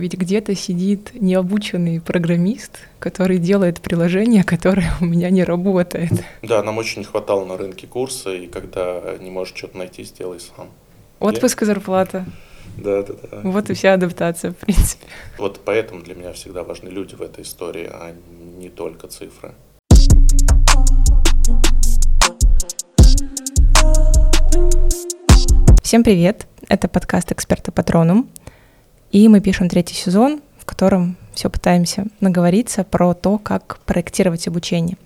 Ведь 0.00 0.14
где-то 0.14 0.54
сидит 0.54 1.10
необученный 1.12 2.00
программист, 2.00 2.78
который 2.98 3.36
делает 3.36 3.82
приложение, 3.82 4.44
которое 4.44 4.90
у 5.02 5.04
меня 5.04 5.28
не 5.28 5.44
работает. 5.44 6.10
Да, 6.40 6.62
нам 6.62 6.78
очень 6.78 7.00
не 7.00 7.04
хватало 7.04 7.44
на 7.44 7.58
рынке 7.58 7.86
курса, 7.86 8.32
и 8.32 8.46
когда 8.46 9.02
не 9.20 9.30
можешь 9.30 9.54
что-то 9.54 9.76
найти, 9.76 10.04
сделай 10.04 10.40
сам. 10.40 10.68
Отпуск 11.18 11.60
и 11.60 11.66
зарплата. 11.66 12.24
Да, 12.78 13.02
да, 13.02 13.12
да. 13.30 13.40
Вот 13.42 13.68
и 13.68 13.74
вся 13.74 13.92
адаптация, 13.92 14.52
в 14.52 14.56
принципе. 14.56 15.04
Вот 15.36 15.60
поэтому 15.66 16.00
для 16.00 16.14
меня 16.14 16.32
всегда 16.32 16.64
важны 16.64 16.88
люди 16.88 17.14
в 17.14 17.20
этой 17.20 17.44
истории, 17.44 17.86
а 17.92 18.16
не 18.58 18.70
только 18.70 19.06
цифры. 19.06 19.52
Всем 25.82 26.02
привет! 26.02 26.46
Это 26.68 26.88
подкаст 26.88 27.32
«Эксперта 27.32 27.70
Патроном». 27.70 28.30
И 29.10 29.26
мы 29.28 29.40
пишем 29.40 29.68
третий 29.68 29.94
сезон, 29.94 30.40
в 30.58 30.64
котором 30.64 31.16
все 31.34 31.50
пытаемся 31.50 32.06
наговориться 32.20 32.84
про 32.84 33.12
то, 33.14 33.38
как 33.38 33.80
проектировать 33.86 34.46
обучение. 34.46 34.96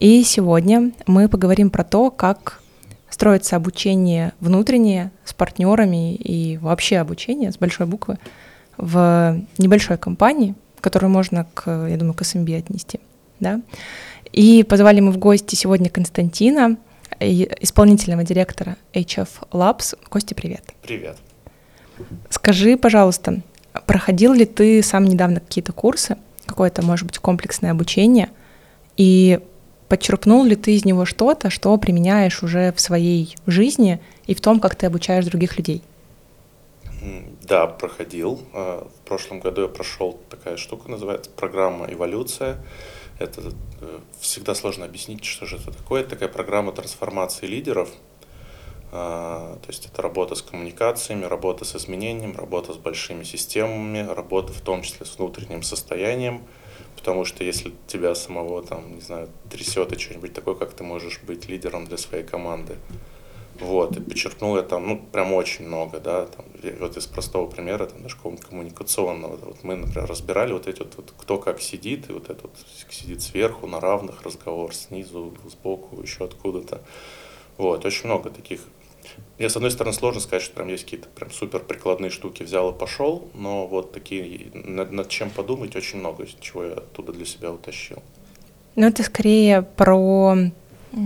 И 0.00 0.22
сегодня 0.24 0.92
мы 1.06 1.28
поговорим 1.28 1.70
про 1.70 1.84
то, 1.84 2.10
как 2.10 2.62
строится 3.10 3.56
обучение 3.56 4.32
внутреннее 4.40 5.12
с 5.24 5.34
партнерами 5.34 6.14
и 6.14 6.56
вообще 6.58 6.98
обучение 6.98 7.52
с 7.52 7.58
большой 7.58 7.86
буквы 7.86 8.18
в 8.76 9.40
небольшой 9.58 9.98
компании, 9.98 10.54
которую 10.80 11.10
можно, 11.10 11.46
к, 11.54 11.70
я 11.88 11.96
думаю, 11.96 12.14
к 12.14 12.22
SMB 12.22 12.58
отнести. 12.58 12.98
Да? 13.40 13.60
И 14.32 14.64
позвали 14.64 15.00
мы 15.00 15.12
в 15.12 15.18
гости 15.18 15.54
сегодня 15.54 15.90
Константина, 15.90 16.76
исполнительного 17.20 18.24
директора 18.24 18.76
HF 18.94 19.28
Labs. 19.52 19.96
Костя, 20.08 20.34
привет. 20.34 20.64
Привет. 20.82 21.16
Скажи, 22.30 22.76
пожалуйста, 22.76 23.42
проходил 23.86 24.32
ли 24.32 24.44
ты 24.44 24.82
сам 24.82 25.04
недавно 25.04 25.40
какие-то 25.40 25.72
курсы, 25.72 26.16
какое-то, 26.46 26.82
может 26.82 27.06
быть, 27.06 27.18
комплексное 27.18 27.70
обучение, 27.70 28.30
и 28.96 29.40
подчеркнул 29.88 30.44
ли 30.44 30.56
ты 30.56 30.74
из 30.74 30.84
него 30.84 31.04
что-то, 31.04 31.50
что 31.50 31.76
применяешь 31.76 32.42
уже 32.42 32.72
в 32.72 32.80
своей 32.80 33.36
жизни 33.46 34.00
и 34.26 34.34
в 34.34 34.40
том, 34.40 34.60
как 34.60 34.74
ты 34.74 34.86
обучаешь 34.86 35.24
других 35.24 35.56
людей? 35.56 35.82
Да, 37.42 37.66
проходил. 37.66 38.40
А, 38.54 38.88
в 38.88 39.06
прошлом 39.06 39.40
году 39.40 39.62
я 39.62 39.68
прошел 39.68 40.18
такая 40.30 40.56
штука, 40.56 40.90
называется 40.90 41.30
программа 41.30 41.86
«Эволюция». 41.92 42.56
Это 43.18 43.42
э, 43.80 43.98
всегда 44.18 44.54
сложно 44.54 44.86
объяснить, 44.86 45.24
что 45.24 45.46
же 45.46 45.56
это 45.56 45.70
такое. 45.70 46.00
Это 46.00 46.10
такая 46.10 46.28
программа 46.28 46.72
трансформации 46.72 47.46
лидеров– 47.46 47.90
то 48.94 49.66
есть 49.66 49.86
это 49.86 50.02
работа 50.02 50.36
с 50.36 50.42
коммуникациями, 50.42 51.24
работа 51.24 51.64
с 51.64 51.74
изменением, 51.74 52.36
работа 52.36 52.72
с 52.72 52.76
большими 52.76 53.24
системами, 53.24 54.06
работа 54.08 54.52
в 54.52 54.60
том 54.60 54.82
числе 54.82 55.04
с 55.04 55.18
внутренним 55.18 55.64
состоянием, 55.64 56.42
потому 56.94 57.24
что 57.24 57.42
если 57.42 57.72
тебя 57.88 58.14
самого 58.14 58.62
там, 58.62 58.94
не 58.94 59.00
знаю, 59.00 59.30
трясет 59.50 59.92
и 59.92 59.98
что-нибудь 59.98 60.32
такое, 60.32 60.54
как 60.54 60.74
ты 60.74 60.84
можешь 60.84 61.20
быть 61.26 61.48
лидером 61.48 61.86
для 61.86 61.96
своей 61.96 62.22
команды. 62.22 62.76
Вот, 63.58 63.96
и 63.96 64.00
подчеркнул 64.00 64.56
я 64.56 64.62
там, 64.62 64.86
ну, 64.86 65.04
прям 65.12 65.32
очень 65.32 65.66
много, 65.66 65.98
да, 65.98 66.26
там, 66.26 66.44
вот 66.78 66.96
из 66.96 67.06
простого 67.06 67.48
примера, 67.48 67.86
там, 67.86 68.02
даже 68.02 68.16
коммуникационного, 68.16 69.36
вот 69.36 69.64
мы, 69.64 69.74
например, 69.76 70.08
разбирали 70.08 70.52
вот 70.52 70.68
эти 70.68 70.80
вот, 70.80 70.94
вот, 70.96 71.14
кто 71.16 71.38
как 71.38 71.60
сидит, 71.60 72.10
и 72.10 72.12
вот 72.12 72.30
этот 72.30 72.42
вот 72.42 72.52
сидит 72.90 73.22
сверху, 73.22 73.66
на 73.66 73.80
равных, 73.80 74.22
разговор 74.22 74.74
снизу, 74.74 75.34
сбоку, 75.48 76.00
еще 76.02 76.24
откуда-то. 76.24 76.80
Вот, 77.56 77.84
очень 77.84 78.06
много 78.06 78.30
таких 78.30 78.60
мне, 79.38 79.48
с 79.48 79.56
одной 79.56 79.70
стороны, 79.70 79.94
сложно 79.94 80.20
сказать, 80.20 80.42
что 80.42 80.56
там 80.56 80.68
есть 80.68 80.84
какие-то 80.84 81.08
прям 81.08 81.30
супер 81.30 81.60
прикладные 81.60 82.10
штуки, 82.10 82.42
взял 82.42 82.70
и 82.70 82.78
пошел, 82.78 83.28
но 83.34 83.66
вот 83.66 83.92
такие, 83.92 84.50
над, 84.52 84.92
над 84.92 85.08
чем 85.08 85.30
подумать, 85.30 85.74
очень 85.76 85.98
много, 85.98 86.26
чего 86.40 86.64
я 86.64 86.72
оттуда 86.74 87.12
для 87.12 87.26
себя 87.26 87.50
утащил. 87.50 88.02
Ну, 88.76 88.86
это 88.86 89.02
скорее 89.02 89.62
про 89.62 90.36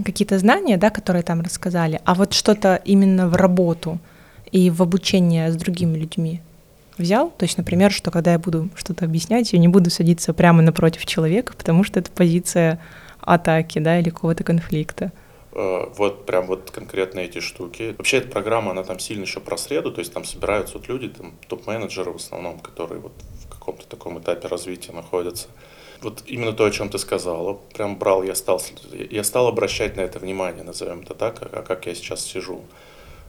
какие-то 0.05 0.39
знания, 0.39 0.77
да, 0.77 0.91
которые 0.91 1.23
там 1.23 1.41
рассказали, 1.41 2.00
а 2.05 2.15
вот 2.15 2.34
что-то 2.34 2.81
именно 2.84 3.28
в 3.28 3.37
работу 3.37 3.99
и 4.53 4.71
в 4.71 4.83
обучение 4.83 5.51
с 5.51 5.56
другими 5.56 5.97
людьми 5.97 6.41
взял? 6.99 7.31
То 7.31 7.45
есть, 7.45 7.56
например, 7.56 7.93
что 7.93 8.11
когда 8.11 8.33
я 8.33 8.39
буду 8.39 8.69
что-то 8.75 9.05
объяснять, 9.05 9.53
я 9.53 9.59
не 9.59 9.69
буду 9.69 9.91
садиться 9.91 10.34
прямо 10.34 10.62
напротив 10.62 11.06
человека, 11.06 11.55
потому 11.56 11.84
что 11.84 12.01
это 12.01 12.11
позиция 12.11 12.81
атаки, 13.21 13.78
да, 13.78 13.99
или 13.99 14.11
какого-то 14.11 14.45
конфликта. 14.45 15.12
Э, 15.59 15.89
вот 15.97 16.25
прям 16.25 16.47
вот 16.47 16.71
конкретно 16.71 17.19
эти 17.19 17.41
штуки. 17.41 17.97
Вообще 17.99 18.19
эта 18.19 18.29
программа, 18.29 18.71
она 18.71 18.85
там 18.85 19.01
сильно 19.01 19.23
еще 19.23 19.41
про 19.41 19.57
среду, 19.57 19.91
то 19.91 19.99
есть 19.99 20.13
там 20.13 20.23
собираются 20.25 20.79
вот 20.79 20.87
люди, 20.87 21.09
там 21.09 21.35
топ-менеджеры 21.49 22.13
в 22.13 22.17
основном, 22.17 22.61
которые 22.61 23.01
вот 23.01 23.13
в 23.45 23.49
каком-то 23.49 23.85
таком 23.89 24.21
этапе 24.21 24.47
развития 24.47 24.93
находятся. 24.93 25.49
Вот 26.01 26.23
именно 26.27 26.53
то, 26.53 26.65
о 26.65 26.71
чем 26.71 26.91
ты 26.91 26.99
сказала, 26.99 27.55
прям 27.75 27.99
брал, 27.99 28.23
я 28.23 28.37
стал, 28.37 28.63
я 29.11 29.25
стал 29.25 29.49
обращать 29.49 29.97
на 29.97 30.03
это 30.03 30.21
внимание, 30.21 30.63
назовем 30.63 31.01
это 31.01 31.15
так, 31.15 31.43
а 31.43 31.63
как 31.63 31.87
я 31.87 31.95
сейчас 31.97 32.25
сижу. 32.25 32.63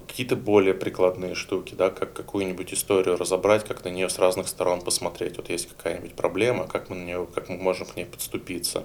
Какие-то 0.08 0.36
более 0.36 0.76
прикладные 0.76 1.34
штуки, 1.34 1.74
да, 1.74 1.90
как 1.90 2.14
какую-нибудь 2.14 2.72
историю 2.74 3.18
разобрать, 3.18 3.64
как 3.68 3.84
на 3.84 3.90
нее 3.90 4.08
с 4.08 4.20
разных 4.20 4.50
сторон 4.50 4.82
посмотреть. 4.82 5.38
Вот 5.38 5.50
есть 5.50 5.68
какая-нибудь 5.68 6.14
проблема, 6.14 6.68
как 6.68 6.90
мы 6.90 6.96
на 6.96 7.06
нее, 7.06 7.28
как 7.34 7.50
мы 7.50 7.58
можем 7.58 7.88
к 7.88 7.96
ней 7.96 8.06
подступиться 8.06 8.84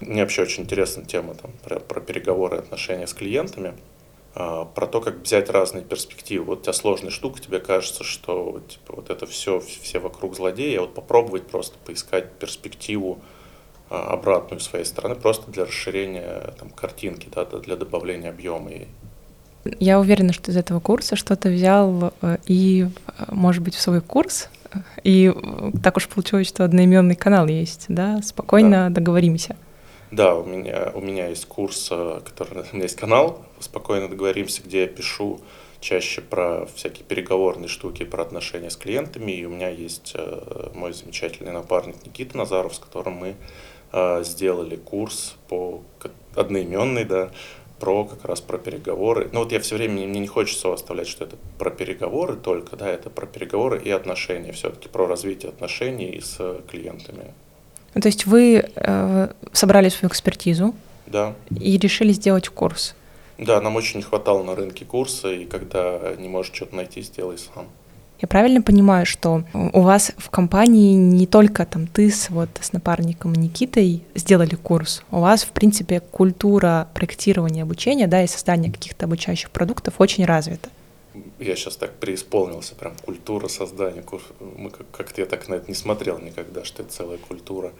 мне 0.00 0.22
вообще 0.22 0.42
очень 0.42 0.64
интересна 0.64 1.04
тема 1.04 1.34
там, 1.34 1.52
про, 1.62 1.80
про 1.80 2.00
переговоры 2.00 2.56
и 2.56 2.60
отношения 2.60 3.06
с 3.06 3.14
клиентами, 3.14 3.74
а, 4.34 4.64
про 4.64 4.86
то, 4.86 5.00
как 5.00 5.22
взять 5.22 5.48
разные 5.50 5.84
перспективы. 5.84 6.44
Вот 6.44 6.60
у 6.60 6.62
тебя 6.62 6.72
сложная 6.72 7.10
штука, 7.10 7.40
тебе 7.40 7.60
кажется, 7.60 8.04
что 8.04 8.60
типа, 8.68 8.96
вот 8.96 9.10
это 9.10 9.26
все, 9.26 9.60
все 9.60 9.98
вокруг 9.98 10.34
злодея, 10.34 10.78
а 10.78 10.82
вот 10.82 10.94
попробовать 10.94 11.46
просто 11.46 11.76
поискать 11.84 12.32
перспективу 12.32 13.20
а, 13.90 14.12
обратную 14.12 14.60
своей 14.60 14.84
стороны, 14.84 15.14
просто 15.14 15.50
для 15.50 15.64
расширения 15.64 16.54
там, 16.58 16.70
картинки, 16.70 17.28
да, 17.32 17.44
для 17.44 17.76
добавления 17.76 18.30
объема. 18.30 18.70
Я 19.80 19.98
уверена, 19.98 20.32
что 20.32 20.50
из 20.50 20.56
этого 20.56 20.80
курса 20.80 21.16
что-то 21.16 21.48
взял 21.48 22.12
э, 22.20 22.36
и, 22.46 22.86
может 23.28 23.62
быть, 23.62 23.74
в 23.74 23.80
свой 23.80 24.02
курс, 24.02 24.50
и 25.02 25.32
так 25.82 25.96
уж 25.96 26.08
получилось, 26.08 26.48
что 26.48 26.64
одноименный 26.64 27.14
канал 27.14 27.46
есть, 27.46 27.86
да? 27.88 28.20
Спокойно 28.22 28.88
да. 28.88 28.96
договоримся. 28.96 29.56
Да, 30.14 30.36
у 30.36 30.44
меня, 30.44 30.92
у 30.94 31.00
меня 31.00 31.26
есть 31.26 31.46
курс, 31.46 31.88
э, 31.90 32.20
который, 32.24 32.62
у 32.72 32.76
меня 32.76 32.84
есть 32.84 32.94
канал 32.94 33.44
«Спокойно 33.58 34.08
договоримся», 34.08 34.62
где 34.62 34.82
я 34.82 34.86
пишу 34.86 35.40
чаще 35.80 36.20
про 36.20 36.66
всякие 36.66 37.04
переговорные 37.04 37.66
штуки, 37.66 38.04
про 38.04 38.22
отношения 38.22 38.70
с 38.70 38.76
клиентами. 38.76 39.32
И 39.32 39.44
у 39.44 39.50
меня 39.50 39.70
есть 39.70 40.12
э, 40.14 40.70
мой 40.72 40.92
замечательный 40.92 41.50
напарник 41.50 41.96
Никита 42.06 42.36
Назаров, 42.36 42.76
с 42.76 42.78
которым 42.78 43.14
мы 43.14 43.34
э, 43.90 44.22
сделали 44.22 44.76
курс 44.76 45.34
по 45.48 45.82
одноименный, 46.36 47.04
да, 47.04 47.32
про 47.80 48.04
как 48.04 48.24
раз 48.24 48.40
про 48.40 48.56
переговоры. 48.56 49.28
Ну 49.32 49.40
вот 49.40 49.50
я 49.50 49.58
все 49.58 49.74
время, 49.74 50.06
мне 50.06 50.20
не 50.20 50.28
хочется 50.28 50.72
оставлять, 50.72 51.08
что 51.08 51.24
это 51.24 51.36
про 51.58 51.70
переговоры 51.70 52.36
только, 52.36 52.76
да, 52.76 52.88
это 52.88 53.10
про 53.10 53.26
переговоры 53.26 53.82
и 53.82 53.90
отношения, 53.90 54.52
все-таки 54.52 54.88
про 54.88 55.08
развитие 55.08 55.48
отношений 55.48 56.20
с 56.20 56.62
клиентами. 56.70 57.34
Ну, 57.94 58.00
то 58.00 58.08
есть 58.08 58.26
вы 58.26 58.64
э, 58.74 59.28
собрали 59.52 59.88
свою 59.88 60.10
экспертизу 60.10 60.74
да. 61.06 61.34
и 61.50 61.78
решили 61.78 62.12
сделать 62.12 62.48
курс. 62.48 62.94
Да, 63.38 63.60
нам 63.60 63.76
очень 63.76 63.98
не 63.98 64.02
хватало 64.02 64.42
на 64.42 64.54
рынке 64.54 64.84
курса, 64.84 65.28
и 65.28 65.44
когда 65.44 66.14
не 66.18 66.28
можешь 66.28 66.52
что-то 66.54 66.76
найти, 66.76 67.02
сделай 67.02 67.38
сам. 67.38 67.66
Я 68.20 68.28
правильно 68.28 68.62
понимаю, 68.62 69.06
что 69.06 69.42
у 69.52 69.80
вас 69.80 70.12
в 70.16 70.30
компании 70.30 70.94
не 70.94 71.26
только 71.26 71.66
там 71.66 71.86
ты 71.86 72.10
с, 72.10 72.30
вот, 72.30 72.48
с 72.60 72.72
напарником 72.72 73.34
Никитой 73.34 74.02
сделали 74.14 74.54
курс, 74.54 75.02
у 75.10 75.18
вас, 75.18 75.42
в 75.42 75.50
принципе, 75.50 76.00
культура 76.00 76.88
проектирования 76.94 77.64
обучения 77.64 78.06
да, 78.06 78.22
и 78.22 78.26
создания 78.26 78.70
каких-то 78.70 79.06
обучающих 79.06 79.50
продуктов 79.50 79.94
очень 79.98 80.24
развита 80.24 80.68
я 81.38 81.56
сейчас 81.56 81.76
так 81.76 81.94
преисполнился, 81.98 82.74
прям 82.74 82.96
культура 82.96 83.48
создания. 83.48 84.04
Мы 84.40 84.70
как-то 84.70 85.20
я 85.20 85.26
так 85.26 85.48
на 85.48 85.54
это 85.54 85.68
не 85.68 85.74
смотрел 85.74 86.18
никогда, 86.18 86.64
что 86.64 86.82
это 86.82 86.92
целая 86.92 87.18
культура. 87.18 87.72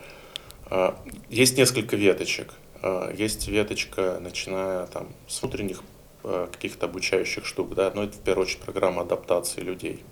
А, 0.66 0.98
есть 1.28 1.56
несколько 1.56 1.96
веточек. 1.96 2.54
А, 2.82 3.12
есть 3.12 3.48
веточка, 3.48 4.18
начиная 4.20 4.86
там 4.86 5.08
с 5.26 5.42
внутренних 5.42 5.82
а, 6.22 6.48
каких-то 6.50 6.86
обучающих 6.86 7.44
штук, 7.44 7.74
да, 7.74 7.90
но 7.94 8.04
это 8.04 8.16
в 8.16 8.20
первую 8.20 8.46
очередь 8.46 8.62
программа 8.62 9.02
адаптации 9.02 9.60
людей. 9.60 10.02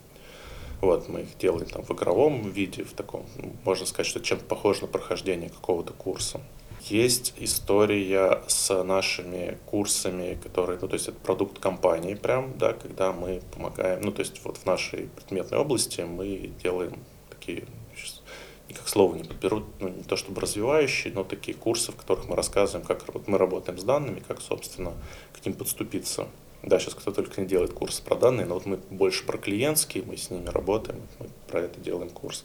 Вот, 0.80 1.08
мы 1.08 1.20
их 1.20 1.38
делаем 1.38 1.66
там 1.66 1.84
в 1.84 1.90
игровом 1.92 2.50
виде, 2.50 2.82
в 2.82 2.92
таком, 2.92 3.24
ну, 3.36 3.52
можно 3.64 3.86
сказать, 3.86 4.08
что 4.08 4.20
чем-то 4.20 4.44
похоже 4.44 4.82
на 4.82 4.86
прохождение 4.88 5.48
какого-то 5.48 5.92
курса. 5.92 6.40
Есть 6.88 7.34
история 7.38 8.42
с 8.48 8.82
нашими 8.82 9.58
курсами, 9.66 10.36
которые, 10.42 10.78
ну, 10.82 10.88
то 10.88 10.94
есть 10.94 11.06
это 11.06 11.18
продукт 11.18 11.60
компании 11.60 12.14
прям, 12.14 12.58
да, 12.58 12.72
когда 12.72 13.12
мы 13.12 13.40
помогаем, 13.54 14.00
ну, 14.00 14.10
то 14.10 14.20
есть 14.20 14.44
вот 14.44 14.56
в 14.56 14.66
нашей 14.66 15.08
предметной 15.08 15.58
области 15.58 16.00
мы 16.00 16.50
делаем 16.60 16.98
такие, 17.30 17.66
сейчас 17.94 18.20
никак 18.68 18.88
слова 18.88 19.14
не 19.14 19.22
подберу, 19.22 19.64
ну, 19.78 19.90
не 19.90 20.02
то 20.02 20.16
чтобы 20.16 20.40
развивающие, 20.40 21.12
но 21.12 21.22
такие 21.22 21.56
курсы, 21.56 21.92
в 21.92 21.96
которых 21.96 22.28
мы 22.28 22.34
рассказываем, 22.34 22.84
как 22.84 23.06
вот 23.14 23.28
мы 23.28 23.38
работаем 23.38 23.78
с 23.78 23.84
данными, 23.84 24.20
как, 24.26 24.40
собственно, 24.40 24.92
к 25.32 25.46
ним 25.46 25.54
подступиться. 25.54 26.26
Да, 26.64 26.78
сейчас 26.78 26.94
кто 26.94 27.12
только 27.12 27.40
не 27.40 27.46
делает 27.46 27.72
курсы 27.72 28.02
про 28.02 28.16
данные, 28.16 28.46
но 28.46 28.54
вот 28.54 28.66
мы 28.66 28.76
больше 28.90 29.24
про 29.24 29.38
клиентские, 29.38 30.04
мы 30.04 30.16
с 30.16 30.30
ними 30.30 30.48
работаем, 30.48 31.00
мы 31.20 31.26
про 31.48 31.60
это 31.60 31.80
делаем 31.80 32.10
курс. 32.10 32.44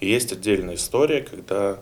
И 0.00 0.08
есть 0.08 0.32
отдельная 0.32 0.74
история, 0.74 1.22
когда 1.22 1.80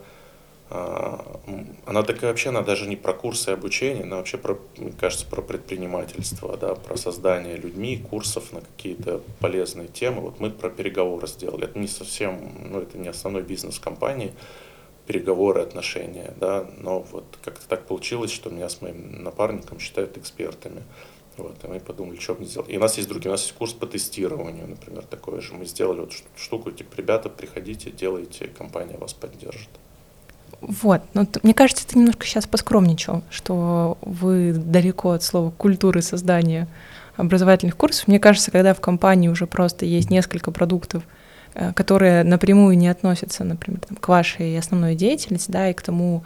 она 0.71 2.03
такая 2.05 2.31
вообще, 2.31 2.51
она 2.51 2.63
даже 2.63 2.87
не 2.89 2.95
про 2.95 3.13
курсы 3.13 3.49
обучения, 3.49 4.05
она 4.05 4.17
вообще, 4.17 4.39
про, 4.39 4.57
мне 4.77 4.93
кажется, 4.93 5.27
про 5.27 5.43
предпринимательство, 5.43 6.57
да, 6.57 6.77
про 6.77 6.97
создание 6.97 7.57
людьми 7.57 7.97
курсов 7.97 8.53
на 8.53 8.61
какие-то 8.61 9.21
полезные 9.41 9.89
темы. 9.89 10.21
Вот 10.21 10.39
мы 10.39 10.51
про 10.51 10.71
переговоры 10.71 11.27
сделали. 11.27 11.65
Это 11.65 11.77
не 11.79 11.89
совсем, 11.89 12.71
ну, 12.71 12.81
это 12.81 12.99
не 12.99 13.09
основной 13.09 13.43
бизнес 13.43 13.81
компании, 13.81 14.33
переговоры, 15.09 15.61
отношения, 15.61 16.35
да, 16.39 16.71
но 16.79 17.01
вот 17.01 17.25
как-то 17.43 17.67
так 17.67 17.87
получилось, 17.87 18.31
что 18.31 18.49
меня 18.51 18.69
с 18.69 18.81
моим 18.81 19.25
напарником 19.25 19.81
считают 19.81 20.17
экспертами. 20.19 20.85
Вот, 21.37 21.57
и 21.65 21.67
мы 21.67 21.81
подумали, 21.81 22.21
что 22.21 22.35
бы 22.35 22.45
сделать. 22.45 22.71
И 22.71 22.77
у 22.77 22.81
нас 22.81 22.97
есть 22.97 23.09
другие, 23.09 23.31
у 23.31 23.33
нас 23.33 23.43
есть 23.43 23.55
курс 23.55 23.73
по 23.73 23.87
тестированию, 23.87 24.69
например, 24.69 25.05
такой 25.05 25.41
же. 25.41 25.55
Мы 25.55 25.65
сделали 25.65 26.01
вот 26.01 26.13
штуку, 26.37 26.71
типа, 26.71 26.95
ребята, 26.97 27.29
приходите, 27.29 27.91
делайте, 27.91 28.47
компания 28.47 28.99
вас 28.99 29.15
поддержит. 29.15 29.71
Вот, 30.61 31.03
ну, 31.15 31.27
мне 31.43 31.55
кажется, 31.55 31.87
ты 31.87 31.99
немножко 31.99 32.27
сейчас 32.27 32.47
поскромничал, 32.47 33.23
что 33.31 33.99
вы 34.03 34.53
далеко 34.53 35.13
от 35.13 35.23
слова 35.23 35.51
культуры 35.51 36.03
создания 36.03 36.69
образовательных 37.17 37.77
курсов. 37.77 38.09
Мне 38.09 38.19
кажется, 38.19 38.51
когда 38.51 38.75
в 38.75 38.81
компании 38.81 39.29
уже 39.29 39.47
просто 39.47 39.85
есть 39.85 40.11
несколько 40.11 40.51
продуктов, 40.51 41.03
э, 41.55 41.73
которые 41.73 42.25
напрямую 42.25 42.77
не 42.77 42.89
относятся, 42.89 43.45
например, 43.45 43.81
там, 43.87 43.97
к 43.97 44.09
вашей 44.09 44.59
основной 44.59 44.95
деятельности, 44.95 45.51
да, 45.51 45.71
и 45.71 45.75
к 45.75 45.83
тому, 45.83 46.23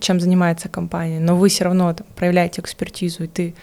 чем 0.00 0.20
занимается 0.20 0.68
компания, 0.68 1.20
но 1.20 1.36
вы 1.36 1.48
все 1.48 1.64
равно 1.64 1.92
там, 1.94 2.06
проявляете 2.16 2.60
экспертизу, 2.60 3.24
и 3.24 3.26
ты, 3.26 3.54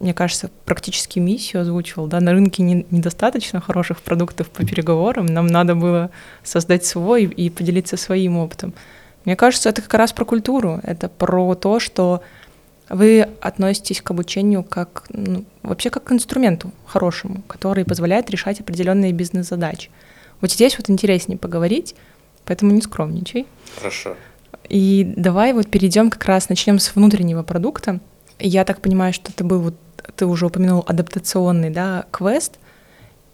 мне 0.00 0.12
кажется, 0.12 0.50
практически 0.64 1.18
миссию 1.18 1.62
озвучивал, 1.62 2.06
да, 2.06 2.20
на 2.20 2.32
рынке 2.32 2.62
не, 2.62 2.84
недостаточно 2.90 3.60
хороших 3.60 4.00
продуктов 4.02 4.50
по 4.50 4.66
переговорам, 4.66 5.26
нам 5.26 5.46
надо 5.46 5.74
было 5.74 6.10
создать 6.42 6.84
свой 6.84 7.24
и 7.24 7.50
поделиться 7.50 7.96
своим 7.96 8.36
опытом. 8.36 8.74
Мне 9.24 9.36
кажется, 9.36 9.68
это 9.68 9.82
как 9.82 9.94
раз 9.94 10.12
про 10.12 10.24
культуру, 10.24 10.80
это 10.82 11.08
про 11.08 11.54
то, 11.54 11.80
что 11.80 12.22
вы 12.90 13.28
относитесь 13.40 14.02
к 14.02 14.10
обучению 14.10 14.62
как 14.62 15.04
ну, 15.08 15.44
вообще 15.62 15.90
как 15.90 16.04
к 16.04 16.12
инструменту 16.12 16.72
хорошему, 16.86 17.42
который 17.46 17.84
позволяет 17.84 18.28
решать 18.30 18.60
определенные 18.60 19.12
бизнес-задачи. 19.12 19.90
Вот 20.40 20.52
здесь 20.52 20.76
вот 20.76 20.90
интереснее 20.90 21.38
поговорить, 21.38 21.94
поэтому 22.44 22.72
не 22.72 22.82
скромничай. 22.82 23.46
Хорошо. 23.76 24.16
И 24.68 25.14
давай 25.16 25.52
вот 25.52 25.68
перейдем 25.68 26.10
как 26.10 26.24
раз, 26.24 26.48
начнем 26.48 26.78
с 26.78 26.94
внутреннего 26.94 27.42
продукта. 27.42 28.00
Я 28.38 28.64
так 28.64 28.80
понимаю, 28.80 29.12
что 29.12 29.32
ты 29.32 29.44
был 29.44 29.60
вот, 29.60 29.74
ты 30.16 30.26
уже 30.26 30.46
упомянул 30.46 30.84
адаптационный, 30.86 31.70
да, 31.70 32.06
квест. 32.10 32.58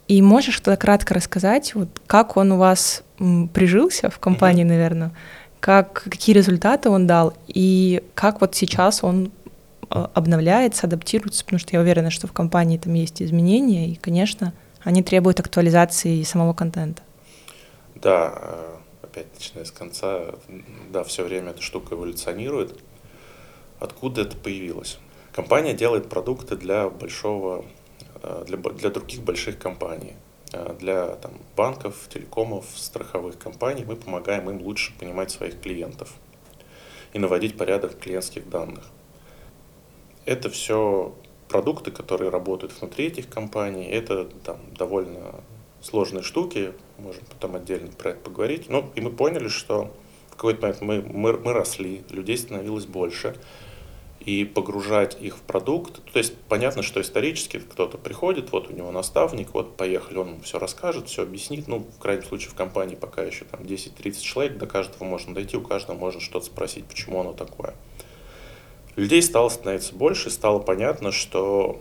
И 0.07 0.23
можешь 0.23 0.61
тогда 0.61 0.77
кратко 0.77 1.15
рассказать, 1.15 1.75
вот 1.75 2.01
как 2.07 2.37
он 2.37 2.53
у 2.53 2.59
вас 2.59 3.05
прижился 3.53 4.11
в 4.11 4.19
компании, 4.19 4.65
mm-hmm. 4.65 4.69
наверное, 4.69 5.11
как, 5.61 6.05
какие 6.05 6.35
результаты 6.35 6.89
он 6.89 7.07
дал 7.07 7.35
и 7.47 8.03
как 8.15 8.41
вот 8.41 8.55
сейчас 8.55 9.05
он 9.05 9.31
э, 9.91 10.07
обновляется, 10.15 10.87
адаптируется, 10.87 11.45
потому 11.45 11.61
что 11.61 11.75
я 11.75 11.81
уверена, 11.81 12.11
что 12.11 12.27
в 12.27 12.33
компании 12.33 12.79
там 12.79 12.95
есть 12.95 13.23
изменения, 13.23 13.91
и, 13.91 13.95
конечно, 13.95 14.55
они 14.83 15.03
требуют 15.03 15.39
актуализации 15.39 16.23
самого 16.23 16.55
контента. 16.55 17.03
Да, 17.95 18.33
э, 18.35 18.77
опять 19.03 19.27
начиная 19.35 19.65
с 19.67 19.71
конца, 19.71 20.35
да, 20.91 21.05
все 21.05 21.25
время 21.25 21.51
эта 21.51 21.61
штука 21.61 21.95
эволюционирует. 21.95 22.79
Откуда 23.79 24.23
это 24.23 24.37
появилось? 24.37 24.99
Компания 25.33 25.75
делает 25.75 26.09
продукты 26.09 26.57
для 26.57 26.89
большого, 26.89 27.67
э, 28.23 28.45
для, 28.47 28.57
для 28.57 28.91
других 28.91 29.21
больших 29.21 29.59
компаний. 29.59 30.15
Э, 30.53 30.75
для 30.79 31.17
там, 31.17 31.33
банков, 31.57 32.09
телекомов, 32.09 32.67
страховых 32.75 33.39
компаний 33.39 33.85
мы 33.87 33.97
помогаем 33.97 34.51
им 34.51 34.63
лучше 34.63 34.93
понимать 34.99 35.31
своих 35.31 35.61
клиентов 35.61 36.15
и 37.13 37.19
наводить 37.19 37.57
порядок 37.57 37.93
в 37.93 37.99
клиентских 37.99 38.49
данных. 38.49 38.85
Это 40.25 40.51
все 40.51 41.15
продукты, 41.49 41.91
которые 41.91 42.31
работают 42.31 42.73
внутри 42.79 43.07
этих 43.07 43.29
компаний. 43.29 43.87
Это 43.87 44.25
там, 44.25 44.59
довольно 44.77 45.41
сложные 45.81 46.23
штуки, 46.23 46.73
можем 46.99 47.25
потом 47.27 47.57
отдельно 47.57 47.91
про 47.93 48.11
это 48.11 48.21
поговорить. 48.21 48.69
Ну, 48.69 48.91
и 48.95 49.01
мы 49.01 49.11
поняли, 49.11 49.49
что 49.49 49.93
в 50.29 50.33
какой-то 50.33 50.63
момент 50.63 50.81
мы, 50.83 51.03
мы, 51.03 51.39
мы 51.39 51.53
росли, 51.53 52.05
людей 52.11 52.37
становилось 52.37 52.87
больше, 52.87 53.37
и 54.21 54.45
погружать 54.45 55.17
их 55.21 55.39
в 55.39 55.41
продукт. 55.41 56.01
То 56.13 56.19
есть 56.19 56.37
понятно, 56.49 56.83
что 56.83 57.01
исторически 57.01 57.59
кто-то 57.59 57.99
приходит, 57.99 58.53
вот 58.53 58.71
у 58.71 58.73
него 58.73 58.93
наставник, 58.93 59.55
вот 59.55 59.77
поехали, 59.77 60.19
он 60.19 60.41
все 60.43 60.59
расскажет, 60.59 61.09
все 61.09 61.23
объяснит. 61.23 61.69
Ну, 61.69 61.79
в 61.79 61.99
крайнем 61.99 62.25
случае 62.25 62.51
в 62.51 62.55
компании 62.55 62.97
пока 62.97 63.23
еще 63.23 63.45
там 63.47 63.63
10-30 63.63 64.21
человек, 64.21 64.59
до 64.59 64.67
каждого 64.67 65.05
можно 65.05 65.35
дойти, 65.35 65.57
у 65.57 65.63
каждого 65.63 65.97
можно 65.97 66.21
что-то 66.21 66.47
спросить, 66.47 66.85
почему 66.85 67.21
оно 67.21 67.33
такое. 67.33 67.75
Людей 68.97 69.23
стало 69.23 69.49
становиться 69.49 69.95
больше, 69.95 70.31
стало 70.31 70.59
понятно, 70.59 71.13
что 71.13 71.81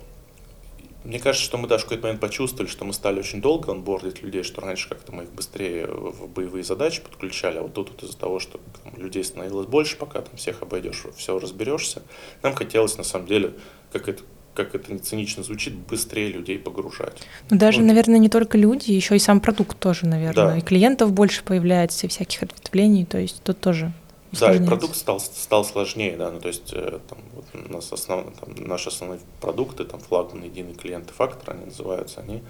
мне 1.10 1.18
кажется, 1.18 1.44
что 1.44 1.58
мы 1.58 1.68
даже 1.68 1.82
в 1.82 1.86
какой-то 1.86 2.04
момент 2.04 2.22
почувствовали, 2.22 2.70
что 2.70 2.86
мы 2.86 2.94
стали 2.94 3.18
очень 3.18 3.42
долго 3.42 3.72
онбордить 3.72 4.22
людей, 4.22 4.44
что 4.44 4.62
раньше 4.62 4.88
как-то 4.88 5.12
мы 5.12 5.24
их 5.24 5.32
быстрее 5.32 5.88
в 5.88 6.28
боевые 6.28 6.64
задачи 6.64 7.02
подключали, 7.02 7.58
а 7.58 7.64
вот 7.64 7.74
тут 7.74 7.90
вот 7.90 8.04
из-за 8.04 8.16
того, 8.16 8.40
что 8.40 8.60
там, 8.84 8.96
людей 8.96 9.24
становилось 9.24 9.66
больше, 9.66 9.98
пока 9.98 10.22
там 10.22 10.38
всех 10.38 10.62
обойдешь, 10.62 11.04
все 11.18 11.40
разберешься, 11.40 12.04
нам 12.44 12.54
хотелось 12.54 12.96
на 12.96 13.04
самом 13.04 13.26
деле, 13.26 13.54
как 13.92 14.08
это 14.08 14.22
как 14.54 14.76
это 14.76 14.92
не 14.92 15.00
цинично 15.00 15.42
звучит, 15.42 15.74
быстрее 15.74 16.28
людей 16.28 16.60
погружать. 16.60 17.16
Ну, 17.50 17.58
даже, 17.58 17.80
вот. 17.80 17.88
наверное, 17.88 18.20
не 18.20 18.28
только 18.28 18.58
люди, 18.58 18.92
еще 18.92 19.16
и 19.16 19.20
сам 19.20 19.40
продукт 19.40 19.80
тоже, 19.80 20.06
наверное. 20.06 20.48
Да. 20.48 20.58
И 20.58 20.62
клиентов 20.62 21.14
больше 21.14 21.44
появляется, 21.44 22.08
и 22.08 22.10
всяких 22.10 22.44
ответвлений, 22.44 23.06
то 23.06 23.18
есть 23.18 23.42
тут 23.42 23.62
тоже 23.62 23.94
да, 24.32 24.54
и 24.54 24.64
продукт 24.64 24.96
стал, 24.96 25.20
стал 25.20 25.66
сложнее, 25.66 26.16
да, 26.16 26.30
ну 26.32 26.40
то 26.40 26.50
есть 26.50 26.72
э, 26.74 27.00
там, 27.08 27.20
вот 27.34 27.46
у 27.54 27.74
нас 27.74 27.92
основ, 27.92 28.26
там, 28.40 28.54
наши 28.56 28.90
основные 28.90 29.20
продукты, 29.42 29.86
там 29.86 30.00
флагман, 30.00 30.44
единый 30.44 30.76
клиент 30.76 31.10
и 31.10 31.14
фактор, 31.14 31.56
они 31.56 31.66
называются, 31.66 32.22
они, 32.22 32.44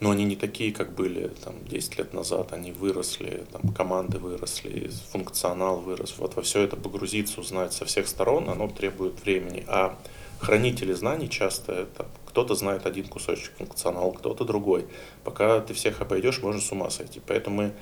но 0.00 0.10
они 0.10 0.24
не 0.24 0.36
такие, 0.36 0.72
как 0.72 0.94
были 0.94 1.28
там 1.44 1.54
10 1.66 1.98
лет 1.98 2.12
назад, 2.12 2.52
они 2.52 2.72
выросли, 2.72 3.46
там 3.52 3.72
команды 3.72 4.18
выросли, 4.18 4.90
функционал 5.10 5.78
вырос, 5.78 6.14
вот 6.18 6.34
во 6.34 6.42
все 6.42 6.62
это 6.62 6.76
погрузиться, 6.76 7.40
узнать 7.40 7.72
со 7.72 7.84
всех 7.84 8.08
сторон, 8.08 8.50
оно 8.50 8.68
требует 8.68 9.22
времени, 9.22 9.64
а 9.68 9.96
хранители 10.40 10.92
знаний 10.92 11.30
часто 11.30 11.72
это 11.72 12.06
кто-то 12.36 12.54
знает 12.54 12.84
один 12.84 13.06
кусочек 13.06 13.52
функционала, 13.56 14.12
кто-то 14.12 14.44
другой. 14.44 14.86
Пока 15.24 15.58
ты 15.60 15.72
всех 15.72 16.02
обойдешь, 16.02 16.42
можно 16.42 16.60
с 16.60 16.70
ума 16.70 16.90
сойти. 16.90 17.18
Поэтому 17.26 17.56
мы 17.56 17.72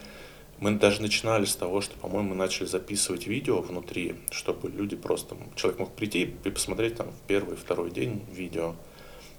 мы 0.64 0.70
даже 0.78 1.02
начинали 1.02 1.44
с 1.44 1.54
того, 1.54 1.82
что, 1.82 1.94
по-моему, 1.98 2.30
мы 2.30 2.36
начали 2.36 2.64
записывать 2.64 3.26
видео 3.26 3.60
внутри, 3.60 4.14
чтобы 4.30 4.70
люди 4.70 4.96
просто, 4.96 5.36
человек 5.56 5.78
мог 5.78 5.92
прийти 5.92 6.34
и 6.42 6.50
посмотреть 6.50 6.96
там 6.96 7.08
в 7.08 7.26
первый, 7.26 7.54
второй 7.54 7.90
день 7.90 8.24
видео. 8.32 8.74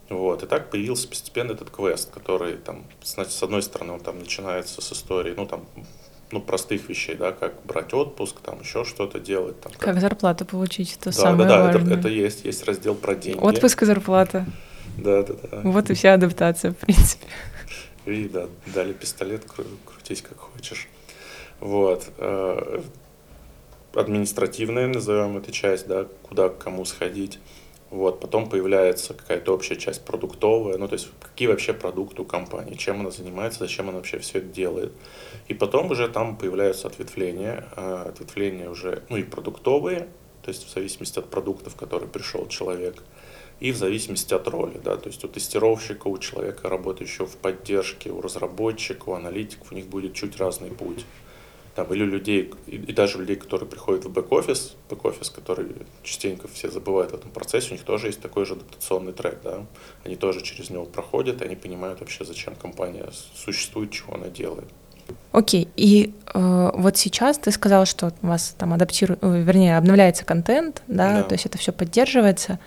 Вот. 0.09 0.43
И 0.43 0.45
так 0.45 0.69
появился 0.69 1.07
постепенно 1.07 1.53
этот 1.53 1.71
квест, 1.71 2.11
который 2.11 2.57
там, 2.57 2.83
значит, 3.03 3.33
с 3.33 3.41
одной 3.41 3.63
стороны, 3.63 3.93
он 3.93 4.01
там 4.01 4.19
начинается 4.19 4.83
с 4.83 4.93
истории, 4.93 5.33
ну, 5.35 5.47
там, 5.47 5.65
ну, 6.29 6.41
простых 6.41 6.89
вещей, 6.89 7.15
да, 7.15 7.31
как 7.31 7.55
брать 7.65 7.91
отпуск, 7.95 8.41
там, 8.41 8.61
еще 8.61 8.85
что-то 8.85 9.19
делать. 9.19 9.59
Там, 9.61 9.71
как... 9.71 9.81
как 9.81 10.01
зарплату 10.01 10.45
получить, 10.45 10.95
это 10.95 11.05
да, 11.05 11.11
самое 11.11 11.49
да, 11.49 11.57
да, 11.57 11.63
важное. 11.63 11.93
Это, 11.93 12.01
это 12.01 12.09
есть, 12.09 12.45
есть 12.45 12.63
раздел 12.65 12.93
про 12.93 13.15
деньги. 13.15 13.39
Отпуск 13.39 13.81
и 13.81 13.85
зарплата. 13.87 14.45
Да, 14.95 15.23
да, 15.23 15.33
да. 15.33 15.61
Вот 15.63 15.89
и 15.89 15.95
вся 15.95 16.13
адаптация, 16.13 16.73
в 16.73 16.77
принципе. 16.77 17.25
И 18.05 18.29
да, 18.29 18.45
дали 18.67 18.93
пистолет, 18.93 19.45
крутись 19.83 20.21
как 20.21 20.37
хочешь. 20.37 20.87
Вот. 21.59 22.09
Э, 22.17 22.81
административная, 23.95 24.87
назовем 24.87 25.37
эту 25.37 25.51
часть, 25.51 25.87
да, 25.87 26.07
куда 26.23 26.49
кому 26.49 26.85
сходить. 26.85 27.39
Вот, 27.91 28.19
потом 28.19 28.49
появляется 28.49 29.13
какая-то 29.13 29.53
общая 29.53 29.75
часть 29.75 30.03
продуктовая, 30.03 30.77
ну, 30.77 30.87
то 30.87 30.95
есть 30.95 31.07
какие 31.21 31.47
вообще 31.47 31.71
продукты 31.71 32.23
у 32.23 32.25
компании, 32.25 32.75
чем 32.75 32.99
она 32.99 33.11
занимается, 33.11 33.59
зачем 33.59 33.87
она 33.87 33.99
вообще 33.99 34.17
все 34.19 34.39
это 34.39 34.47
делает. 34.47 34.91
И 35.47 35.53
потом 35.53 35.91
уже 35.91 36.09
там 36.09 36.35
появляются 36.35 36.87
ответвления, 36.87 37.63
э, 37.77 38.05
ответвления 38.09 38.69
уже, 38.69 39.03
ну, 39.09 39.17
и 39.17 39.23
продуктовые, 39.23 40.07
то 40.41 40.49
есть 40.49 40.67
в 40.67 40.73
зависимости 40.73 41.19
от 41.19 41.29
продуктов, 41.29 41.73
в 41.73 41.75
который 41.77 42.07
пришел 42.07 42.47
человек, 42.47 43.01
и 43.59 43.71
в 43.71 43.77
зависимости 43.77 44.33
от 44.33 44.47
роли, 44.47 44.81
да, 44.83 44.97
то 44.97 45.07
есть 45.07 45.23
у 45.23 45.29
тестировщика, 45.29 46.07
у 46.07 46.17
человека, 46.17 46.67
работающего 46.67 47.27
в 47.27 47.37
поддержке, 47.37 48.09
у 48.09 48.19
разработчика, 48.19 49.09
у 49.09 49.13
аналитиков, 49.13 49.71
у 49.71 49.75
них 49.75 49.85
будет 49.85 50.13
чуть 50.15 50.37
разный 50.37 50.71
путь 50.71 51.05
там, 51.75 51.93
или 51.93 52.05
людей, 52.05 52.53
и, 52.67 52.77
и 52.77 52.93
даже 52.93 53.19
людей, 53.19 53.35
которые 53.35 53.67
приходят 53.67 54.05
в 54.05 54.09
бэк-офис, 54.11 54.75
бэк-офис, 54.89 55.29
который 55.29 55.67
частенько 56.03 56.47
все 56.47 56.71
забывают 56.71 57.11
в 57.11 57.15
этом 57.15 57.31
процессе, 57.31 57.69
у 57.71 57.73
них 57.73 57.83
тоже 57.83 58.07
есть 58.07 58.21
такой 58.21 58.45
же 58.45 58.53
адаптационный 58.53 59.11
трек, 59.11 59.39
да, 59.43 59.65
они 60.05 60.15
тоже 60.15 60.41
через 60.41 60.69
него 60.69 60.85
проходят, 60.85 61.41
и 61.41 61.45
они 61.45 61.55
понимают 61.55 61.99
вообще, 61.99 62.23
зачем 62.23 62.55
компания 62.55 63.05
существует, 63.35 63.91
чего 63.91 64.15
она 64.15 64.27
делает. 64.27 64.67
Окей, 65.33 65.65
okay. 65.65 65.69
и 65.75 66.13
э, 66.33 66.71
вот 66.73 66.97
сейчас 66.97 67.37
ты 67.37 67.51
сказал, 67.51 67.85
что 67.85 68.13
у 68.21 68.27
вас 68.27 68.55
там 68.57 68.73
адаптирует, 68.73 69.19
вернее, 69.21 69.77
обновляется 69.77 70.23
контент, 70.25 70.81
да, 70.87 71.13
да. 71.13 71.23
то 71.23 71.35
есть 71.35 71.45
это 71.45 71.57
все 71.57 71.73
поддерживается, 71.73 72.57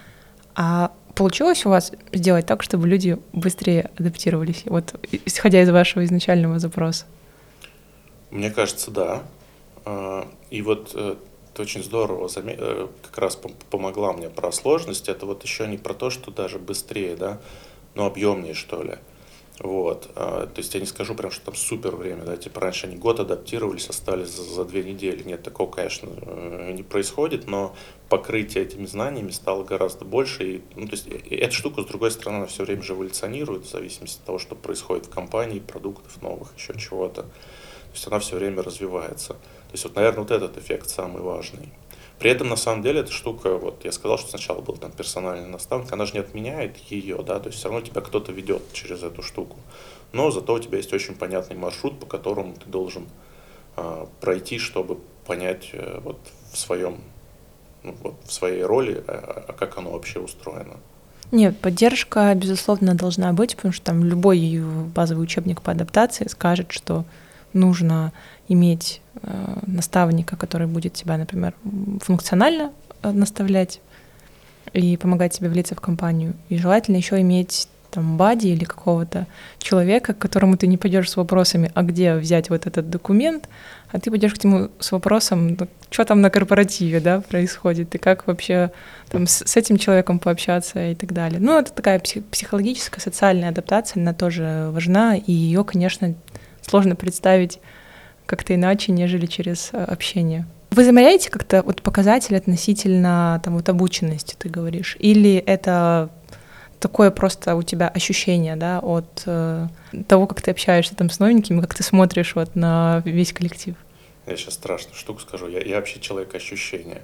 а 0.55 0.93
получилось 1.15 1.65
у 1.65 1.71
вас 1.71 1.93
сделать 2.13 2.47
так, 2.47 2.63
чтобы 2.63 2.87
люди 2.87 3.19
быстрее 3.33 3.91
адаптировались, 3.99 4.63
вот 4.67 4.95
исходя 5.25 5.63
из 5.63 5.71
вашего 5.71 6.05
изначального 6.05 6.59
запроса? 6.59 7.07
Мне 8.31 8.51
кажется, 8.51 8.91
да. 8.91 9.23
А, 9.85 10.29
и 10.51 10.63
вот 10.63 10.93
э, 10.95 11.17
ты 11.55 11.63
очень 11.63 11.83
здорово 11.83 12.31
э, 12.37 12.89
как 13.03 13.19
раз 13.19 13.39
помогла 13.71 14.13
мне 14.13 14.29
про 14.29 14.53
сложность. 14.53 15.09
Это 15.09 15.27
вот 15.27 15.43
еще 15.43 15.67
не 15.67 15.79
про 15.79 15.95
то, 15.95 16.11
что 16.11 16.31
даже 16.31 16.59
быстрее, 16.59 17.17
да, 17.17 17.41
но 17.95 18.07
объемнее, 18.07 18.55
что 18.55 18.83
ли. 18.83 18.99
Вот. 19.61 20.09
А, 20.15 20.47
то 20.47 20.59
есть 20.59 20.73
я 20.75 20.81
не 20.81 20.87
скажу 20.87 21.15
прям, 21.15 21.31
что 21.33 21.47
там 21.47 21.55
супер 21.57 21.97
время, 21.97 22.23
да, 22.23 22.37
типа 22.37 22.61
раньше 22.61 22.87
они 22.87 22.97
год 22.97 23.19
адаптировались, 23.19 23.89
остались 23.89 24.29
за, 24.29 24.45
за 24.45 24.65
две 24.65 24.85
недели. 24.85 25.23
Нет, 25.25 25.43
такого, 25.43 25.71
конечно, 25.71 26.11
э, 26.11 26.73
не 26.73 26.83
происходит, 26.83 27.49
но 27.49 27.75
покрытие 28.09 28.65
этими 28.65 28.87
знаниями 28.87 29.31
стало 29.31 29.65
гораздо 29.65 30.05
больше. 30.05 30.45
И, 30.45 30.63
ну, 30.77 30.87
то 30.87 30.93
есть 30.93 31.09
эта 31.09 31.53
штука, 31.53 31.83
с 31.83 31.87
другой 31.87 32.13
стороны, 32.13 32.37
она 32.37 32.47
все 32.47 32.65
время 32.65 32.83
же 32.83 32.93
эволюционирует 32.93 33.65
в 33.65 33.71
зависимости 33.71 34.19
от 34.21 34.27
того, 34.27 34.39
что 34.39 34.55
происходит 34.55 35.07
в 35.07 35.11
компании, 35.11 35.59
продуктов 35.59 36.23
новых, 36.23 36.57
еще 36.57 36.79
чего-то. 36.79 37.27
Есть 37.99 38.07
она 38.07 38.21
все 38.21 38.37
время 38.37 38.63
развивается. 38.63 39.33
То 39.33 39.73
есть 39.73 39.83
вот, 39.83 39.97
наверное, 39.97 40.21
вот 40.21 40.31
этот 40.31 40.57
эффект 40.57 40.89
самый 40.89 41.21
важный. 41.21 41.73
При 42.21 42.31
этом, 42.31 42.49
на 42.49 42.55
самом 42.55 42.83
деле, 42.83 43.01
эта 43.01 43.11
штука, 43.11 43.59
вот 43.59 43.85
я 43.85 43.91
сказал, 43.91 44.19
что 44.19 44.31
сначала 44.31 44.61
был 44.61 44.77
там 44.77 44.93
персональный 44.93 45.49
наставник, 45.49 45.93
она 45.93 46.07
же 46.07 46.13
не 46.13 46.21
отменяет 46.21 46.77
ее, 46.77 47.21
да, 47.27 47.41
то 47.41 47.49
есть 47.49 47.59
все 47.59 47.69
равно 47.69 47.85
тебя 47.85 48.01
кто-то 48.01 48.31
ведет 48.31 48.63
через 48.73 49.03
эту 49.03 49.23
штуку. 49.23 49.57
Но 50.13 50.31
зато 50.31 50.55
у 50.55 50.59
тебя 50.61 50.79
есть 50.79 50.93
очень 50.93 51.17
понятный 51.17 51.57
маршрут, 51.57 51.99
по 51.99 52.07
которому 52.07 52.55
ты 52.55 52.67
должен 52.67 53.09
э, 53.77 54.07
пройти, 54.21 54.59
чтобы 54.59 54.99
понять 55.27 55.71
э, 55.73 55.99
вот 56.01 56.21
в 56.53 56.57
своем, 56.57 57.01
ну, 57.83 57.97
вот 58.01 58.15
в 58.25 58.33
своей 58.33 58.63
роли, 58.63 59.03
э, 59.09 59.53
как 59.59 59.77
оно 59.77 59.91
вообще 59.91 60.21
устроено. 60.21 60.77
Нет, 61.33 61.59
поддержка, 61.59 62.33
безусловно, 62.37 62.95
должна 62.95 63.33
быть, 63.33 63.57
потому 63.57 63.73
что 63.73 63.87
там 63.87 64.05
любой 64.05 64.63
базовый 64.95 65.25
учебник 65.25 65.63
по 65.63 65.73
адаптации 65.73 66.29
скажет, 66.29 66.71
что 66.71 67.05
нужно 67.59 68.13
иметь 68.49 69.01
э, 69.23 69.59
наставника, 69.67 70.37
который 70.37 70.67
будет 70.67 70.95
тебя, 70.95 71.17
например, 71.17 71.55
функционально 72.01 72.73
э, 73.03 73.11
наставлять 73.11 73.81
и 74.73 74.97
помогать 74.97 75.33
тебе 75.33 75.49
влиться 75.49 75.75
в 75.75 75.81
компанию. 75.81 76.35
И 76.49 76.57
желательно 76.57 76.97
еще 76.97 77.21
иметь 77.21 77.69
там 77.91 78.17
бади 78.17 78.49
или 78.49 78.65
какого-то 78.65 79.27
человека, 79.59 80.13
к 80.13 80.19
которому 80.19 80.57
ты 80.57 80.67
не 80.67 80.77
пойдешь 80.77 81.11
с 81.11 81.17
вопросами, 81.17 81.71
а 81.75 81.83
где 81.83 82.15
взять 82.15 82.51
вот 82.51 82.67
этот 82.67 82.91
документ, 82.91 83.49
а 83.91 83.99
ты 83.99 84.11
пойдешь 84.11 84.35
к 84.35 84.45
нему 84.45 84.69
с 84.79 84.93
вопросом, 84.93 85.57
ну, 85.59 85.69
что 85.91 86.05
там 86.05 86.21
на 86.21 86.31
корпоративе, 86.31 87.01
да, 87.01 87.21
происходит, 87.23 87.95
и 87.95 87.99
как 87.99 88.27
вообще 88.27 88.71
там 89.11 89.27
с, 89.27 89.43
с 89.47 89.57
этим 89.57 89.79
человеком 89.79 90.19
пообщаться 90.19 90.91
и 90.91 90.95
так 90.95 91.13
далее. 91.13 91.41
Ну, 91.41 91.59
это 91.59 91.73
такая 91.73 91.99
психологическая, 91.99 93.01
социальная 93.01 93.49
адаптация, 93.49 94.03
она 94.03 94.13
тоже 94.13 94.69
важна, 94.71 95.17
и 95.17 95.33
ее, 95.33 95.65
конечно, 95.65 96.15
сложно 96.69 96.97
представить 96.97 97.59
как-то 98.27 98.55
иначе, 98.55 98.93
нежели 98.93 99.27
через 99.27 99.71
э, 99.73 99.83
общение. 99.83 100.47
Вы 100.71 100.85
замеряете 100.85 101.31
как-то 101.31 101.63
вот 101.63 101.83
показатели 101.83 102.37
относительно 102.37 103.41
там 103.43 103.55
вот 103.55 103.69
обученности, 103.69 104.37
ты 104.39 104.49
говоришь, 104.49 104.97
или 105.01 105.37
это 105.37 106.11
такое 106.79 107.11
просто 107.11 107.57
у 107.57 107.63
тебя 107.63 107.89
ощущение, 107.89 108.57
да, 108.57 108.81
от 108.81 109.23
э, 109.27 109.67
того, 110.07 110.27
как 110.27 110.43
ты 110.43 110.51
общаешься 110.51 110.95
там 110.95 111.11
с 111.11 111.19
новенькими, 111.19 111.61
как 111.61 111.75
ты 111.75 111.83
смотришь 111.83 112.35
вот 112.35 112.55
на 112.55 113.03
весь 113.05 113.33
коллектив? 113.33 113.75
Я 114.27 114.37
сейчас 114.37 114.55
страшную 114.55 114.95
штуку 114.95 115.21
скажу. 115.21 115.49
Я, 115.49 115.61
я 115.61 115.77
вообще 115.77 116.01
человек 116.01 116.35
ощущения. 116.35 117.03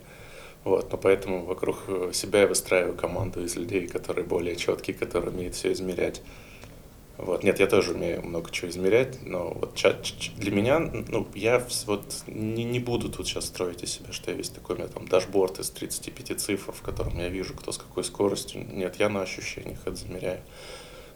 Вот, 0.62 0.90
но 0.92 0.98
поэтому 0.98 1.44
вокруг 1.44 1.84
э, 1.88 2.10
себя 2.12 2.42
я 2.42 2.46
выстраиваю 2.46 2.94
команду 2.94 3.44
из 3.44 3.56
людей, 3.56 3.86
которые 3.86 4.24
более 4.24 4.56
четкие, 4.56 4.96
которые 4.96 5.30
умеют 5.30 5.54
все 5.54 5.72
измерять. 5.72 6.22
Вот. 7.16 7.44
Нет, 7.44 7.60
я 7.60 7.66
тоже 7.66 7.92
умею 7.92 8.22
много 8.22 8.50
чего 8.50 8.68
измерять, 8.70 9.24
но 9.24 9.52
вот 9.54 9.80
для 10.36 10.50
меня, 10.50 10.80
ну, 10.80 11.28
я 11.34 11.64
вот 11.86 12.24
не, 12.26 12.64
не 12.64 12.80
буду 12.80 13.08
тут 13.08 13.28
сейчас 13.28 13.46
строить 13.46 13.84
из 13.84 13.92
себя, 13.92 14.12
что 14.12 14.32
я 14.32 14.36
весь 14.36 14.48
такой, 14.48 14.74
у 14.74 14.78
меня 14.80 14.88
там 14.88 15.06
дашборд 15.06 15.60
из 15.60 15.70
35 15.70 16.40
цифр, 16.40 16.72
в 16.72 16.82
котором 16.82 17.16
я 17.18 17.28
вижу, 17.28 17.54
кто 17.54 17.70
с 17.70 17.78
какой 17.78 18.02
скоростью. 18.02 18.66
Нет, 18.72 18.96
я 18.98 19.08
на 19.08 19.22
ощущениях 19.22 19.78
это 19.84 19.94
замеряю. 19.94 20.40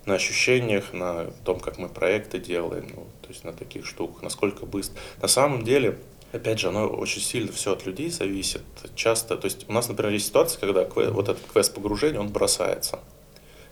На 0.07 0.15
ощущениях, 0.15 0.93
на 0.93 1.33
том, 1.45 1.59
как 1.59 1.79
мы 1.79 1.89
проекты 1.89 2.39
делаем, 2.39 2.87
ну, 2.95 3.07
то 3.23 3.29
есть 3.29 3.43
на 3.45 3.53
таких 3.53 3.85
штуках, 3.85 4.23
насколько 4.23 4.67
быстро. 4.67 4.99
На 5.21 5.29
самом 5.29 5.65
деле, 5.65 5.99
Опять 6.31 6.59
же, 6.59 6.69
оно 6.69 6.87
очень 6.87 7.23
сильно 7.23 7.51
все 7.53 7.73
от 7.73 7.87
людей 7.87 8.11
зависит. 8.11 8.61
Часто, 8.95 9.39
то 9.39 9.47
есть 9.47 9.65
у 9.67 9.73
нас, 9.73 9.89
например, 9.89 10.13
есть 10.13 10.27
ситуация, 10.27 10.61
когда 10.61 10.85
вот 10.85 11.31
этот 11.31 11.43
квест 11.51 11.75
погружения, 11.75 12.21
он 12.21 12.29
бросается 12.29 13.01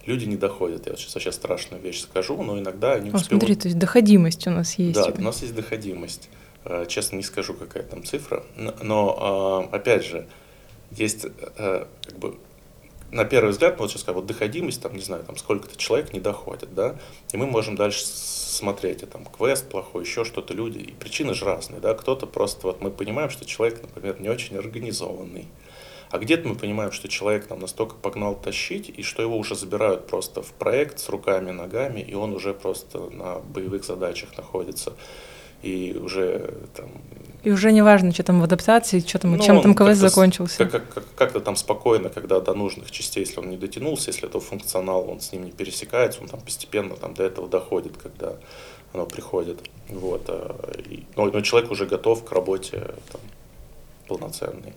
люди 0.06 0.24
не 0.24 0.36
доходят. 0.36 0.86
Я 0.86 0.92
вот 0.92 1.00
сейчас 1.00 1.14
вообще 1.14 1.32
страшную 1.32 1.82
вещь 1.82 2.00
скажу, 2.02 2.40
но 2.42 2.58
иногда 2.58 2.92
они 2.92 3.10
О, 3.10 3.16
успевают... 3.16 3.28
смотри, 3.28 3.56
то 3.56 3.68
есть 3.68 3.78
доходимость 3.78 4.46
у 4.46 4.50
нас 4.50 4.78
есть. 4.78 4.94
Да, 4.94 5.12
у 5.16 5.22
нас 5.22 5.42
есть 5.42 5.54
доходимость. 5.54 6.28
Э, 6.64 6.84
честно 6.88 7.16
не 7.16 7.22
скажу, 7.22 7.54
какая 7.54 7.82
там 7.82 8.04
цифра, 8.04 8.44
но 8.82 9.68
а, 9.70 9.76
опять 9.76 10.04
же, 10.04 10.26
есть 10.90 11.24
э, 11.24 11.86
как 12.04 12.18
бы 12.18 12.36
на 13.12 13.24
первый 13.24 13.50
взгляд, 13.50 13.76
ну, 13.76 13.84
вот 13.84 13.90
сейчас 13.90 14.02
сказать, 14.02 14.16
вот 14.16 14.26
доходимость, 14.26 14.82
там, 14.82 14.94
не 14.94 15.02
знаю, 15.02 15.24
там 15.24 15.36
сколько-то 15.36 15.76
человек 15.76 16.12
не 16.12 16.20
доходит, 16.20 16.74
да, 16.74 16.96
и 17.32 17.36
мы 17.36 17.46
можем 17.46 17.76
дальше 17.76 18.04
смотреть, 18.04 19.02
а 19.04 19.06
там 19.06 19.24
квест 19.24 19.68
плохой, 19.68 20.04
еще 20.04 20.24
что-то 20.24 20.54
люди, 20.54 20.78
и 20.78 20.92
причины 20.92 21.34
же 21.34 21.44
разные, 21.44 21.80
да, 21.80 21.94
кто-то 21.94 22.26
просто, 22.26 22.66
вот 22.66 22.80
мы 22.80 22.90
понимаем, 22.90 23.30
что 23.30 23.44
человек, 23.44 23.80
например, 23.82 24.20
не 24.20 24.28
очень 24.28 24.56
организованный, 24.56 25.46
а 26.10 26.18
где-то 26.18 26.48
мы 26.48 26.54
понимаем, 26.54 26.92
что 26.92 27.08
человек 27.08 27.46
там 27.46 27.60
настолько 27.60 27.96
погнал 27.96 28.34
тащить, 28.36 28.88
и 28.88 29.02
что 29.02 29.22
его 29.22 29.36
уже 29.36 29.54
забирают 29.54 30.06
просто 30.06 30.42
в 30.42 30.52
проект 30.52 30.98
с 30.98 31.08
руками, 31.08 31.50
ногами, 31.50 32.00
и 32.00 32.14
он 32.14 32.32
уже 32.32 32.54
просто 32.54 33.10
на 33.10 33.38
боевых 33.40 33.84
задачах 33.84 34.36
находится. 34.36 34.92
И 35.62 35.98
уже 36.00 36.54
там... 36.76 36.90
И 37.42 37.50
уже 37.50 37.72
не 37.72 37.82
важно, 37.82 38.12
что 38.12 38.22
там 38.22 38.40
в 38.40 38.44
адаптации, 38.44 39.00
что 39.00 39.18
там, 39.18 39.32
ну, 39.32 39.42
чем 39.42 39.62
там 39.62 39.74
КВС 39.74 39.98
закончился. 39.98 40.66
Как, 40.66 40.88
как, 40.92 41.04
как-то 41.16 41.40
там 41.40 41.56
спокойно, 41.56 42.08
когда 42.08 42.40
до 42.40 42.54
нужных 42.54 42.90
частей, 42.90 43.20
если 43.20 43.40
он 43.40 43.50
не 43.50 43.56
дотянулся, 43.56 44.10
если 44.10 44.28
это 44.28 44.38
функционал, 44.38 45.08
он 45.08 45.20
с 45.20 45.32
ним 45.32 45.44
не 45.44 45.52
пересекается, 45.52 46.20
он 46.20 46.28
там 46.28 46.40
постепенно 46.40 46.94
там 46.96 47.14
до 47.14 47.24
этого 47.24 47.48
доходит, 47.48 47.96
когда 47.96 48.36
оно 48.92 49.06
приходит. 49.06 49.58
Вот. 49.88 50.22
А, 50.28 50.72
и, 50.78 51.04
но, 51.16 51.26
но 51.26 51.40
человек 51.40 51.70
уже 51.70 51.86
готов 51.86 52.24
к 52.24 52.32
работе 52.32 52.94
там, 53.10 53.20
полноценной. 54.06 54.74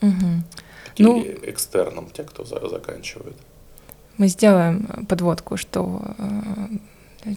Угу. 0.00 0.42
ну, 0.98 1.26
экстерном, 1.42 2.10
те, 2.10 2.22
кто 2.22 2.44
за, 2.44 2.66
заканчивает. 2.68 3.36
Мы 4.16 4.28
сделаем 4.28 5.06
подводку, 5.08 5.56
что 5.56 6.02
э, 6.18 7.32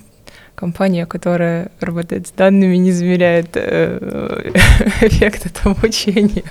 компания, 0.56 1.06
которая 1.06 1.72
работает 1.80 2.28
с 2.28 2.32
данными, 2.32 2.76
не 2.76 2.92
замеряет 2.92 3.50
э, 3.56 4.52
эффект 5.02 5.46
от 5.46 5.66
обучения. 5.66 6.44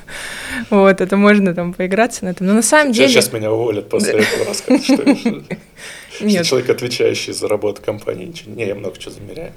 Вот, 0.71 1.00
это 1.00 1.17
можно 1.17 1.55
там 1.55 1.73
поиграться 1.73 2.25
на 2.25 2.31
этом. 2.31 2.47
Но 2.47 2.55
на 2.55 2.62
самом 2.62 2.93
сейчас, 2.93 3.11
деле... 3.11 3.23
Сейчас 3.23 3.33
меня 3.33 3.52
уволят 3.52 3.88
после 3.88 4.14
этого 4.14 4.45
рассказа, 4.47 4.83
что, 4.83 4.97
человек, 6.45 6.71
отвечающий 6.71 7.33
за 7.33 7.49
работу 7.49 7.83
компании, 7.83 8.26
ничего... 8.26 8.55
Не, 8.55 8.67
я 8.67 8.75
много 8.75 8.99
чего 8.99 9.12
замеряю. 9.14 9.52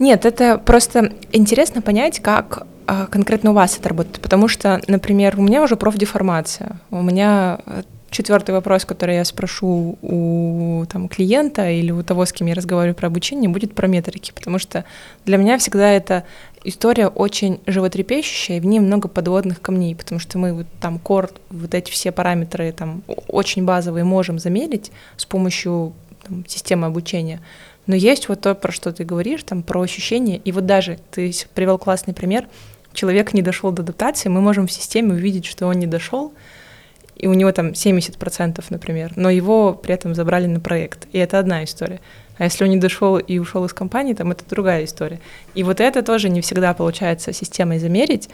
Нет, 0.00 0.24
это 0.24 0.56
просто 0.56 1.12
интересно 1.30 1.82
понять, 1.82 2.20
как 2.20 2.66
а, 2.86 3.06
конкретно 3.06 3.50
у 3.50 3.52
вас 3.52 3.76
это 3.78 3.90
работает? 3.90 4.18
Потому 4.20 4.48
что, 4.48 4.80
например, 4.88 5.38
у 5.38 5.42
меня 5.42 5.62
уже 5.62 5.76
профдеформация. 5.76 6.80
У 6.90 7.02
меня 7.02 7.60
э, 7.66 7.82
четвертый 8.10 8.52
вопрос, 8.52 8.86
который 8.86 9.16
я 9.16 9.26
спрошу 9.26 9.98
у 10.00 10.86
там, 10.90 11.06
клиента 11.10 11.70
или 11.70 11.90
у 11.90 12.02
того, 12.02 12.24
с 12.24 12.32
кем 12.32 12.46
я 12.46 12.54
разговариваю 12.54 12.94
про 12.94 13.08
обучение, 13.08 13.50
будет 13.50 13.74
про 13.74 13.88
метрики, 13.88 14.32
потому 14.34 14.58
что 14.58 14.86
для 15.26 15.36
меня 15.36 15.58
всегда 15.58 15.90
эта 15.90 16.24
история 16.64 17.08
очень 17.08 17.60
животрепещущая, 17.66 18.56
и 18.56 18.60
в 18.60 18.64
ней 18.64 18.80
много 18.80 19.06
подводных 19.06 19.60
камней, 19.60 19.94
потому 19.94 20.18
что 20.18 20.38
мы 20.38 20.54
вот 20.54 20.66
там 20.80 20.98
кор, 20.98 21.30
вот 21.50 21.74
эти 21.74 21.90
все 21.90 22.10
параметры 22.10 22.72
там 22.72 23.02
очень 23.28 23.66
базовые 23.66 24.04
можем 24.04 24.38
замерить 24.38 24.92
с 25.18 25.26
помощью 25.26 25.92
там, 26.26 26.46
системы 26.46 26.86
обучения, 26.86 27.40
но 27.90 27.96
есть 27.96 28.28
вот 28.28 28.40
то, 28.40 28.54
про 28.54 28.72
что 28.72 28.92
ты 28.92 29.04
говоришь, 29.04 29.42
там, 29.42 29.62
про 29.62 29.82
ощущения, 29.82 30.38
и 30.38 30.52
вот 30.52 30.64
даже 30.64 30.98
ты 31.10 31.32
привел 31.54 31.76
классный 31.76 32.14
пример— 32.14 32.46
человек 32.92 33.34
не 33.34 33.42
дошел 33.42 33.72
до 33.72 33.82
адаптации, 33.82 34.28
мы 34.28 34.40
можем 34.40 34.66
в 34.66 34.72
системе 34.72 35.14
увидеть, 35.14 35.46
что 35.46 35.66
он 35.66 35.78
не 35.78 35.86
дошел, 35.86 36.32
и 37.16 37.26
у 37.26 37.34
него 37.34 37.52
там 37.52 37.68
70%, 37.68 38.64
например, 38.70 39.12
но 39.16 39.30
его 39.30 39.74
при 39.74 39.94
этом 39.94 40.14
забрали 40.14 40.46
на 40.46 40.60
проект. 40.60 41.06
И 41.12 41.18
это 41.18 41.38
одна 41.38 41.64
история. 41.64 42.00
А 42.38 42.44
если 42.44 42.64
он 42.64 42.70
не 42.70 42.78
дошел 42.78 43.18
и 43.18 43.38
ушел 43.38 43.64
из 43.66 43.74
компании, 43.74 44.14
там 44.14 44.30
это 44.30 44.44
другая 44.48 44.84
история. 44.84 45.20
И 45.54 45.62
вот 45.62 45.80
это 45.80 46.02
тоже 46.02 46.30
не 46.30 46.40
всегда 46.40 46.72
получается 46.72 47.32
системой 47.34 47.78
замерить, 47.78 48.30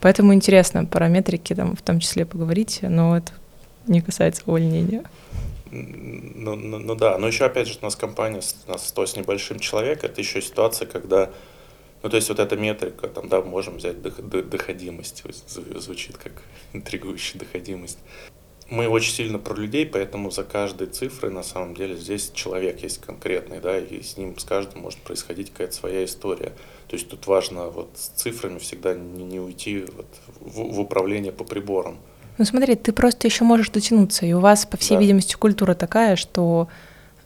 поэтому 0.00 0.34
интересно 0.34 0.84
параметрики 0.84 1.54
там 1.54 1.74
в 1.74 1.82
том 1.82 2.00
числе 2.00 2.26
поговорить, 2.26 2.80
но 2.82 3.16
это 3.16 3.32
не 3.86 4.02
касается 4.02 4.42
увольнения. 4.44 5.02
Ну, 5.76 6.54
ну, 6.54 6.78
ну 6.78 6.94
да, 6.94 7.18
но 7.18 7.26
еще 7.26 7.44
опять 7.44 7.68
же 7.68 7.78
у 7.80 7.84
нас 7.84 7.96
компания, 7.96 8.40
у 8.66 8.70
нас 8.70 8.88
100 8.88 9.06
с 9.06 9.16
небольшим 9.16 9.58
человек, 9.58 10.04
это 10.04 10.20
еще 10.20 10.40
ситуация, 10.40 10.86
когда 10.86 11.30
ну, 12.02 12.10
то 12.10 12.16
есть 12.16 12.28
вот 12.28 12.38
эта 12.38 12.56
метрика, 12.56 13.08
там, 13.08 13.28
да, 13.28 13.42
можем 13.42 13.78
взять 13.78 14.00
доходимость, 14.00 15.24
звучит 15.46 16.16
как 16.16 16.32
интригующая 16.72 17.40
доходимость. 17.40 17.98
мы 18.68 18.88
очень 18.88 19.12
сильно 19.12 19.38
про 19.38 19.54
людей, 19.54 19.86
поэтому 19.86 20.30
за 20.30 20.44
каждой 20.44 20.88
цифрой 20.88 21.32
на 21.32 21.42
самом 21.42 21.74
деле 21.74 21.96
здесь 21.96 22.30
человек 22.32 22.80
есть 22.82 23.00
конкретный, 23.00 23.60
да, 23.60 23.78
и 23.78 24.02
с 24.02 24.16
ним 24.16 24.38
с 24.38 24.44
каждым 24.44 24.82
может 24.82 25.00
происходить 25.00 25.50
какая-то 25.50 25.74
своя 25.74 26.04
история. 26.04 26.52
То 26.88 26.94
есть 26.94 27.08
тут 27.08 27.26
важно 27.26 27.70
вот 27.70 27.90
с 27.94 28.08
цифрами 28.08 28.58
всегда 28.58 28.94
не, 28.94 29.24
не 29.24 29.40
уйти 29.40 29.84
вот 29.96 30.06
в, 30.38 30.74
в 30.74 30.80
управление 30.80 31.32
по 31.32 31.44
приборам. 31.44 31.98
Ну 32.38 32.44
смотри, 32.44 32.74
ты 32.74 32.92
просто 32.92 33.26
еще 33.26 33.44
можешь 33.44 33.70
дотянуться, 33.70 34.26
и 34.26 34.32
у 34.32 34.40
вас, 34.40 34.66
по 34.66 34.76
всей 34.76 34.94
да. 34.94 35.00
видимости, 35.00 35.34
культура 35.34 35.74
такая, 35.74 36.16
что 36.16 36.68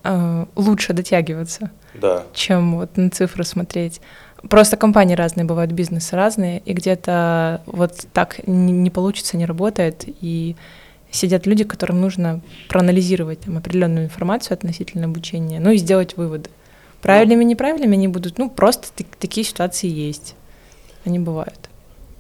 э, 0.05 0.47
лучше 0.55 0.93
дотягиваться, 0.93 1.71
да. 1.95 2.25
чем 2.33 2.77
вот 2.77 2.97
на 2.97 3.11
цифры 3.11 3.45
смотреть. 3.45 4.01
Просто 4.49 4.77
компании 4.77 5.15
разные 5.15 5.45
бывают, 5.45 5.73
бизнесы 5.73 6.17
разные, 6.17 6.61
и 6.61 6.73
где-то 6.73 7.63
вот 7.67 8.07
так 8.13 8.47
не, 8.47 8.73
не 8.73 8.91
получится, 8.91 9.37
не 9.37 9.47
работает, 9.47 10.05
и 10.07 10.57
сидят 11.11 11.47
люди, 11.47 11.65
которым 11.65 12.01
нужно 12.01 12.41
проанализировать 12.69 13.41
там, 13.41 13.59
определенную 13.59 14.07
информацию 14.07 14.55
относительно 14.55 15.07
обучения, 15.07 15.61
ну 15.61 15.71
и 15.71 15.77
сделать 15.77 16.17
выводы. 16.17 16.51
Правильными, 17.03 17.45
неправильными 17.45 17.95
они 17.95 18.09
будут, 18.09 18.39
ну 18.39 18.51
просто 18.51 18.89
такие 19.19 19.45
ситуации 19.45 19.89
есть, 19.89 20.35
они 21.05 21.19
бывают. 21.19 21.70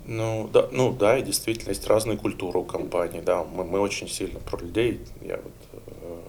Ну 0.07 0.49
да, 0.53 0.69
ну 0.73 0.93
да, 0.93 1.19
и 1.19 1.23
действительно 1.23 1.71
есть 1.71 1.87
разные 1.87 2.17
культуры 2.17 2.59
у 2.59 2.65
компании, 2.65 3.21
да, 3.21 3.45
мы, 3.45 3.65
мы 3.65 3.81
очень 3.81 4.09
сильно 4.09 4.41
про 4.41 4.59
людей, 4.59 5.01
я 5.21 5.37
вот 5.37 5.53
э, 5.73 6.21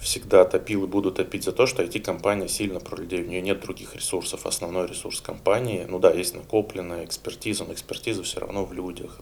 всегда 0.00 0.44
топил 0.44 0.84
и 0.84 0.86
буду 0.86 1.10
топить 1.12 1.44
за 1.44 1.52
то, 1.52 1.66
что 1.66 1.82
IT-компания 1.82 2.48
сильно 2.48 2.80
про 2.80 2.96
людей, 2.96 3.22
у 3.22 3.26
нее 3.26 3.40
нет 3.40 3.60
других 3.60 3.94
ресурсов, 3.94 4.46
основной 4.46 4.88
ресурс 4.88 5.20
компании, 5.20 5.86
ну 5.88 5.98
да, 5.98 6.12
есть 6.12 6.34
накопленная 6.34 7.04
экспертиза, 7.04 7.64
но 7.64 7.72
экспертиза 7.72 8.24
все 8.24 8.40
равно 8.40 8.64
в 8.64 8.72
людях, 8.72 9.20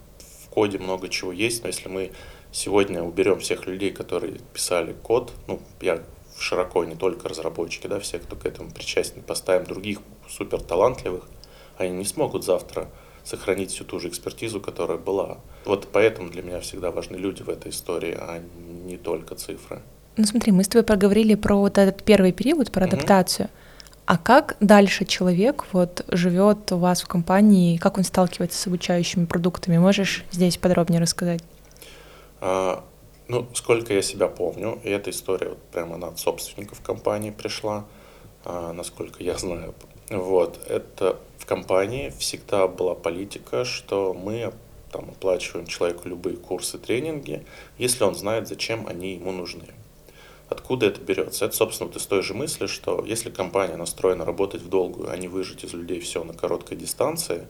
коде 0.51 0.79
много 0.79 1.09
чего 1.09 1.33
есть, 1.33 1.63
но 1.63 1.69
если 1.69 1.89
мы 1.89 2.13
сегодня 2.51 3.03
уберем 3.03 3.41
всех 3.41 3.67
людей, 3.67 3.91
которые 3.91 4.41
писали 4.53 4.95
код, 5.03 5.33
ну, 5.47 5.61
я 5.81 6.03
широко, 6.39 6.85
не 6.85 6.95
только 6.95 7.29
разработчики, 7.29 7.87
да, 7.87 8.01
все, 8.01 8.19
кто 8.19 8.37
к 8.37 8.45
этому 8.45 8.71
причастен, 8.71 9.23
поставим 9.23 9.65
других 9.65 10.01
супер 10.29 10.61
талантливых, 10.61 11.29
они 11.79 11.97
не 11.99 12.05
смогут 12.05 12.45
завтра 12.45 12.91
сохранить 13.25 13.71
всю 13.71 13.85
ту 13.85 14.01
же 14.01 14.09
экспертизу, 14.09 14.61
которая 14.61 14.99
была. 14.99 15.39
Вот 15.65 15.89
поэтому 15.93 16.31
для 16.31 16.43
меня 16.43 16.61
всегда 16.61 16.91
важны 16.91 17.17
люди 17.17 17.43
в 17.43 17.49
этой 17.49 17.71
истории, 17.71 18.17
а 18.19 18.43
не 18.87 18.97
только 18.97 19.35
цифры. 19.35 19.81
Ну 20.17 20.25
смотри, 20.25 20.53
мы 20.53 20.65
с 20.65 20.69
тобой 20.69 20.85
проговорили 20.85 21.35
про 21.35 21.57
вот 21.57 21.79
этот 21.79 22.03
первый 22.03 22.33
период, 22.33 22.71
про 22.71 22.85
адаптацию. 22.85 23.47
Mm-hmm. 23.47 23.63
А 24.05 24.19
как 24.19 24.57
дальше 24.61 25.05
человек 25.05 25.65
вот 25.73 26.05
живет 26.09 26.73
у 26.73 26.77
вас 26.77 27.03
в 27.03 27.09
компании, 27.09 27.77
как 27.77 27.99
он 27.99 28.05
сталкивается 28.05 28.59
с 28.59 28.67
обучающими 28.67 29.25
продуктами? 29.27 29.79
Можешь 29.79 30.25
здесь 30.33 30.57
подробнее 30.59 31.01
рассказать? 31.01 31.43
А, 32.41 32.85
ну, 33.29 33.47
сколько 33.55 33.95
я 33.95 34.03
себя 34.03 34.27
помню, 34.27 34.81
и 34.83 34.91
эта 34.91 35.11
история 35.11 35.51
вот 35.51 35.63
прямо 35.71 35.95
она 35.95 36.09
от 36.09 36.19
собственников 36.19 36.81
компании 36.81 37.31
пришла, 37.31 37.87
а, 38.45 38.73
насколько 38.73 39.23
я 39.23 39.39
знаю. 39.39 39.75
Вот, 40.11 40.59
это 40.69 41.19
в 41.43 41.47
компании 41.47 42.13
всегда 42.19 42.69
была 42.69 42.95
политика, 42.95 43.65
что 43.65 44.15
мы 44.15 44.53
там 44.93 45.11
оплачиваем 45.11 45.67
человеку 45.67 46.09
любые 46.09 46.37
курсы, 46.37 46.79
тренинги, 46.79 47.45
если 47.79 48.05
он 48.05 48.15
знает, 48.15 48.47
зачем 48.47 48.87
они 48.87 49.15
ему 49.15 49.33
нужны. 49.33 49.67
Откуда 50.49 50.87
это 50.87 51.01
берется? 51.01 51.47
Это, 51.47 51.57
собственно, 51.57 51.89
вот 51.89 51.97
из 51.97 52.07
той 52.07 52.23
же 52.23 52.35
мысли, 52.35 52.67
что 52.67 53.05
если 53.05 53.29
компания 53.31 53.77
настроена 53.77 54.25
работать 54.25 54.63
в 54.63 54.69
долгую, 54.69 55.11
а 55.11 55.17
не 55.17 55.27
выжить 55.27 55.65
из 55.65 55.73
людей 55.73 55.99
все 55.99 56.23
на 56.23 56.33
короткой 56.33 56.77
дистанции, 56.77 57.49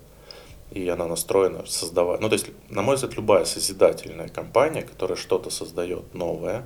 и 0.71 0.89
она 0.89 1.07
настроена 1.07 1.67
создавать... 1.67 2.21
Ну, 2.21 2.31
то 2.31 2.35
есть, 2.35 2.47
на 2.71 2.81
мой 2.81 2.95
взгляд, 2.95 3.15
любая 3.17 3.45
созидательная 3.45 4.29
компания, 4.29 4.81
которая 4.81 5.19
что-то 5.19 5.51
создает 5.51 6.15
новое, 6.15 6.65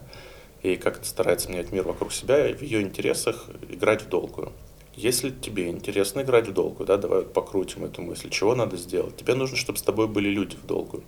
и 0.62 0.76
как-то 0.76 1.04
старается 1.04 1.50
менять 1.50 1.72
мир 1.72 1.82
вокруг 1.82 2.12
себя, 2.12 2.54
в 2.54 2.62
ее 2.62 2.82
интересах 2.82 3.46
играть 3.68 4.02
в 4.02 4.08
долгую. 4.08 4.52
Если 4.96 5.28
тебе 5.28 5.68
интересно 5.68 6.22
играть 6.22 6.48
в 6.48 6.54
долгую, 6.54 6.86
да, 6.86 6.96
давай 6.96 7.22
покрутим 7.22 7.84
эту 7.84 8.00
мысль, 8.00 8.30
чего 8.30 8.54
надо 8.54 8.78
сделать? 8.78 9.14
Тебе 9.16 9.34
нужно, 9.34 9.58
чтобы 9.58 9.78
с 9.78 9.82
тобой 9.82 10.08
были 10.08 10.30
люди 10.30 10.56
в 10.56 10.64
долгую. 10.64 11.04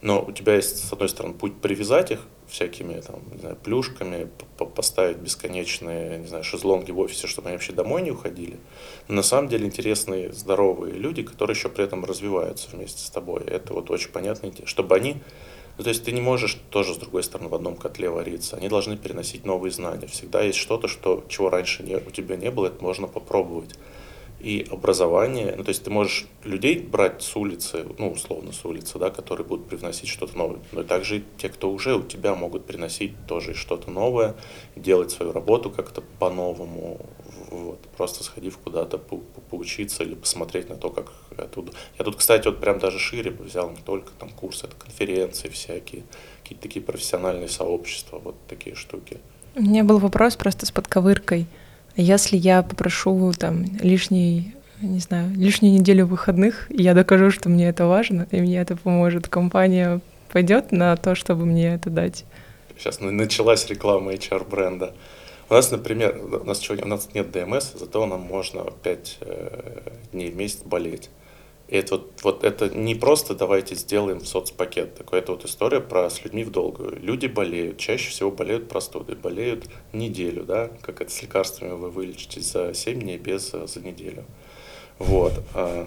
Но 0.00 0.22
у 0.22 0.30
тебя 0.30 0.54
есть, 0.54 0.88
с 0.88 0.92
одной 0.92 1.08
стороны, 1.08 1.34
путь 1.34 1.60
привязать 1.60 2.12
их 2.12 2.20
всякими 2.46 3.00
там, 3.00 3.20
не 3.32 3.38
знаю, 3.38 3.56
плюшками, 3.56 4.30
поставить 4.76 5.16
бесконечные, 5.16 6.18
не 6.18 6.28
знаю, 6.28 6.44
шезлонги 6.44 6.92
в 6.92 6.98
офисе, 7.00 7.26
чтобы 7.26 7.48
они 7.48 7.56
вообще 7.56 7.72
домой 7.72 8.02
не 8.02 8.12
уходили. 8.12 8.60
Но 9.08 9.16
на 9.16 9.22
самом 9.22 9.48
деле 9.48 9.66
интересные, 9.66 10.32
здоровые 10.32 10.94
люди, 10.94 11.24
которые 11.24 11.56
еще 11.56 11.68
при 11.68 11.84
этом 11.84 12.04
развиваются 12.04 12.68
вместе 12.70 13.04
с 13.04 13.10
тобой. 13.10 13.42
Это 13.42 13.74
вот 13.74 13.90
очень 13.90 14.10
понятно, 14.10 14.52
чтобы 14.66 14.94
они 14.94 15.16
ну, 15.78 15.84
то 15.84 15.90
есть 15.90 16.04
ты 16.04 16.10
не 16.10 16.20
можешь 16.20 16.58
тоже, 16.70 16.92
с 16.92 16.96
другой 16.96 17.22
стороны, 17.22 17.48
в 17.48 17.54
одном 17.54 17.76
котле 17.76 18.10
вариться. 18.10 18.56
Они 18.56 18.68
должны 18.68 18.96
переносить 18.96 19.46
новые 19.46 19.70
знания. 19.70 20.08
Всегда 20.08 20.42
есть 20.42 20.58
что-то, 20.58 20.88
что, 20.88 21.24
чего 21.28 21.50
раньше 21.50 21.84
не, 21.84 21.96
у 21.96 22.10
тебя 22.10 22.36
не 22.36 22.50
было, 22.50 22.66
это 22.66 22.82
можно 22.82 23.06
попробовать 23.06 23.78
и 24.40 24.66
образование. 24.70 25.54
Ну, 25.56 25.64
то 25.64 25.70
есть 25.70 25.84
ты 25.84 25.90
можешь 25.90 26.26
людей 26.44 26.78
брать 26.78 27.22
с 27.22 27.36
улицы, 27.36 27.86
ну, 27.98 28.10
условно, 28.10 28.52
с 28.52 28.64
улицы, 28.64 28.98
да, 28.98 29.10
которые 29.10 29.46
будут 29.46 29.68
привносить 29.68 30.08
что-то 30.08 30.36
новое. 30.36 30.60
Но 30.72 30.82
также 30.82 31.22
те, 31.38 31.48
кто 31.48 31.70
уже 31.70 31.96
у 31.96 32.02
тебя 32.02 32.34
могут 32.34 32.64
приносить 32.64 33.12
тоже 33.26 33.54
что-то 33.54 33.90
новое, 33.90 34.36
делать 34.76 35.10
свою 35.10 35.32
работу 35.32 35.70
как-то 35.70 36.02
по-новому. 36.18 37.00
Вот, 37.50 37.80
просто 37.96 38.24
сходив 38.24 38.58
куда-то 38.58 38.98
по 38.98 39.16
по 39.16 39.40
поучиться 39.40 40.02
или 40.04 40.14
посмотреть 40.14 40.68
на 40.68 40.76
то, 40.76 40.90
как 40.90 41.06
оттуда. 41.36 41.72
Я 41.98 42.04
тут, 42.04 42.16
кстати, 42.16 42.46
вот 42.46 42.60
прям 42.60 42.78
даже 42.78 42.98
шире 42.98 43.30
взял 43.30 43.70
не 43.70 43.82
только 43.82 44.10
там 44.18 44.28
курсы, 44.30 44.66
это 44.66 44.76
конференции 44.76 45.48
всякие, 45.48 46.02
какие-то 46.42 46.62
такие 46.62 46.84
профессиональные 46.84 47.48
сообщества, 47.48 48.18
вот 48.18 48.34
такие 48.48 48.76
штуки. 48.76 49.18
У 49.56 49.62
меня 49.62 49.82
был 49.82 49.98
вопрос 49.98 50.36
просто 50.36 50.66
с 50.66 50.70
подковыркой. 50.70 51.46
Если 51.96 52.36
я 52.36 52.62
попрошу 52.62 53.32
там 53.32 53.64
лишний, 53.80 54.54
не 54.80 55.00
знаю, 55.00 55.34
лишнюю 55.34 55.74
неделю 55.74 56.06
выходных, 56.06 56.70
и 56.70 56.82
я 56.82 56.94
докажу, 56.94 57.30
что 57.30 57.48
мне 57.48 57.68
это 57.68 57.86
важно, 57.86 58.28
и 58.30 58.40
мне 58.40 58.60
это 58.60 58.76
поможет, 58.76 59.26
компания 59.26 60.00
пойдет 60.32 60.70
на 60.70 60.94
то, 60.96 61.14
чтобы 61.14 61.46
мне 61.46 61.74
это 61.74 61.90
дать. 61.90 62.24
Сейчас 62.76 63.00
началась 63.00 63.66
реклама 63.68 64.12
HR-бренда. 64.12 64.94
У 65.50 65.54
нас, 65.54 65.70
например, 65.70 66.20
у 66.22 66.44
нас, 66.44 66.68
у 66.70 66.86
нас 66.86 67.08
нет 67.14 67.30
ДМС, 67.30 67.72
зато 67.74 68.04
нам 68.06 68.20
можно 68.20 68.64
5 68.82 69.18
э, 69.20 69.80
дней 70.12 70.30
в 70.30 70.36
месяц 70.36 70.60
болеть. 70.62 71.08
И 71.68 71.76
это 71.76 71.96
вот, 71.96 72.20
вот 72.22 72.44
это 72.44 72.68
не 72.68 72.94
просто 72.94 73.34
давайте 73.34 73.74
сделаем 73.74 74.24
соцпакет. 74.24 74.94
Такое 74.94 75.20
это 75.20 75.32
вот 75.32 75.44
история 75.44 75.80
про 75.80 76.10
с 76.10 76.22
людьми 76.22 76.44
в 76.44 76.50
долгую. 76.50 76.98
Люди 77.00 77.26
болеют, 77.26 77.78
чаще 77.78 78.10
всего 78.10 78.30
болеют 78.30 78.68
простудой, 78.68 79.16
болеют 79.16 79.68
неделю, 79.92 80.44
да, 80.44 80.70
как 80.82 81.00
это 81.00 81.10
с 81.10 81.22
лекарствами 81.22 81.72
вы 81.72 81.90
вылечитесь 81.90 82.50
за 82.52 82.74
7 82.74 83.00
дней 83.00 83.18
без 83.18 83.52
э, 83.54 83.66
за 83.66 83.80
неделю. 83.80 84.24
Вот. 84.98 85.32
А 85.54 85.86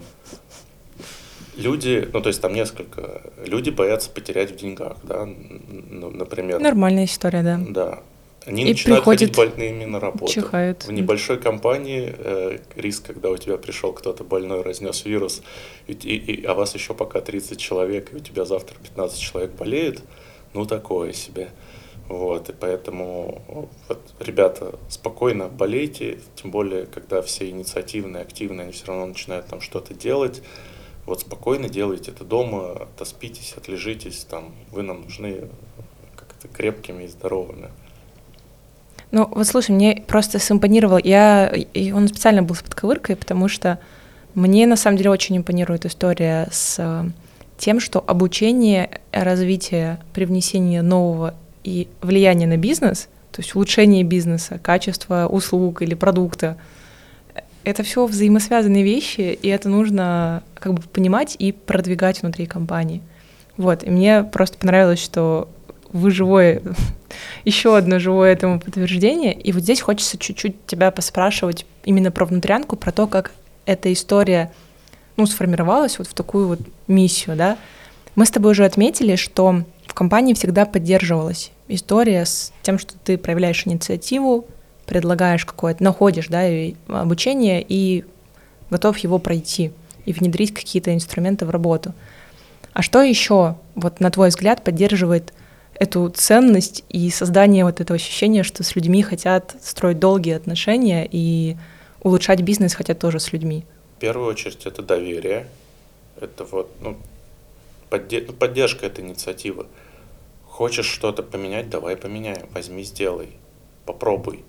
люди, 1.56 2.08
ну 2.12 2.20
то 2.20 2.28
есть 2.28 2.40
там 2.40 2.52
несколько, 2.52 3.22
люди 3.44 3.70
боятся 3.70 4.10
потерять 4.10 4.50
в 4.52 4.56
деньгах, 4.56 4.96
да, 5.04 5.24
ну, 5.26 6.10
например. 6.10 6.58
Нормальная 6.60 7.04
история, 7.04 7.42
да. 7.42 7.60
Да. 7.68 8.02
Они 8.46 8.62
и 8.62 8.70
начинают 8.70 9.04
приходит, 9.04 9.36
ходить 9.36 9.36
больными 9.36 9.84
на 9.84 10.00
работу. 10.00 10.32
Чихают. 10.32 10.84
В 10.84 10.92
небольшой 10.92 11.38
компании 11.38 12.14
э, 12.16 12.58
риск, 12.76 13.06
когда 13.06 13.30
у 13.30 13.36
тебя 13.36 13.56
пришел 13.56 13.92
кто-то 13.92 14.24
больной, 14.24 14.62
разнес 14.62 15.04
вирус, 15.04 15.42
и, 15.86 15.92
и, 15.92 16.16
и, 16.16 16.44
а 16.44 16.54
вас 16.54 16.74
еще 16.74 16.94
пока 16.94 17.20
30 17.20 17.58
человек, 17.58 18.12
и 18.12 18.16
у 18.16 18.20
тебя 18.20 18.44
завтра 18.44 18.76
15 18.82 19.18
человек 19.18 19.52
болеет, 19.52 20.02
ну 20.54 20.66
такое 20.66 21.12
себе. 21.12 21.50
Вот, 22.08 22.48
и 22.48 22.52
поэтому 22.52 23.70
вот, 23.88 24.00
ребята, 24.18 24.78
спокойно 24.88 25.48
болейте, 25.48 26.18
тем 26.34 26.50
более, 26.50 26.86
когда 26.86 27.22
все 27.22 27.48
инициативные, 27.48 28.22
активные, 28.22 28.64
они 28.64 28.72
все 28.72 28.86
равно 28.86 29.06
начинают 29.06 29.46
там 29.46 29.60
что-то 29.60 29.94
делать. 29.94 30.42
Вот 31.06 31.20
спокойно 31.20 31.68
делайте 31.68 32.10
это 32.10 32.24
дома, 32.24 32.82
отоспитесь, 32.82 33.54
отлежитесь, 33.56 34.24
там, 34.24 34.54
вы 34.70 34.82
нам 34.82 35.02
нужны 35.02 35.48
как-то 36.16 36.48
крепкими 36.48 37.04
и 37.04 37.08
здоровыми. 37.08 37.70
Ну, 39.12 39.28
вот 39.30 39.46
слушай, 39.46 39.70
мне 39.72 40.02
просто 40.06 40.38
симпонировал. 40.38 40.98
Я, 40.98 41.48
и 41.48 41.92
он 41.92 42.08
специально 42.08 42.42
был 42.42 42.54
с 42.54 42.62
подковыркой, 42.62 43.14
потому 43.14 43.46
что 43.46 43.78
мне 44.34 44.66
на 44.66 44.76
самом 44.76 44.96
деле 44.96 45.10
очень 45.10 45.36
импонирует 45.36 45.84
история 45.84 46.48
с 46.50 46.76
э, 46.78 47.04
тем, 47.58 47.78
что 47.78 48.02
обучение, 48.06 49.02
развитие, 49.12 49.98
привнесение 50.14 50.80
нового 50.80 51.34
и 51.62 51.88
влияние 52.00 52.48
на 52.48 52.56
бизнес, 52.56 53.08
то 53.30 53.42
есть 53.42 53.54
улучшение 53.54 54.02
бизнеса, 54.02 54.58
качество 54.58 55.26
услуг 55.26 55.82
или 55.82 55.92
продукта, 55.94 56.56
это 57.64 57.82
все 57.82 58.06
взаимосвязанные 58.06 58.82
вещи, 58.82 59.38
и 59.40 59.48
это 59.48 59.68
нужно 59.68 60.42
как 60.54 60.72
бы 60.72 60.82
понимать 60.82 61.36
и 61.38 61.52
продвигать 61.52 62.22
внутри 62.22 62.46
компании. 62.46 63.02
Вот, 63.58 63.84
и 63.84 63.90
мне 63.90 64.24
просто 64.24 64.56
понравилось, 64.56 65.00
что 65.00 65.50
вы 65.92 66.10
живое, 66.10 66.62
еще 67.44 67.76
одно 67.76 67.98
живое 67.98 68.32
этому 68.32 68.60
подтверждение. 68.60 69.32
И 69.34 69.52
вот 69.52 69.62
здесь 69.62 69.80
хочется 69.80 70.18
чуть-чуть 70.18 70.66
тебя 70.66 70.90
поспрашивать 70.90 71.66
именно 71.84 72.10
про 72.10 72.24
внутрянку, 72.24 72.76
про 72.76 72.92
то, 72.92 73.06
как 73.06 73.32
эта 73.66 73.92
история 73.92 74.52
ну, 75.16 75.26
сформировалась 75.26 75.98
вот 75.98 76.08
в 76.08 76.14
такую 76.14 76.48
вот 76.48 76.60
миссию, 76.88 77.36
да. 77.36 77.58
Мы 78.14 78.26
с 78.26 78.30
тобой 78.30 78.52
уже 78.52 78.64
отметили, 78.64 79.16
что 79.16 79.64
в 79.86 79.94
компании 79.94 80.34
всегда 80.34 80.66
поддерживалась 80.66 81.50
история 81.68 82.24
с 82.24 82.52
тем, 82.62 82.78
что 82.78 82.94
ты 83.04 83.18
проявляешь 83.18 83.66
инициативу, 83.66 84.46
предлагаешь 84.86 85.44
какое-то, 85.44 85.82
находишь, 85.82 86.28
да, 86.28 86.42
обучение 86.88 87.64
и 87.66 88.04
готов 88.70 88.98
его 88.98 89.18
пройти 89.18 89.72
и 90.04 90.12
внедрить 90.12 90.52
какие-то 90.52 90.94
инструменты 90.94 91.46
в 91.46 91.50
работу. 91.50 91.94
А 92.72 92.82
что 92.82 93.02
еще, 93.02 93.56
вот 93.74 94.00
на 94.00 94.10
твой 94.10 94.28
взгляд, 94.28 94.64
поддерживает 94.64 95.32
эту 95.74 96.08
ценность 96.10 96.84
и 96.88 97.10
создание 97.10 97.64
вот 97.64 97.80
этого 97.80 97.96
ощущения, 97.96 98.42
что 98.42 98.62
с 98.62 98.76
людьми 98.76 99.02
хотят 99.02 99.56
строить 99.62 99.98
долгие 99.98 100.34
отношения 100.34 101.08
и 101.10 101.56
улучшать 102.02 102.40
бизнес 102.42 102.74
хотят 102.74 102.98
тоже 102.98 103.20
с 103.20 103.32
людьми? 103.32 103.64
В 103.96 104.00
первую 104.00 104.28
очередь 104.28 104.66
это 104.66 104.82
доверие, 104.82 105.48
это 106.20 106.44
вот 106.44 106.70
ну, 106.80 106.96
подде- 107.90 108.24
ну, 108.26 108.32
поддержка 108.32 108.86
этой 108.86 109.04
инициативы. 109.04 109.66
Хочешь 110.46 110.86
что-то 110.86 111.22
поменять, 111.22 111.70
давай 111.70 111.96
поменяем, 111.96 112.46
возьми, 112.52 112.82
сделай, 112.82 113.30
попробуй. 113.86 114.44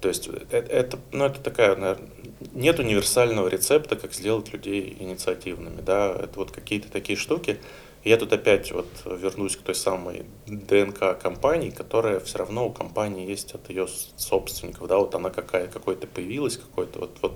То 0.00 0.08
есть 0.08 0.26
это, 0.26 0.56
это, 0.56 0.98
ну, 1.12 1.24
это 1.24 1.40
такая, 1.40 1.76
наверное, 1.76 2.08
нет 2.52 2.80
универсального 2.80 3.46
рецепта, 3.48 3.94
как 3.94 4.12
сделать 4.12 4.52
людей 4.52 4.96
инициативными, 4.98 5.80
да, 5.80 6.10
это 6.10 6.32
вот 6.34 6.50
какие-то 6.50 6.90
такие 6.90 7.16
штуки. 7.16 7.58
Я 8.04 8.16
тут 8.16 8.32
опять 8.32 8.72
вот 8.72 8.88
вернусь 9.06 9.56
к 9.56 9.62
той 9.62 9.76
самой 9.76 10.26
ДНК 10.46 11.16
компании, 11.20 11.70
которая 11.70 12.18
все 12.18 12.38
равно 12.38 12.66
у 12.66 12.72
компании 12.72 13.28
есть 13.28 13.54
от 13.54 13.70
ее 13.70 13.86
собственников, 14.16 14.88
да, 14.88 14.98
вот 14.98 15.14
она 15.14 15.30
какая, 15.30 15.68
какой-то 15.68 16.08
появилась, 16.08 16.56
какой-то 16.56 16.98
вот, 16.98 17.18
вот, 17.22 17.34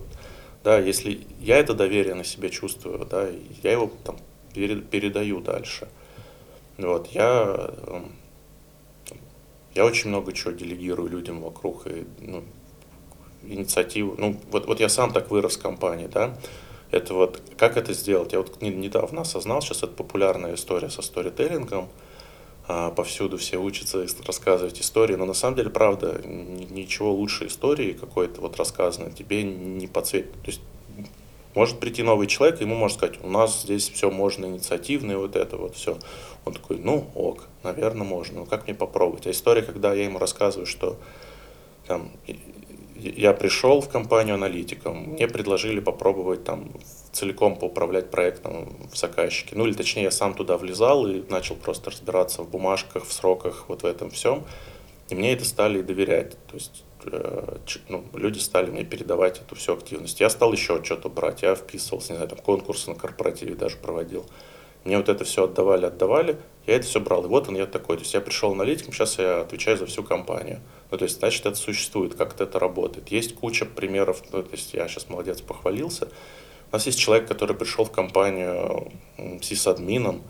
да, 0.64 0.78
если 0.78 1.24
я 1.40 1.58
это 1.58 1.72
доверие 1.74 2.14
на 2.14 2.24
себе 2.24 2.50
чувствую, 2.50 3.06
да, 3.06 3.28
я 3.62 3.72
его 3.72 3.92
там 4.04 4.16
передаю 4.54 5.40
дальше. 5.40 5.86
Вот, 6.78 7.08
я, 7.12 7.70
эм, 7.86 8.12
я 9.74 9.84
очень 9.84 10.08
много 10.08 10.32
чего 10.32 10.50
делегирую 10.50 11.08
людям 11.08 11.42
вокруг, 11.42 11.86
и 11.86 12.06
ну, 12.20 12.42
инициативу. 13.44 14.16
Ну, 14.18 14.40
вот, 14.50 14.66
вот 14.66 14.80
я 14.80 14.88
сам 14.88 15.12
так 15.12 15.30
вырос 15.30 15.56
в 15.56 15.62
компании, 15.62 16.08
да. 16.12 16.36
Это 16.96 17.12
вот, 17.12 17.42
как 17.58 17.76
это 17.76 17.92
сделать? 17.92 18.32
Я 18.32 18.38
вот 18.38 18.62
недавно 18.62 19.20
осознал, 19.20 19.60
сейчас 19.60 19.78
это 19.78 19.88
популярная 19.88 20.54
история 20.54 20.88
со 20.88 21.02
сторителлингом, 21.02 21.90
а, 22.66 22.90
повсюду 22.90 23.36
все 23.36 23.58
учатся 23.58 24.06
рассказывать 24.26 24.80
истории, 24.80 25.14
но 25.14 25.26
на 25.26 25.34
самом 25.34 25.56
деле, 25.56 25.68
правда, 25.68 26.20
ничего 26.24 27.12
лучше 27.12 27.48
истории 27.48 27.92
какой-то 27.92 28.40
вот 28.40 28.56
рассказанной 28.56 29.12
тебе 29.12 29.42
не 29.42 29.86
подсветит. 29.86 30.32
То 30.32 30.46
есть 30.46 30.62
может 31.54 31.80
прийти 31.80 32.02
новый 32.02 32.26
человек, 32.26 32.60
ему 32.60 32.74
можно 32.74 32.96
сказать, 32.96 33.18
у 33.22 33.28
нас 33.28 33.62
здесь 33.62 33.88
все 33.90 34.10
можно 34.10 34.46
инициативно, 34.46 35.12
и 35.12 35.16
вот 35.16 35.36
это 35.36 35.58
вот 35.58 35.76
все. 35.76 35.98
Он 36.44 36.54
такой, 36.54 36.78
ну 36.78 37.10
ок, 37.14 37.46
наверное, 37.62 38.06
можно, 38.06 38.40
ну 38.40 38.46
как 38.46 38.66
мне 38.66 38.74
попробовать? 38.74 39.26
А 39.26 39.30
история, 39.30 39.62
когда 39.62 39.92
я 39.92 40.04
ему 40.04 40.18
рассказываю, 40.18 40.66
что 40.66 40.98
там, 41.86 42.10
я 42.98 43.32
пришел 43.32 43.80
в 43.80 43.88
компанию 43.88 44.34
аналитиком, 44.34 45.10
мне 45.10 45.28
предложили 45.28 45.80
попробовать 45.80 46.44
там 46.44 46.70
целиком 47.12 47.56
поуправлять 47.56 48.10
проектом 48.10 48.76
в 48.92 48.96
заказчике. 48.96 49.56
Ну 49.56 49.66
или 49.66 49.74
точнее, 49.74 50.04
я 50.04 50.10
сам 50.10 50.34
туда 50.34 50.56
влезал 50.56 51.06
и 51.06 51.22
начал 51.30 51.56
просто 51.56 51.90
разбираться 51.90 52.42
в 52.42 52.50
бумажках, 52.50 53.04
в 53.06 53.12
сроках, 53.12 53.64
вот 53.68 53.82
в 53.82 53.86
этом 53.86 54.10
всем. 54.10 54.44
И 55.08 55.14
мне 55.14 55.32
это 55.32 55.44
стали 55.44 55.82
доверять. 55.82 56.32
То 56.46 56.54
есть 56.54 56.84
э, 57.04 57.58
ну, 57.88 58.04
люди 58.14 58.38
стали 58.38 58.70
мне 58.70 58.84
передавать 58.84 59.40
эту 59.40 59.54
всю 59.54 59.74
активность. 59.74 60.20
Я 60.20 60.30
стал 60.30 60.52
еще 60.52 60.82
что-то 60.82 61.08
брать, 61.08 61.42
я 61.42 61.54
вписывался, 61.54 62.12
не 62.12 62.16
знаю, 62.16 62.30
там 62.30 62.38
конкурсы 62.38 62.90
на 62.90 62.96
корпоративе 62.96 63.54
даже 63.54 63.76
проводил. 63.76 64.26
Мне 64.86 64.98
вот 64.98 65.08
это 65.08 65.24
все 65.24 65.44
отдавали, 65.44 65.86
отдавали, 65.86 66.38
я 66.64 66.76
это 66.76 66.86
все 66.86 67.00
брал. 67.00 67.24
И 67.24 67.26
вот 67.26 67.48
он 67.48 67.56
я 67.56 67.66
такой. 67.66 67.96
То 67.96 68.02
есть 68.02 68.14
я 68.14 68.20
пришел 68.20 68.52
аналитиком, 68.52 68.92
сейчас 68.92 69.18
я 69.18 69.40
отвечаю 69.40 69.76
за 69.76 69.86
всю 69.86 70.04
компанию. 70.04 70.60
Ну, 70.92 70.96
то 70.96 71.04
есть, 71.04 71.18
значит, 71.18 71.44
это 71.44 71.56
существует, 71.56 72.14
как 72.14 72.40
это 72.40 72.58
работает. 72.60 73.08
Есть 73.08 73.34
куча 73.34 73.64
примеров, 73.66 74.22
ну, 74.32 74.44
то 74.44 74.52
есть 74.52 74.74
я 74.74 74.86
сейчас 74.86 75.08
молодец, 75.08 75.40
похвалился. 75.40 76.06
У 76.70 76.76
нас 76.76 76.86
есть 76.86 77.00
человек, 77.00 77.26
который 77.26 77.56
пришел 77.56 77.84
в 77.84 77.90
компанию 77.90 78.92
сисадмином, 79.42 80.22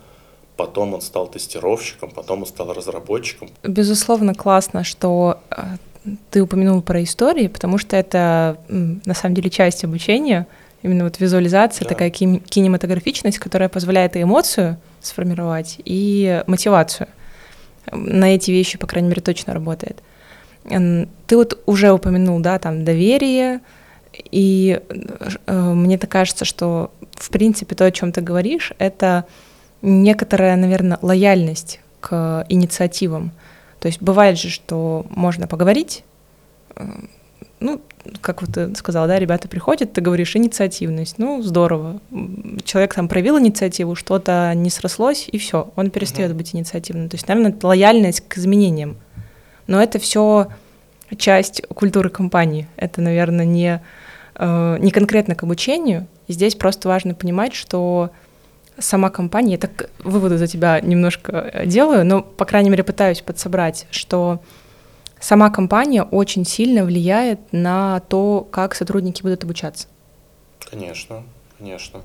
потом 0.56 0.94
он 0.94 1.02
стал 1.02 1.28
тестировщиком, 1.28 2.10
потом 2.10 2.40
он 2.40 2.46
стал 2.46 2.72
разработчиком. 2.72 3.50
Безусловно, 3.62 4.34
классно, 4.34 4.84
что 4.84 5.38
э, 5.50 5.76
ты 6.30 6.40
упомянул 6.40 6.80
про 6.80 7.02
истории, 7.02 7.48
потому 7.48 7.76
что 7.76 7.94
это 7.94 8.56
на 8.68 9.12
самом 9.12 9.34
деле 9.34 9.50
часть 9.50 9.84
обучения— 9.84 10.46
именно 10.86 11.04
вот 11.04 11.20
визуализация, 11.20 11.84
да. 11.84 11.88
такая 11.90 12.10
кинематографичность, 12.10 13.38
которая 13.38 13.68
позволяет 13.68 14.16
и 14.16 14.22
эмоцию 14.22 14.78
сформировать, 15.00 15.76
и 15.84 16.42
мотивацию. 16.46 17.08
На 17.92 18.34
эти 18.34 18.50
вещи, 18.50 18.78
по 18.78 18.86
крайней 18.86 19.08
мере, 19.08 19.22
точно 19.22 19.52
работает. 19.52 20.02
Ты 20.64 21.36
вот 21.36 21.62
уже 21.66 21.92
упомянул, 21.92 22.40
да, 22.40 22.58
там 22.58 22.84
доверие, 22.84 23.60
и 24.30 24.80
э, 25.46 25.52
мне 25.52 25.98
так 25.98 26.10
кажется, 26.10 26.44
что 26.44 26.90
в 27.12 27.30
принципе 27.30 27.74
то, 27.74 27.84
о 27.84 27.92
чем 27.92 28.12
ты 28.12 28.20
говоришь, 28.20 28.72
это 28.78 29.26
некоторая, 29.82 30.56
наверное, 30.56 30.98
лояльность 31.02 31.80
к 32.00 32.46
инициативам. 32.48 33.30
То 33.78 33.88
есть 33.88 34.00
бывает 34.00 34.38
же, 34.38 34.48
что 34.50 35.06
можно 35.10 35.46
поговорить, 35.46 36.02
э, 36.74 36.84
ну, 37.60 37.80
как 38.20 38.42
вот 38.42 38.52
ты 38.52 38.74
сказала, 38.74 39.06
да, 39.06 39.18
ребята 39.18 39.48
приходят, 39.48 39.92
ты 39.92 40.00
говоришь 40.00 40.36
инициативность, 40.36 41.18
ну, 41.18 41.42
здорово. 41.42 42.00
Человек 42.64 42.94
там 42.94 43.08
проявил 43.08 43.38
инициативу, 43.38 43.94
что-то 43.94 44.52
не 44.54 44.70
срослось, 44.70 45.28
и 45.30 45.38
все, 45.38 45.72
он 45.76 45.90
перестает 45.90 46.32
uh-huh. 46.32 46.36
быть 46.36 46.54
инициативным. 46.54 47.08
То 47.08 47.16
есть, 47.16 47.26
наверное, 47.28 47.52
это 47.52 47.66
лояльность 47.66 48.20
к 48.28 48.36
изменениям. 48.38 48.96
Но 49.66 49.82
это 49.82 49.98
все 49.98 50.48
часть 51.16 51.62
культуры 51.68 52.10
компании. 52.10 52.68
Это, 52.76 53.00
наверное, 53.00 53.46
не, 53.46 53.82
э, 54.34 54.76
не 54.78 54.90
конкретно 54.90 55.34
к 55.34 55.42
обучению. 55.42 56.06
И 56.26 56.32
здесь 56.32 56.54
просто 56.54 56.88
важно 56.88 57.14
понимать, 57.14 57.54
что 57.54 58.10
сама 58.78 59.10
компания, 59.10 59.52
я 59.52 59.58
так 59.58 59.88
выводы 60.04 60.38
за 60.38 60.46
тебя 60.46 60.80
немножко 60.80 61.50
э, 61.52 61.66
делаю, 61.66 62.04
но, 62.04 62.22
по 62.22 62.44
крайней 62.44 62.70
мере, 62.70 62.84
пытаюсь 62.84 63.22
подсобрать, 63.22 63.86
что 63.90 64.40
сама 65.20 65.50
компания 65.50 66.02
очень 66.02 66.44
сильно 66.44 66.84
влияет 66.84 67.52
на 67.52 68.00
то, 68.00 68.46
как 68.50 68.74
сотрудники 68.74 69.22
будут 69.22 69.44
обучаться. 69.44 69.88
Конечно, 70.70 71.24
конечно. 71.58 72.02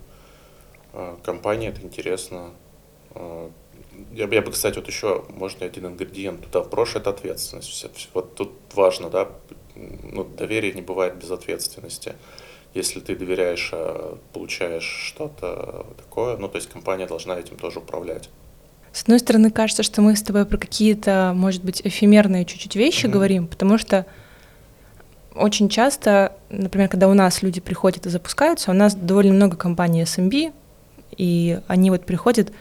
А, 0.93 1.17
компания 1.24 1.69
это 1.69 1.82
интересно. 1.82 2.52
А, 3.15 3.50
я, 4.12 4.28
я 4.28 4.41
бы, 4.41 4.52
кстати, 4.52 4.76
вот 4.76 4.88
еще, 4.88 5.26
можно 5.30 5.65
один 5.65 5.88
ингредиент 5.88 6.43
туда 6.45 6.62
вброшу, 6.62 7.00
это 7.00 7.10
ответственность. 7.10 8.10
Вот 8.13 8.36
тут 8.36 8.52
важно, 8.74 9.10
да, 9.10 9.30
ну, 9.76 10.24
доверие 10.24 10.74
не 10.74 10.82
бывает 10.82 11.15
без 11.15 11.32
ответственности. 11.32 12.13
Если 12.74 13.02
ты 13.02 13.15
доверяешь, 13.15 13.69
а 13.74 14.17
получаешь 14.34 14.86
что-то 14.86 15.86
такое, 15.97 16.38
ну, 16.38 16.47
то 16.47 16.56
есть 16.56 16.69
компания 16.69 17.06
должна 17.06 17.38
этим 17.38 17.58
тоже 17.58 17.80
управлять. 17.80 18.30
С 18.93 19.04
одной 19.04 19.19
стороны, 19.19 19.51
кажется, 19.51 19.84
что 19.84 20.01
мы 20.01 20.15
с 20.15 20.21
тобой 20.21 20.45
про 20.45 20.58
какие-то, 20.58 21.34
может 21.36 21.63
быть, 21.63 21.82
эфемерные 21.84 22.45
чуть-чуть 22.45 22.75
вещи 22.75 23.06
mm-hmm. 23.06 23.10
говорим, 23.10 23.47
потому 23.47 23.77
что 23.77 24.06
очень 25.34 25.69
часто, 25.69 26.34
например, 26.49 26.89
когда 26.89 27.08
у 27.08 27.13
нас 27.13 27.41
люди 27.41 27.62
приходят 27.62 28.06
и 28.06 28.10
запускаются, 28.10 28.71
у 28.71 28.73
нас 28.73 28.93
довольно 28.93 29.34
много 29.34 29.56
компаний 29.56 30.04
SMB, 30.04 30.54
и 31.17 31.60
они 31.67 31.89
вот 31.89 32.06
приходят, 32.06 32.51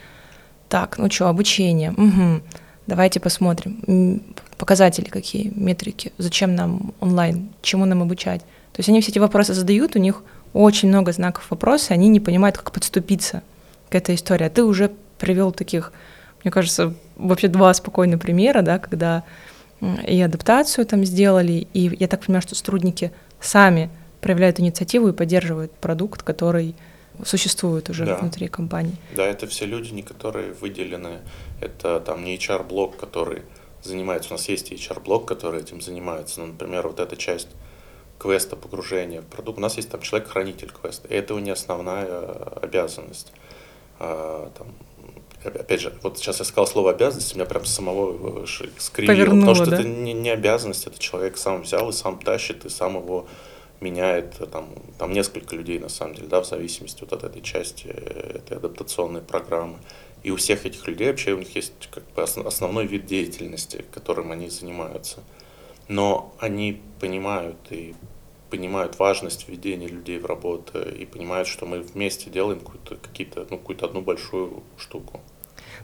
так, 0.69 0.99
ну 0.99 1.11
что, 1.11 1.29
обучение, 1.29 1.93
угу, 1.93 2.43
давайте 2.87 3.19
посмотрим, 3.19 4.23
показатели 4.57 5.09
какие, 5.09 5.53
метрики, 5.55 6.13
зачем 6.19 6.55
нам 6.55 6.95
онлайн, 7.01 7.49
чему 7.63 7.87
нам 7.87 8.03
обучать. 8.03 8.43
То 8.73 8.79
есть 8.79 8.89
они 8.89 9.01
все 9.01 9.11
эти 9.11 9.19
вопросы 9.19 9.53
задают, 9.53 9.97
у 9.97 9.99
них 9.99 10.23
очень 10.53 10.89
много 10.89 11.13
знаков 11.13 11.47
вопроса, 11.51 11.95
они 11.95 12.09
не 12.09 12.21
понимают, 12.21 12.57
как 12.57 12.71
подступиться 12.71 13.43
к 13.89 13.95
этой 13.95 14.15
истории. 14.15 14.45
А 14.45 14.51
ты 14.51 14.63
уже 14.63 14.93
привел 15.19 15.53
таких 15.53 15.93
мне 16.43 16.51
кажется, 16.51 16.95
вообще 17.17 17.49
два 17.49 17.73
спокойных 17.75 18.21
примера, 18.21 18.63
да, 18.63 18.79
когда 18.79 19.25
и 20.07 20.21
адаптацию 20.21 20.87
там 20.87 21.05
сделали, 21.05 21.67
и 21.73 21.97
я 21.99 22.07
так 22.07 22.25
понимаю, 22.25 22.43
что 22.43 22.55
сотрудники 22.55 23.13
сами 23.41 23.91
проявляют 24.21 24.61
инициативу 24.61 25.09
и 25.09 25.13
поддерживают 25.13 25.73
продукт, 25.73 26.23
который 26.23 26.75
существует 27.25 27.89
уже 27.91 28.07
да. 28.07 28.17
внутри 28.17 28.49
компании. 28.49 28.97
Да, 29.15 29.27
это 29.27 29.47
все 29.47 29.67
люди, 29.67 29.93
не 29.93 30.03
которые 30.03 30.53
выделены. 30.53 31.19
Это 31.61 32.01
там 32.01 32.25
не 32.25 32.37
HR-блок, 32.37 32.97
который 32.97 33.43
занимается. 33.83 34.31
У 34.31 34.33
нас 34.35 34.49
есть 34.49 34.73
HR-блок, 34.73 35.27
который 35.27 35.61
этим 35.61 35.81
занимается. 35.81 36.41
Ну, 36.41 36.47
например, 36.47 36.87
вот 36.89 37.01
эта 37.01 37.17
часть 37.17 37.49
квеста 38.19 38.57
погружения 38.57 39.23
в 39.23 39.27
продукт. 39.27 39.59
У 39.59 39.63
нас 39.63 39.77
есть 39.77 39.91
там 39.91 40.01
человек-хранитель 40.03 40.71
квеста. 40.71 41.09
И 41.09 41.15
это 41.15 41.35
не 41.35 41.51
основная 41.51 42.07
э, 42.07 42.59
обязанность. 42.63 43.33
А, 43.99 44.51
там, 44.57 44.69
опять 45.45 45.81
же, 45.81 45.93
вот 46.03 46.19
сейчас 46.19 46.39
я 46.39 46.45
сказал 46.45 46.67
слово 46.67 46.91
обязанность, 46.91 47.35
меня 47.35 47.47
прям 47.47 47.65
самого 47.65 48.47
скривило, 48.79 49.13
Повернуло, 49.15 49.41
потому 49.41 49.55
что 49.55 49.67
да? 49.67 49.81
это 49.81 49.89
не, 49.89 50.13
не 50.13 50.31
обязанность, 50.31 50.87
это 50.87 50.99
человек 50.99 51.37
сам 51.37 51.63
взял 51.63 51.89
и 51.89 51.93
сам 51.93 52.19
тащит, 52.19 52.65
и 52.65 52.69
сам 52.69 52.97
его 52.97 53.27
меняет 53.81 54.37
там, 54.53 54.69
там 54.99 55.13
несколько 55.13 55.57
людей 55.57 55.79
на 55.79 55.89
самом 55.89 56.15
деле, 56.15 56.29
да, 56.29 56.43
в 56.43 56.47
зависимости 56.47 57.01
вот 57.01 57.13
от 57.13 57.25
этой 57.25 57.43
части, 57.43 57.87
этой 57.87 58.59
адаптационной 58.59 59.23
программы. 59.23 59.79
И 60.23 60.31
у 60.31 60.37
всех 60.37 60.67
этих 60.67 60.87
людей 60.87 61.09
вообще 61.09 61.33
у 61.33 61.39
них 61.39 61.55
есть 61.57 61.73
как 61.91 62.05
бы 62.15 62.23
основной 62.23 62.87
вид 62.87 63.07
деятельности, 63.07 63.85
которым 63.93 64.33
они 64.33 64.51
занимаются. 64.51 65.21
Но 65.89 66.35
они 66.39 66.81
понимают 67.01 67.57
и 67.71 67.95
понимают 68.51 68.99
важность 68.99 69.49
введения 69.49 69.87
людей 69.87 70.19
в 70.19 70.27
работу 70.27 70.83
и 70.83 71.07
понимают, 71.07 71.49
что 71.49 71.67
мы 71.67 71.81
вместе 71.81 72.29
делаем 72.31 72.61
какую-то, 72.61 72.97
какие-то, 72.97 73.47
ну, 73.49 73.57
какую-то 73.59 73.87
одну 73.87 74.03
большую 74.03 74.63
штуку. 74.77 75.21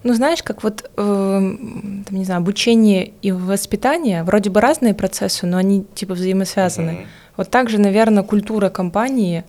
Ну, 0.06 0.14
знаешь, 0.14 0.40
как 0.44 0.62
вот, 0.62 0.88
э, 0.96 0.96
там, 0.96 2.16
не 2.16 2.24
знаю, 2.24 2.38
обучение 2.38 3.10
и 3.22 3.32
воспитание, 3.32 4.22
вроде 4.22 4.50
бы 4.50 4.60
разные 4.60 4.94
процессы, 4.94 5.46
но 5.46 5.56
они 5.56 5.84
типа 5.96 6.14
взаимосвязаны. 6.14 6.90
Mm-hmm. 6.90 7.06
Вот 7.36 7.50
также, 7.50 7.80
наверное, 7.80 8.22
культура 8.22 8.68
компании, 8.68 9.42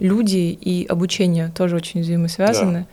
люди 0.00 0.36
и 0.36 0.84
обучение 0.86 1.50
тоже 1.56 1.76
очень 1.76 2.02
взаимосвязаны. 2.02 2.80
Да. 2.80 2.86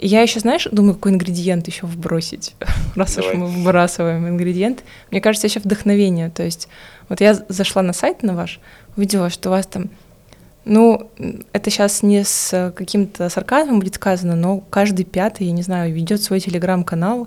И 0.00 0.06
я 0.06 0.20
еще, 0.20 0.40
знаешь, 0.40 0.68
думаю, 0.70 0.96
какой 0.96 1.12
ингредиент 1.12 1.66
еще 1.66 1.86
вбросить, 1.86 2.54
раз 2.94 3.14
Давай. 3.14 3.30
уж 3.30 3.36
мы 3.38 3.46
выбрасываем 3.46 4.28
ингредиент. 4.28 4.84
Мне 5.10 5.22
кажется, 5.22 5.46
еще 5.46 5.60
вдохновение. 5.60 6.28
То 6.28 6.42
есть 6.42 6.68
вот 7.08 7.22
я 7.22 7.38
зашла 7.48 7.80
на 7.80 7.94
сайт 7.94 8.22
на 8.22 8.34
ваш, 8.34 8.60
увидела, 8.98 9.30
что 9.30 9.48
у 9.48 9.52
вас 9.52 9.66
там 9.66 9.88
ну, 10.70 11.10
это 11.52 11.68
сейчас 11.68 12.04
не 12.04 12.22
с 12.22 12.72
каким-то 12.76 13.28
сарказмом 13.28 13.80
будет 13.80 13.96
сказано, 13.96 14.36
но 14.36 14.60
каждый 14.70 15.04
пятый, 15.04 15.48
я 15.48 15.52
не 15.52 15.62
знаю, 15.62 15.92
ведет 15.92 16.22
свой 16.22 16.38
телеграм-канал, 16.38 17.26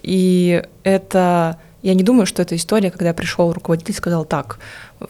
и 0.00 0.62
это 0.84 1.58
я 1.82 1.94
не 1.94 2.04
думаю, 2.04 2.24
что 2.24 2.40
это 2.40 2.54
история, 2.54 2.92
когда 2.92 3.12
пришел 3.12 3.52
руководитель 3.52 3.90
и 3.90 3.96
сказал, 3.96 4.24
так, 4.24 4.60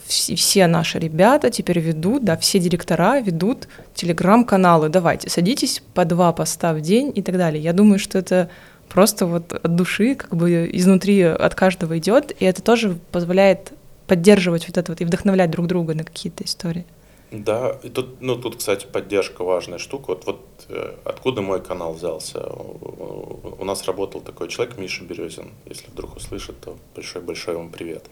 все, 0.06 0.34
все 0.34 0.66
наши 0.66 0.98
ребята 0.98 1.50
теперь 1.50 1.78
ведут, 1.78 2.24
да, 2.24 2.38
все 2.38 2.58
директора 2.58 3.20
ведут 3.20 3.68
телеграм-каналы, 3.94 4.88
давайте, 4.88 5.28
садитесь 5.28 5.82
по 5.92 6.06
два 6.06 6.32
поста 6.32 6.72
в 6.72 6.80
день 6.80 7.12
и 7.14 7.20
так 7.20 7.36
далее. 7.36 7.62
Я 7.62 7.74
думаю, 7.74 7.98
что 7.98 8.16
это 8.18 8.48
просто 8.88 9.26
вот 9.26 9.52
от 9.52 9.76
души, 9.76 10.14
как 10.14 10.34
бы 10.34 10.70
изнутри 10.72 11.22
от 11.22 11.54
каждого 11.54 11.98
идет, 11.98 12.32
и 12.40 12.46
это 12.46 12.62
тоже 12.62 12.98
позволяет 13.12 13.72
поддерживать 14.06 14.68
вот 14.68 14.78
это 14.78 14.90
вот 14.90 15.02
и 15.02 15.04
вдохновлять 15.04 15.50
друг 15.50 15.66
друга 15.66 15.94
на 15.94 16.04
какие-то 16.04 16.44
истории. 16.44 16.86
Да, 17.30 17.78
и 17.82 17.90
тут, 17.90 18.22
ну, 18.22 18.36
тут, 18.36 18.56
кстати, 18.56 18.86
поддержка 18.86 19.44
важная 19.44 19.78
штука. 19.78 20.08
Вот, 20.08 20.24
вот 20.24 20.40
э, 20.68 20.94
откуда 21.04 21.42
мой 21.42 21.62
канал 21.62 21.92
взялся? 21.92 22.46
У, 22.48 23.64
нас 23.64 23.84
работал 23.84 24.22
такой 24.22 24.48
человек, 24.48 24.78
Миша 24.78 25.04
Березин. 25.04 25.50
Если 25.66 25.90
вдруг 25.90 26.16
услышит, 26.16 26.58
то 26.60 26.78
большой-большой 26.94 27.54
ему 27.56 27.68
привет. 27.68 28.06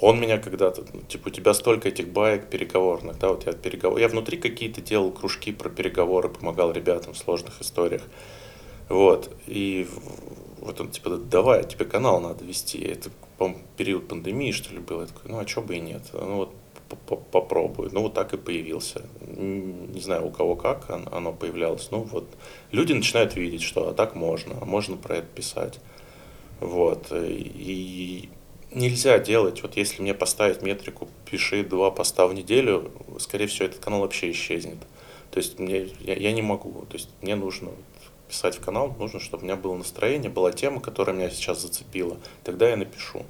Он 0.00 0.20
меня 0.20 0.38
когда-то, 0.38 0.84
ну, 0.92 1.02
типа, 1.02 1.28
у 1.28 1.30
тебя 1.30 1.54
столько 1.54 1.88
этих 1.88 2.08
баек 2.08 2.50
переговорных, 2.50 3.18
да, 3.18 3.28
вот 3.28 3.46
я 3.46 3.52
переговор... 3.52 4.00
Я 4.00 4.08
внутри 4.08 4.38
какие-то 4.38 4.80
делал 4.80 5.12
кружки 5.12 5.52
про 5.52 5.68
переговоры, 5.68 6.28
помогал 6.28 6.72
ребятам 6.72 7.12
в 7.12 7.18
сложных 7.18 7.60
историях. 7.60 8.02
Вот, 8.88 9.30
и 9.46 9.86
вот 10.60 10.80
он, 10.80 10.90
типа, 10.90 11.10
давай, 11.10 11.62
тебе 11.62 11.84
канал 11.84 12.20
надо 12.20 12.44
вести. 12.44 12.80
Это, 12.80 13.10
по 13.36 13.54
период 13.76 14.08
пандемии, 14.08 14.50
что 14.50 14.74
ли, 14.74 14.80
было. 14.80 15.02
Я 15.02 15.06
такой, 15.06 15.30
ну, 15.30 15.38
а 15.38 15.44
чё 15.44 15.62
бы 15.62 15.76
и 15.76 15.80
нет? 15.80 16.02
Ну, 16.12 16.36
вот 16.36 16.54
попробую. 17.30 17.90
Ну, 17.92 18.02
вот 18.02 18.14
так 18.14 18.32
и 18.34 18.36
появился. 18.36 19.02
Не 19.20 20.00
знаю, 20.00 20.26
у 20.26 20.30
кого 20.30 20.56
как 20.56 20.90
оно 20.90 21.32
появлялось. 21.32 21.88
Ну, 21.90 22.02
вот 22.02 22.26
люди 22.72 22.92
начинают 22.92 23.36
видеть, 23.36 23.62
что 23.62 23.88
а 23.88 23.94
так 23.94 24.14
можно, 24.14 24.56
а 24.60 24.64
можно 24.64 24.96
про 24.96 25.16
это 25.16 25.26
писать. 25.26 25.80
Вот. 26.60 27.08
И 27.12 28.28
нельзя 28.72 29.18
делать, 29.18 29.62
вот 29.62 29.76
если 29.76 30.02
мне 30.02 30.14
поставить 30.14 30.62
метрику, 30.62 31.08
пиши 31.30 31.64
два 31.64 31.90
поста 31.90 32.26
в 32.26 32.34
неделю, 32.34 32.90
скорее 33.18 33.46
всего, 33.46 33.66
этот 33.66 33.82
канал 33.82 34.00
вообще 34.00 34.30
исчезнет. 34.30 34.78
То 35.30 35.38
есть 35.38 35.58
мне, 35.58 35.88
я, 36.00 36.14
я 36.14 36.32
не 36.32 36.42
могу, 36.42 36.86
то 36.86 36.94
есть 36.94 37.10
мне 37.22 37.36
нужно 37.36 37.70
писать 38.28 38.56
в 38.56 38.60
канал, 38.60 38.94
нужно, 38.98 39.20
чтобы 39.20 39.42
у 39.42 39.44
меня 39.44 39.56
было 39.56 39.74
настроение, 39.74 40.30
была 40.30 40.52
тема, 40.52 40.80
которая 40.80 41.16
меня 41.16 41.30
сейчас 41.30 41.62
зацепила, 41.62 42.18
тогда 42.44 42.68
я 42.68 42.76
напишу. 42.76 43.24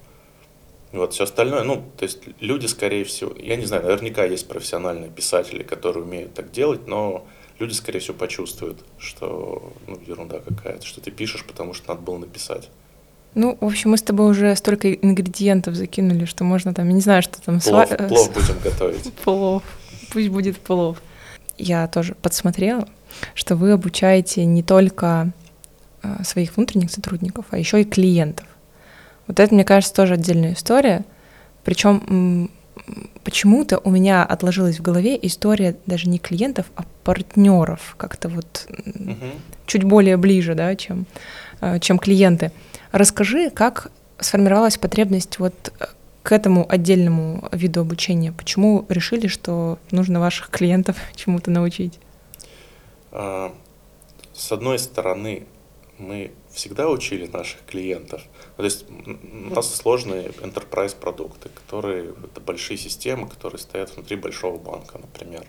Вот, 0.92 1.12
все 1.12 1.24
остальное, 1.24 1.64
ну, 1.64 1.84
то 1.96 2.04
есть 2.04 2.20
люди, 2.40 2.66
скорее 2.66 3.04
всего, 3.04 3.34
я 3.36 3.56
не 3.56 3.66
знаю, 3.66 3.84
наверняка 3.84 4.24
есть 4.24 4.48
профессиональные 4.48 5.10
писатели, 5.10 5.62
которые 5.62 6.04
умеют 6.04 6.32
так 6.32 6.50
делать, 6.50 6.86
но 6.86 7.26
люди, 7.58 7.74
скорее 7.74 7.98
всего, 7.98 8.16
почувствуют, 8.16 8.78
что, 8.98 9.72
ну, 9.86 9.98
ерунда 10.06 10.38
какая-то, 10.38 10.86
что 10.86 11.00
ты 11.02 11.10
пишешь, 11.10 11.44
потому 11.44 11.74
что 11.74 11.88
надо 11.88 12.00
было 12.00 12.18
написать. 12.18 12.70
Ну, 13.34 13.58
в 13.60 13.66
общем, 13.66 13.90
мы 13.90 13.98
с 13.98 14.02
тобой 14.02 14.30
уже 14.30 14.56
столько 14.56 14.92
ингредиентов 14.92 15.74
закинули, 15.74 16.24
что 16.24 16.44
можно 16.44 16.72
там, 16.72 16.88
я 16.88 16.94
не 16.94 17.00
знаю, 17.00 17.22
что 17.22 17.40
там... 17.42 17.60
Плов, 17.60 17.88
сва... 17.88 17.96
плов 17.96 18.32
будем 18.32 18.58
готовить. 18.64 19.12
Плов. 19.24 19.62
Пусть 20.10 20.28
будет 20.28 20.58
плов. 20.58 21.02
Я 21.58 21.86
тоже 21.88 22.14
подсмотрела, 22.14 22.88
что 23.34 23.56
вы 23.56 23.72
обучаете 23.72 24.44
не 24.46 24.62
только 24.62 25.32
э, 26.02 26.24
своих 26.24 26.56
внутренних 26.56 26.90
сотрудников, 26.90 27.44
а 27.50 27.58
еще 27.58 27.82
и 27.82 27.84
клиентов. 27.84 28.46
Вот 29.28 29.38
это, 29.38 29.54
мне 29.54 29.64
кажется, 29.64 29.94
тоже 29.94 30.14
отдельная 30.14 30.54
история. 30.54 31.04
Причем 31.64 32.50
почему-то 33.22 33.78
у 33.78 33.90
меня 33.90 34.24
отложилась 34.24 34.78
в 34.78 34.82
голове 34.82 35.18
история 35.20 35.76
даже 35.86 36.08
не 36.08 36.18
клиентов, 36.18 36.66
а 36.74 36.84
партнеров, 37.04 37.94
как-то 37.98 38.28
вот 38.28 38.66
угу. 38.68 39.16
чуть 39.66 39.84
более 39.84 40.16
ближе, 40.16 40.54
да, 40.54 40.74
чем, 40.74 41.06
э, 41.60 41.78
чем 41.80 41.98
клиенты. 41.98 42.52
Расскажи, 42.92 43.50
как 43.50 43.90
сформировалась 44.18 44.78
потребность 44.78 45.38
вот 45.38 45.72
э, 45.78 45.86
к 46.22 46.32
этому 46.32 46.66
отдельному 46.68 47.48
виду 47.52 47.80
обучения? 47.80 48.32
Почему 48.32 48.86
решили, 48.88 49.26
что 49.26 49.78
нужно 49.90 50.20
ваших 50.20 50.50
клиентов 50.50 50.96
чему-то 51.14 51.50
научить? 51.50 51.98
А, 53.12 53.52
с 54.32 54.52
одной 54.52 54.78
стороны, 54.78 55.44
мы 55.98 56.30
всегда 56.52 56.88
учили 56.88 57.26
наших 57.26 57.64
клиентов. 57.66 58.22
То 58.56 58.64
есть 58.64 58.86
у 58.88 59.54
нас 59.54 59.74
сложные 59.74 60.28
enterprise 60.28 60.96
продукты, 60.98 61.48
которые 61.48 62.14
это 62.24 62.40
большие 62.40 62.76
системы, 62.76 63.28
которые 63.28 63.58
стоят 63.58 63.94
внутри 63.94 64.16
большого 64.16 64.58
банка, 64.58 64.98
например. 64.98 65.46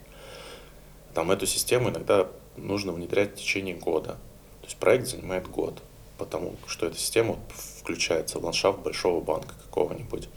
Там 1.13 1.31
эту 1.31 1.45
систему 1.45 1.89
иногда 1.89 2.27
нужно 2.57 2.91
внедрять 2.91 3.33
в 3.33 3.35
течение 3.35 3.75
года. 3.75 4.17
То 4.61 4.65
есть 4.65 4.77
проект 4.77 5.07
занимает 5.07 5.47
год, 5.49 5.81
потому 6.17 6.55
что 6.67 6.85
эта 6.85 6.97
система 6.97 7.39
включается 7.79 8.39
в 8.39 8.43
ландшафт 8.43 8.79
большого 8.79 9.21
банка 9.21 9.55
какого-нибудь. 9.65 10.29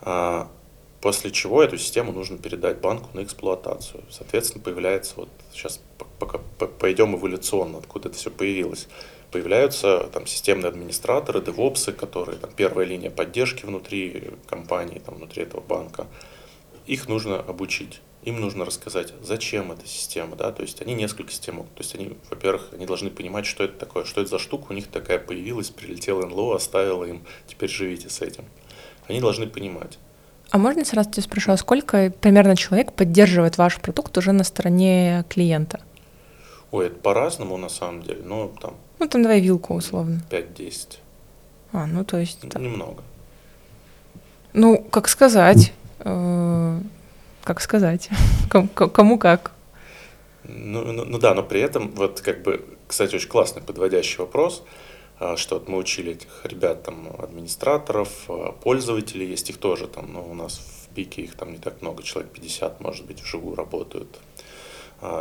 А 0.00 0.50
после 1.00 1.30
чего 1.30 1.62
эту 1.62 1.78
систему 1.78 2.12
нужно 2.12 2.36
передать 2.38 2.80
банку 2.80 3.08
на 3.14 3.22
эксплуатацию. 3.22 4.02
Соответственно, 4.10 4.64
появляется 4.64 5.14
вот 5.16 5.28
сейчас 5.52 5.80
пока 6.18 6.38
пойдем 6.78 7.14
эволюционно, 7.14 7.78
откуда 7.78 8.08
это 8.08 8.18
все 8.18 8.30
появилось 8.30 8.88
появляются 9.36 10.08
там, 10.14 10.26
системные 10.26 10.70
администраторы, 10.70 11.42
девопсы, 11.42 11.92
которые 11.92 12.38
там, 12.38 12.50
первая 12.56 12.86
линия 12.86 13.10
поддержки 13.10 13.66
внутри 13.66 14.30
компании, 14.46 14.98
там, 14.98 15.16
внутри 15.16 15.42
этого 15.42 15.60
банка. 15.60 16.06
Их 16.86 17.06
нужно 17.06 17.38
обучить. 17.38 18.00
Им 18.22 18.40
нужно 18.40 18.64
рассказать, 18.64 19.12
зачем 19.20 19.72
эта 19.72 19.86
система, 19.86 20.36
да, 20.36 20.52
то 20.52 20.62
есть 20.62 20.80
они 20.80 20.94
несколько 20.94 21.30
систем, 21.30 21.58
то 21.58 21.82
есть 21.82 21.94
они, 21.94 22.16
во-первых, 22.30 22.70
они 22.72 22.86
должны 22.86 23.10
понимать, 23.10 23.44
что 23.44 23.62
это 23.62 23.78
такое, 23.78 24.04
что 24.04 24.22
это 24.22 24.30
за 24.30 24.38
штука, 24.38 24.68
у 24.70 24.72
них 24.72 24.86
такая 24.86 25.18
появилась, 25.18 25.68
прилетела 25.68 26.24
НЛО, 26.24 26.56
оставила 26.56 27.04
им, 27.04 27.22
теперь 27.46 27.68
живите 27.68 28.08
с 28.08 28.22
этим. 28.22 28.44
Они 29.06 29.20
должны 29.20 29.46
понимать. 29.46 29.98
А 30.50 30.56
можно 30.56 30.82
сразу 30.86 31.10
тебя 31.10 31.22
спрошу, 31.22 31.52
а 31.52 31.58
сколько 31.58 32.10
примерно 32.22 32.56
человек 32.56 32.94
поддерживает 32.94 33.58
ваш 33.58 33.80
продукт 33.80 34.16
уже 34.16 34.32
на 34.32 34.44
стороне 34.44 35.26
клиента? 35.28 35.80
Ой, 36.70 36.86
это 36.86 36.96
по-разному 36.96 37.58
на 37.58 37.68
самом 37.68 38.02
деле, 38.02 38.22
но 38.24 38.48
там 38.60 38.76
ну, 38.98 39.08
там 39.08 39.22
давай 39.22 39.40
вилку 39.40 39.74
условно. 39.74 40.22
5-10. 40.30 40.98
А, 41.72 41.86
ну 41.86 42.04
то 42.04 42.18
есть... 42.18 42.48
Да. 42.48 42.60
Немного. 42.60 43.02
Ну, 44.52 44.78
как 44.90 45.08
сказать? 45.08 45.72
Э, 46.00 46.80
как 47.44 47.60
сказать? 47.60 48.08
Кому 48.72 49.18
как? 49.18 49.52
Ну, 50.44 50.92
ну, 50.92 51.04
ну 51.04 51.18
да, 51.18 51.34
но 51.34 51.42
при 51.42 51.60
этом, 51.60 51.90
вот 51.92 52.20
как 52.20 52.42
бы, 52.42 52.64
кстати, 52.86 53.16
очень 53.16 53.28
классный 53.28 53.62
подводящий 53.62 54.18
вопрос, 54.18 54.62
а, 55.18 55.36
что 55.36 55.56
вот 55.56 55.68
мы 55.68 55.78
учили 55.78 56.12
этих 56.12 56.44
ребят, 56.44 56.84
там, 56.84 57.08
администраторов, 57.18 58.24
а, 58.28 58.52
пользователей, 58.52 59.26
есть 59.26 59.50
их 59.50 59.58
тоже, 59.58 59.88
там, 59.88 60.12
ну, 60.12 60.26
у 60.30 60.34
нас 60.34 60.58
в 60.58 60.94
пике 60.94 61.22
их 61.22 61.34
там 61.34 61.52
не 61.52 61.58
так 61.58 61.82
много, 61.82 62.02
человек 62.02 62.32
50, 62.32 62.80
может 62.80 63.06
быть, 63.06 63.22
вживую 63.22 63.56
работают 63.56 64.18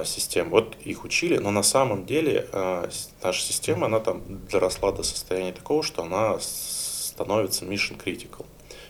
систем. 0.06 0.50
Вот 0.50 0.76
их 0.84 1.04
учили, 1.04 1.38
но 1.38 1.52
на 1.52 1.64
самом 1.64 2.06
деле 2.06 2.48
а, 2.54 2.90
наша 3.22 3.42
система, 3.42 3.88
она 3.88 4.00
там 4.00 4.22
доросла 4.48 4.92
до 4.92 5.04
состояния 5.04 5.52
такого, 5.52 5.84
что 5.84 6.04
она 6.04 6.38
становится 6.40 7.66
mission 7.66 8.02
critical. 8.02 8.46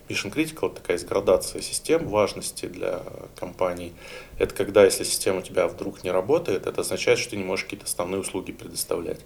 Mission 0.07 0.31
critical– 0.31 0.71
это 0.71 0.81
такая 0.81 0.99
градация 0.99 1.61
систем 1.61 2.07
важности 2.07 2.67
для 2.67 3.01
компаний. 3.35 3.93
Это 4.37 4.53
когда, 4.53 4.85
если 4.85 5.03
система 5.03 5.39
у 5.39 5.41
тебя 5.41 5.67
вдруг 5.67 6.03
не 6.03 6.11
работает, 6.11 6.67
это 6.67 6.81
означает, 6.81 7.17
что 7.17 7.31
ты 7.31 7.37
не 7.37 7.43
можешь 7.43 7.65
какие-то 7.65 7.85
основные 7.85 8.21
услуги 8.21 8.51
предоставлять. 8.51 9.21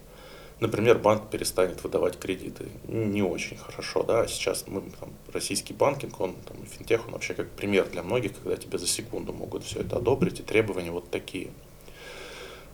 Например, 0.60 0.98
банк 0.98 1.30
перестанет 1.30 1.82
выдавать 1.82 2.18
кредиты. 2.18 2.68
Не 2.86 3.22
очень 3.22 3.56
хорошо, 3.56 4.02
да, 4.02 4.26
сейчас 4.26 4.64
мы, 4.66 4.82
там, 5.00 5.10
российский 5.32 5.72
банкинг, 5.72 6.20
он, 6.20 6.34
там, 6.46 6.56
финтех, 6.66 7.06
он 7.06 7.14
вообще 7.14 7.34
как 7.34 7.50
пример 7.50 7.88
для 7.88 8.02
многих, 8.02 8.34
когда 8.34 8.56
тебе 8.56 8.78
за 8.78 8.86
секунду 8.86 9.32
могут 9.32 9.64
все 9.64 9.80
это 9.80 9.96
одобрить, 9.96 10.40
и 10.40 10.42
требования 10.42 10.90
вот 10.90 11.10
такие. 11.10 11.50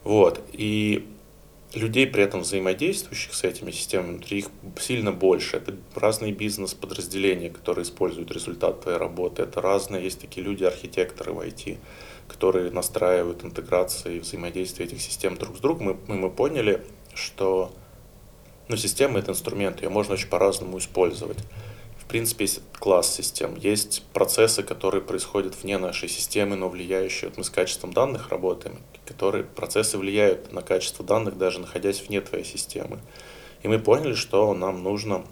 Вот, 0.03 0.41
и 0.53 1.07
людей 1.73 2.07
при 2.07 2.23
этом 2.23 2.41
взаимодействующих 2.41 3.33
с 3.33 3.43
этими 3.43 3.71
системами 3.71 4.11
внутри 4.11 4.39
их 4.39 4.47
сильно 4.79 5.11
больше. 5.11 5.57
Это 5.57 5.75
разные 5.95 6.31
бизнес-подразделения, 6.31 7.49
которые 7.49 7.83
используют 7.83 8.31
результат 8.31 8.81
твоей 8.81 8.97
работы. 8.97 9.43
Это 9.43 9.61
разные, 9.61 10.03
есть 10.03 10.21
такие 10.21 10.45
люди, 10.45 10.63
архитекторы 10.63 11.33
в 11.33 11.39
IT, 11.39 11.77
которые 12.27 12.71
настраивают 12.71 13.43
интеграции 13.43 14.17
и 14.17 14.19
взаимодействие 14.19 14.87
этих 14.87 15.01
систем 15.01 15.35
друг 15.35 15.57
с 15.57 15.59
другом. 15.59 15.97
Мы, 16.07 16.15
мы 16.15 16.29
поняли, 16.29 16.83
что 17.17 17.71
ну, 18.67 18.75
система— 18.75 19.19
это 19.19 19.31
инструмент, 19.31 19.81
ее 19.81 19.89
можно 19.89 20.13
очень 20.13 20.27
по-разному 20.27 20.77
использовать. 20.77 21.37
В 21.97 22.05
принципе, 22.05 22.45
есть 22.45 22.61
класс 22.79 23.13
систем, 23.13 23.55
есть 23.55 24.03
процессы, 24.13 24.63
которые 24.63 25.01
происходят 25.01 25.61
вне 25.61 25.77
нашей 25.77 26.07
системы, 26.07 26.55
но 26.55 26.69
влияющие. 26.69 27.29
Вот 27.29 27.37
мы 27.37 27.43
с 27.43 27.49
качеством 27.49 27.91
данных 27.91 28.29
работаем, 28.29 28.79
которые 29.05 29.43
процессы 29.43 29.97
влияют 29.97 30.53
на 30.53 30.61
качество 30.61 31.03
данных, 31.03 31.37
даже 31.37 31.59
находясь 31.59 32.01
вне 32.01 32.21
твоей 32.21 32.45
системы. 32.45 32.99
И 33.63 33.67
мы 33.67 33.79
поняли, 33.79 34.13
что 34.13 34.53
нам 34.53 34.83
нужно 34.83 35.25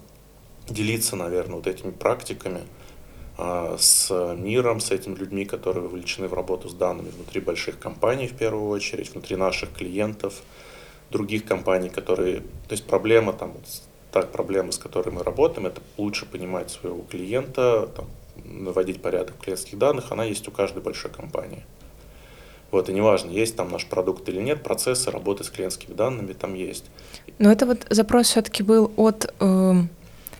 делиться, 0.68 1.16
наверное, 1.16 1.56
вот 1.56 1.68
этими 1.68 1.92
практиками 1.92 2.62
а, 3.38 3.78
с 3.78 4.10
миром, 4.38 4.80
с 4.80 4.92
этими 4.92 5.16
людьми, 5.16 5.46
которые 5.46 5.84
вовлечены 5.84 6.28
в 6.28 6.34
работу 6.34 6.70
с 6.70 6.74
данными 6.74 7.10
внутри 7.10 7.42
больших 7.42 7.80
компаний 7.80 8.28
в 8.28 8.36
первую 8.36 8.70
очередь, 8.70 9.12
внутри 9.12 9.36
наших 9.36 9.74
клиентов, 9.74 10.42
других 11.12 11.46
компаний, 11.46 11.90
которые... 11.90 12.40
То 12.40 12.72
есть 12.72 12.86
проблема 12.86 13.34
там, 13.34 13.54
так, 14.12 14.32
проблема, 14.32 14.72
с 14.72 14.78
которой 14.78 15.10
мы 15.10 15.24
работаем, 15.24 15.68
это 15.68 15.82
лучше 15.98 16.26
понимать 16.26 16.72
своего 16.72 17.02
клиента, 17.02 17.90
там, 17.96 18.06
наводить 18.44 19.02
порядок 19.02 19.36
в 19.36 19.44
клиентских 19.44 19.78
данных, 19.78 20.12
она 20.12 20.24
есть 20.24 20.48
у 20.48 20.52
каждой 20.52 20.82
большой 20.82 21.12
компании. 21.12 21.64
Вот, 22.72 22.90
и 22.90 22.94
неважно, 22.94 23.30
есть 23.30 23.56
там 23.56 23.72
наш 23.72 23.86
продукт 23.86 24.28
или 24.28 24.42
нет, 24.42 24.64
процессы 24.64 25.12
работы 25.12 25.44
с 25.44 25.50
клиентскими 25.50 25.94
данными 25.94 26.34
там 26.34 26.56
есть. 26.56 26.86
Но 27.40 27.52
это 27.52 27.66
вот 27.66 27.86
запрос 27.90 28.28
все-таки 28.28 28.64
был 28.64 28.92
от... 28.98 29.34
Э, 29.40 29.74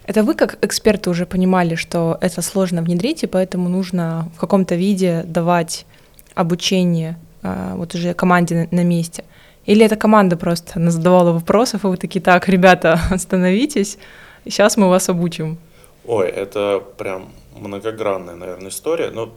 это 0.06 0.24
вы 0.24 0.36
как 0.36 0.64
эксперты 0.64 1.10
уже 1.10 1.26
понимали, 1.26 1.76
что 1.76 2.18
это 2.22 2.42
сложно 2.42 2.82
внедрить, 2.82 3.24
и 3.24 3.28
поэтому 3.28 3.70
нужно 3.70 4.30
в 4.36 4.40
каком-то 4.40 4.76
виде 4.76 5.24
давать 5.26 5.86
обучение 6.34 7.18
э, 7.42 7.74
вот 7.76 7.96
уже 7.96 8.14
команде 8.14 8.68
на, 8.72 8.78
на 8.78 8.84
месте. 8.84 9.24
Или 9.66 9.86
эта 9.86 9.96
команда 9.96 10.38
просто 10.38 10.80
задавала 10.92 11.32
вопросов, 11.32 11.84
и 11.84 11.88
вы 11.88 11.98
такие, 11.98 12.22
так, 12.22 12.48
ребята, 12.50 13.00
остановитесь, 13.12 13.98
сейчас 14.46 14.78
мы 14.78 14.90
вас 14.90 15.10
обучим. 15.10 15.58
Ой, 16.06 16.28
это 16.28 16.84
прям 16.98 17.30
многогранная, 17.56 18.36
наверное, 18.36 18.70
история. 18.70 19.10
Но 19.12 19.34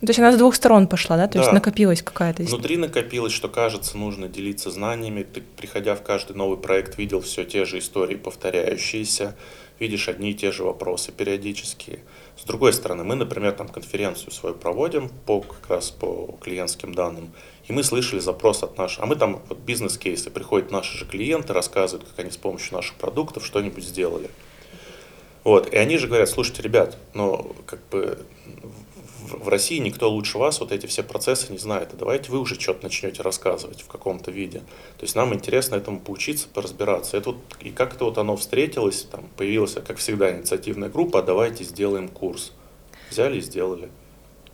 то 0.00 0.06
есть 0.08 0.18
она 0.18 0.32
с 0.32 0.36
двух 0.38 0.54
сторон 0.54 0.86
пошла, 0.86 1.16
да? 1.16 1.26
То 1.26 1.34
да. 1.34 1.40
есть 1.40 1.52
накопилась 1.52 2.02
какая-то. 2.02 2.42
Внутри 2.44 2.78
накопилось, 2.78 3.32
что 3.32 3.48
кажется, 3.48 3.98
нужно 3.98 4.26
делиться 4.26 4.70
знаниями. 4.70 5.22
Ты, 5.22 5.42
приходя 5.42 5.94
в 5.94 6.02
каждый 6.02 6.34
новый 6.34 6.56
проект, 6.56 6.96
видел 6.96 7.20
все 7.20 7.44
те 7.44 7.66
же 7.66 7.78
истории, 7.78 8.16
повторяющиеся, 8.16 9.36
видишь 9.78 10.08
одни 10.08 10.30
и 10.30 10.34
те 10.34 10.50
же 10.50 10.64
вопросы 10.64 11.12
периодически. 11.12 12.00
С 12.38 12.44
другой 12.44 12.72
стороны, 12.72 13.04
мы, 13.04 13.16
например, 13.16 13.52
там 13.52 13.68
конференцию 13.68 14.32
свою 14.32 14.54
проводим 14.54 15.10
по, 15.26 15.42
как 15.42 15.68
раз 15.68 15.90
по 15.90 16.38
клиентским 16.40 16.94
данным, 16.94 17.30
и 17.70 17.72
мы 17.72 17.84
слышали 17.84 18.18
запрос 18.18 18.64
от 18.64 18.76
наших, 18.76 19.00
а 19.00 19.06
мы 19.06 19.14
там 19.14 19.40
вот 19.48 19.58
бизнес-кейсы, 19.58 20.28
приходят 20.28 20.72
наши 20.72 20.98
же 20.98 21.06
клиенты, 21.06 21.52
рассказывают, 21.52 22.08
как 22.08 22.18
они 22.18 22.32
с 22.32 22.36
помощью 22.36 22.74
наших 22.74 22.96
продуктов 22.96 23.46
что-нибудь 23.46 23.84
сделали. 23.84 24.28
Вот, 25.44 25.72
и 25.72 25.76
они 25.76 25.96
же 25.96 26.08
говорят, 26.08 26.28
слушайте, 26.28 26.62
ребят, 26.62 26.98
ну, 27.14 27.54
как 27.66 27.78
бы 27.88 28.18
в 29.22 29.48
России 29.48 29.78
никто 29.78 30.10
лучше 30.10 30.36
вас 30.36 30.58
вот 30.58 30.72
эти 30.72 30.86
все 30.86 31.04
процессы 31.04 31.52
не 31.52 31.58
знает. 31.58 31.90
А 31.92 31.96
давайте 31.96 32.32
вы 32.32 32.40
уже 32.40 32.58
что-то 32.58 32.82
начнете 32.82 33.22
рассказывать 33.22 33.82
в 33.82 33.86
каком-то 33.86 34.32
виде. 34.32 34.58
То 34.98 35.02
есть 35.02 35.14
нам 35.14 35.32
интересно 35.32 35.76
этому 35.76 36.00
поучиться, 36.00 36.48
поразбираться. 36.52 37.16
Это 37.16 37.30
вот, 37.30 37.38
и 37.60 37.70
как 37.70 37.94
это 37.94 38.06
вот 38.06 38.18
оно 38.18 38.36
встретилось, 38.36 39.04
там 39.04 39.28
появилась, 39.36 39.74
как 39.74 39.98
всегда, 39.98 40.36
инициативная 40.36 40.88
группа, 40.88 41.20
а 41.20 41.22
давайте 41.22 41.62
сделаем 41.62 42.08
курс. 42.08 42.50
Взяли 43.10 43.38
и 43.38 43.40
сделали. 43.40 43.90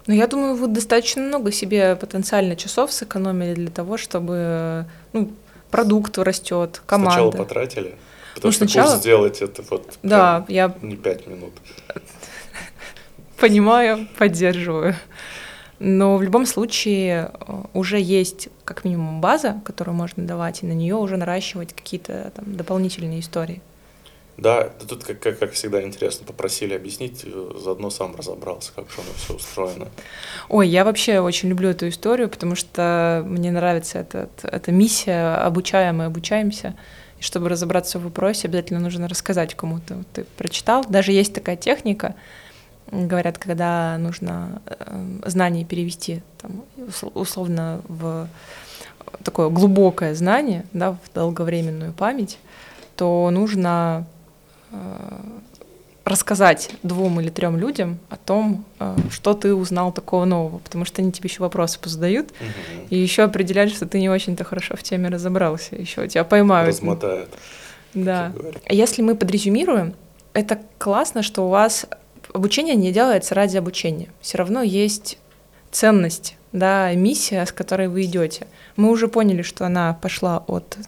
Ну, 0.06 0.14
я 0.14 0.26
думаю, 0.26 0.54
вы 0.54 0.68
достаточно 0.68 1.22
много 1.22 1.50
себе 1.50 1.96
потенциально 1.96 2.54
часов 2.54 2.92
сэкономили 2.92 3.54
для 3.54 3.70
того, 3.70 3.96
чтобы 3.96 4.86
ну, 5.12 5.32
продукт 5.70 6.16
растет, 6.18 6.80
команда. 6.86 7.12
Сначала 7.12 7.30
потратили, 7.32 7.96
потому 8.34 8.48
ну, 8.48 8.52
что 8.52 8.64
сначала... 8.66 8.90
курс 8.90 9.00
сделать 9.00 9.42
это 9.42 9.62
вот 9.68 9.98
да, 10.02 10.44
я... 10.48 10.74
не 10.80 10.96
пять 10.96 11.26
минут 11.26 11.52
понимаю, 13.38 14.06
поддерживаю. 14.18 14.94
Но 15.78 16.16
в 16.16 16.22
любом 16.22 16.46
случае 16.46 17.30
э, 17.34 17.62
уже 17.74 18.00
есть 18.00 18.48
как 18.64 18.84
минимум 18.84 19.20
база, 19.20 19.60
которую 19.64 19.94
можно 19.94 20.24
давать, 20.24 20.62
и 20.62 20.66
на 20.66 20.72
нее 20.72 20.94
уже 20.94 21.16
наращивать 21.18 21.74
какие-то 21.74 22.32
там 22.34 22.56
дополнительные 22.56 23.20
истории. 23.20 23.60
Да, 24.38 24.68
тут, 24.86 25.04
как, 25.04 25.18
как, 25.20 25.38
как 25.38 25.52
всегда, 25.52 25.82
интересно, 25.82 26.26
попросили 26.26 26.74
объяснить, 26.74 27.22
э, 27.24 27.52
заодно 27.58 27.88
сам 27.88 28.14
разобрался, 28.14 28.72
как 28.74 28.90
же 28.90 28.96
оно 28.98 29.10
все 29.16 29.34
устроено. 29.34 29.88
Ой, 30.48 30.68
я 30.68 30.84
вообще 30.84 31.20
очень 31.20 31.48
люблю 31.48 31.70
эту 31.70 31.88
историю, 31.88 32.28
потому 32.28 32.54
что 32.54 33.22
мне 33.26 33.50
нравится 33.50 33.98
этот, 33.98 34.44
эта 34.44 34.72
миссия, 34.72 35.36
обучаем 35.36 36.02
и 36.02 36.04
обучаемся. 36.04 36.74
И 37.18 37.22
чтобы 37.22 37.48
разобраться 37.48 37.98
в 37.98 38.04
вопросе, 38.04 38.48
обязательно 38.48 38.80
нужно 38.80 39.08
рассказать 39.08 39.54
кому-то. 39.54 40.04
Ты 40.12 40.24
прочитал, 40.36 40.84
даже 40.86 41.12
есть 41.12 41.32
такая 41.32 41.56
техника, 41.56 42.14
говорят, 42.90 43.38
когда 43.38 43.96
нужно 43.96 44.60
э, 44.66 45.20
знание 45.24 45.64
перевести 45.64 46.22
там, 46.42 46.64
условно 47.14 47.80
в 47.88 48.28
такое 49.24 49.48
глубокое 49.48 50.14
знание, 50.14 50.66
да, 50.74 50.92
в 50.92 50.98
долговременную 51.14 51.94
память, 51.94 52.38
то 52.96 53.30
нужно 53.30 54.06
рассказать 56.06 56.70
двум 56.84 57.20
или 57.20 57.30
трем 57.30 57.56
людям 57.56 57.98
о 58.10 58.16
том, 58.16 58.64
э, 58.78 58.96
что 59.10 59.34
ты 59.34 59.52
узнал 59.52 59.92
такого 59.92 60.24
нового, 60.24 60.58
потому 60.58 60.84
что 60.84 61.02
они 61.02 61.10
тебе 61.10 61.28
еще 61.28 61.40
вопросы 61.40 61.80
позадают 61.80 62.30
угу. 62.30 62.86
и 62.90 62.96
еще 62.96 63.24
определяют, 63.24 63.72
что 63.72 63.86
ты 63.86 63.98
не 63.98 64.08
очень-то 64.08 64.44
хорошо 64.44 64.76
в 64.76 64.84
теме 64.84 65.08
разобрался, 65.08 65.74
еще 65.74 66.06
тебя 66.06 66.22
поймают. 66.22 66.68
Размотают. 66.68 67.28
Да. 67.92 68.32
Если 68.68 69.02
мы 69.02 69.16
подрезюмируем, 69.16 69.94
это 70.32 70.60
классно, 70.78 71.24
что 71.24 71.44
у 71.46 71.48
вас 71.48 71.86
обучение 72.32 72.76
не 72.76 72.92
делается 72.92 73.34
ради 73.34 73.56
обучения. 73.56 74.08
Все 74.20 74.38
равно 74.38 74.62
есть 74.62 75.18
ценность, 75.72 76.36
да, 76.52 76.92
миссия, 76.94 77.44
с 77.44 77.50
которой 77.50 77.88
вы 77.88 78.02
идете. 78.04 78.46
Мы 78.76 78.90
уже 78.90 79.08
поняли, 79.08 79.42
что 79.42 79.66
она 79.66 79.94
пошла 79.94 80.44
от 80.46 80.78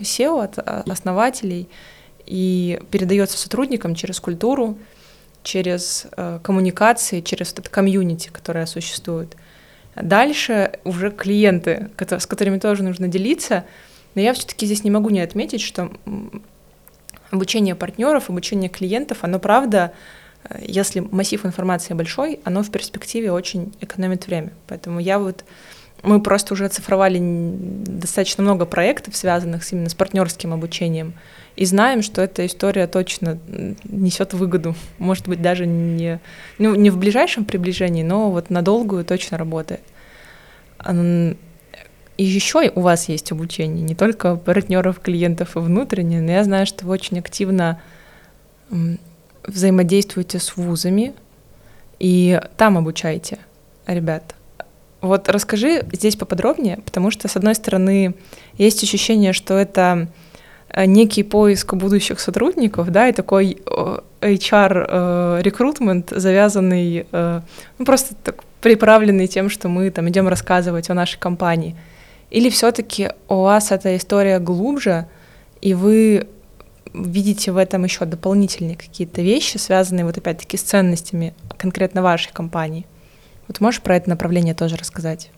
SEO, 0.00 0.42
от 0.44 0.58
а, 0.58 0.84
основателей, 0.86 1.68
и 2.26 2.80
передается 2.90 3.38
сотрудникам 3.38 3.94
через 3.94 4.20
культуру, 4.20 4.78
через 5.42 6.06
э, 6.16 6.40
коммуникации, 6.42 7.20
через 7.20 7.50
вот 7.50 7.60
это 7.60 7.70
комьюнити, 7.70 8.30
которое 8.32 8.66
существует. 8.66 9.36
Дальше 9.94 10.72
уже 10.84 11.10
клиенты, 11.10 11.90
с 11.98 12.26
которыми 12.26 12.58
тоже 12.58 12.82
нужно 12.82 13.08
делиться. 13.08 13.64
Но 14.14 14.20
я 14.20 14.34
все-таки 14.34 14.66
здесь 14.66 14.84
не 14.84 14.90
могу 14.90 15.10
не 15.10 15.20
отметить, 15.20 15.60
что 15.60 15.90
обучение 17.30 17.74
партнеров, 17.74 18.28
обучение 18.28 18.68
клиентов, 18.68 19.18
оно 19.22 19.38
правда 19.38 19.92
если 20.60 21.00
массив 21.00 21.44
информации 21.44 21.94
большой, 21.94 22.40
оно 22.44 22.62
в 22.62 22.70
перспективе 22.70 23.32
очень 23.32 23.72
экономит 23.80 24.26
время. 24.26 24.52
Поэтому 24.66 25.00
я 25.00 25.18
вот 25.18 25.44
мы 26.02 26.20
просто 26.22 26.54
уже 26.54 26.66
оцифровали 26.66 27.18
достаточно 27.20 28.42
много 28.42 28.66
проектов, 28.66 29.16
связанных 29.16 29.70
именно 29.72 29.88
с 29.88 29.94
партнерским 29.94 30.52
обучением, 30.52 31.14
и 31.56 31.64
знаем, 31.64 32.02
что 32.02 32.20
эта 32.20 32.44
история 32.44 32.86
точно 32.86 33.38
несет 33.84 34.34
выгоду. 34.34 34.74
Может 34.98 35.26
быть, 35.26 35.40
даже 35.40 35.66
не, 35.66 36.20
ну, 36.58 36.74
не 36.74 36.90
в 36.90 36.98
ближайшем 36.98 37.44
приближении, 37.44 38.02
но 38.02 38.30
вот 38.30 38.50
на 38.50 38.62
долгую 38.62 39.04
точно 39.04 39.38
работает. 39.38 39.80
И 40.90 42.24
еще 42.24 42.70
у 42.74 42.80
вас 42.80 43.08
есть 43.08 43.32
обучение, 43.32 43.82
не 43.82 43.94
только 43.94 44.36
партнеров, 44.36 45.00
клиентов 45.00 45.56
и 45.56 45.60
внутренне, 45.60 46.20
но 46.20 46.30
я 46.32 46.44
знаю, 46.44 46.66
что 46.66 46.86
вы 46.86 46.92
очень 46.92 47.18
активно 47.18 47.80
взаимодействуете 49.42 50.38
с 50.38 50.56
вузами 50.56 51.14
и 51.98 52.40
там 52.56 52.76
обучаете 52.76 53.38
ребят. 53.86 54.34
Вот 55.00 55.28
расскажи 55.28 55.84
здесь 55.92 56.16
поподробнее, 56.16 56.78
потому 56.78 57.10
что, 57.10 57.28
с 57.28 57.36
одной 57.36 57.54
стороны, 57.54 58.14
есть 58.58 58.82
ощущение, 58.82 59.32
что 59.32 59.54
это 59.54 60.08
некий 60.84 61.22
поиск 61.22 61.72
будущих 61.74 62.20
сотрудников, 62.20 62.90
да, 62.90 63.08
и 63.08 63.12
такой 63.12 63.58
HR-рекрутмент, 64.20 66.12
э, 66.12 66.20
завязанный, 66.20 67.06
э, 67.10 67.40
ну, 67.78 67.84
просто 67.84 68.14
так 68.22 68.44
приправленный 68.60 69.26
тем, 69.26 69.48
что 69.48 69.68
мы 69.68 69.90
там 69.90 70.08
идем 70.08 70.28
рассказывать 70.28 70.90
о 70.90 70.94
нашей 70.94 71.18
компании. 71.18 71.76
Или 72.30 72.50
все-таки 72.50 73.10
у 73.28 73.42
вас 73.42 73.70
эта 73.72 73.96
история 73.96 74.38
глубже, 74.38 75.06
и 75.62 75.72
вы 75.74 76.26
видите 76.92 77.52
в 77.52 77.56
этом 77.56 77.84
еще 77.84 78.04
дополнительные 78.04 78.76
какие-то 78.76 79.22
вещи, 79.22 79.56
связанные 79.58 80.04
вот 80.04 80.18
опять-таки 80.18 80.56
с 80.56 80.62
ценностями 80.62 81.34
конкретно 81.56 82.02
вашей 82.02 82.32
компании. 82.32 82.86
Вот 83.48 83.60
можешь 83.60 83.80
про 83.80 83.96
это 83.96 84.10
направление 84.10 84.54
тоже 84.54 84.76
рассказать? 84.76 85.30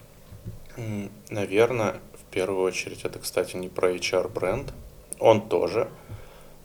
Наверное, 1.28 1.94
в 2.14 2.32
первую 2.32 2.62
очередь 2.62 3.00
это, 3.04 3.18
кстати, 3.18 3.56
не 3.56 3.68
про 3.68 3.90
HR-бренд. 3.92 4.72
Он 5.18 5.48
тоже. 5.48 5.88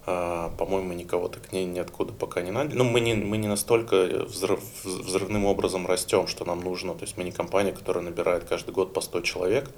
А, 0.06 0.49
по-моему, 0.58 0.93
никого 0.93 1.30
так 1.30 1.54
не, 1.54 1.66
ниоткуда 1.66 2.12
пока 2.14 2.41
не 2.41 2.51
надо. 2.51 2.76
Ну, 2.76 2.84
мы 2.84 2.99
не, 2.99 3.14
мы 3.14 3.38
не 3.38 3.47
настолько 3.47 4.26
взрыв, 4.26 4.60
взрывным 4.84 5.45
образом 5.45 5.88
растем, 5.88 6.28
что 6.28 6.43
нам 6.45 6.60
нужно. 6.60 6.93
То 6.93 7.04
есть 7.04 7.18
мы 7.18 7.24
не 7.24 7.32
компания, 7.32 7.72
которая 7.72 8.04
набирает 8.04 8.43
каждый 8.43 8.72
год 8.72 8.93
по 8.93 9.01
100 9.01 9.22
человек, 9.22 9.70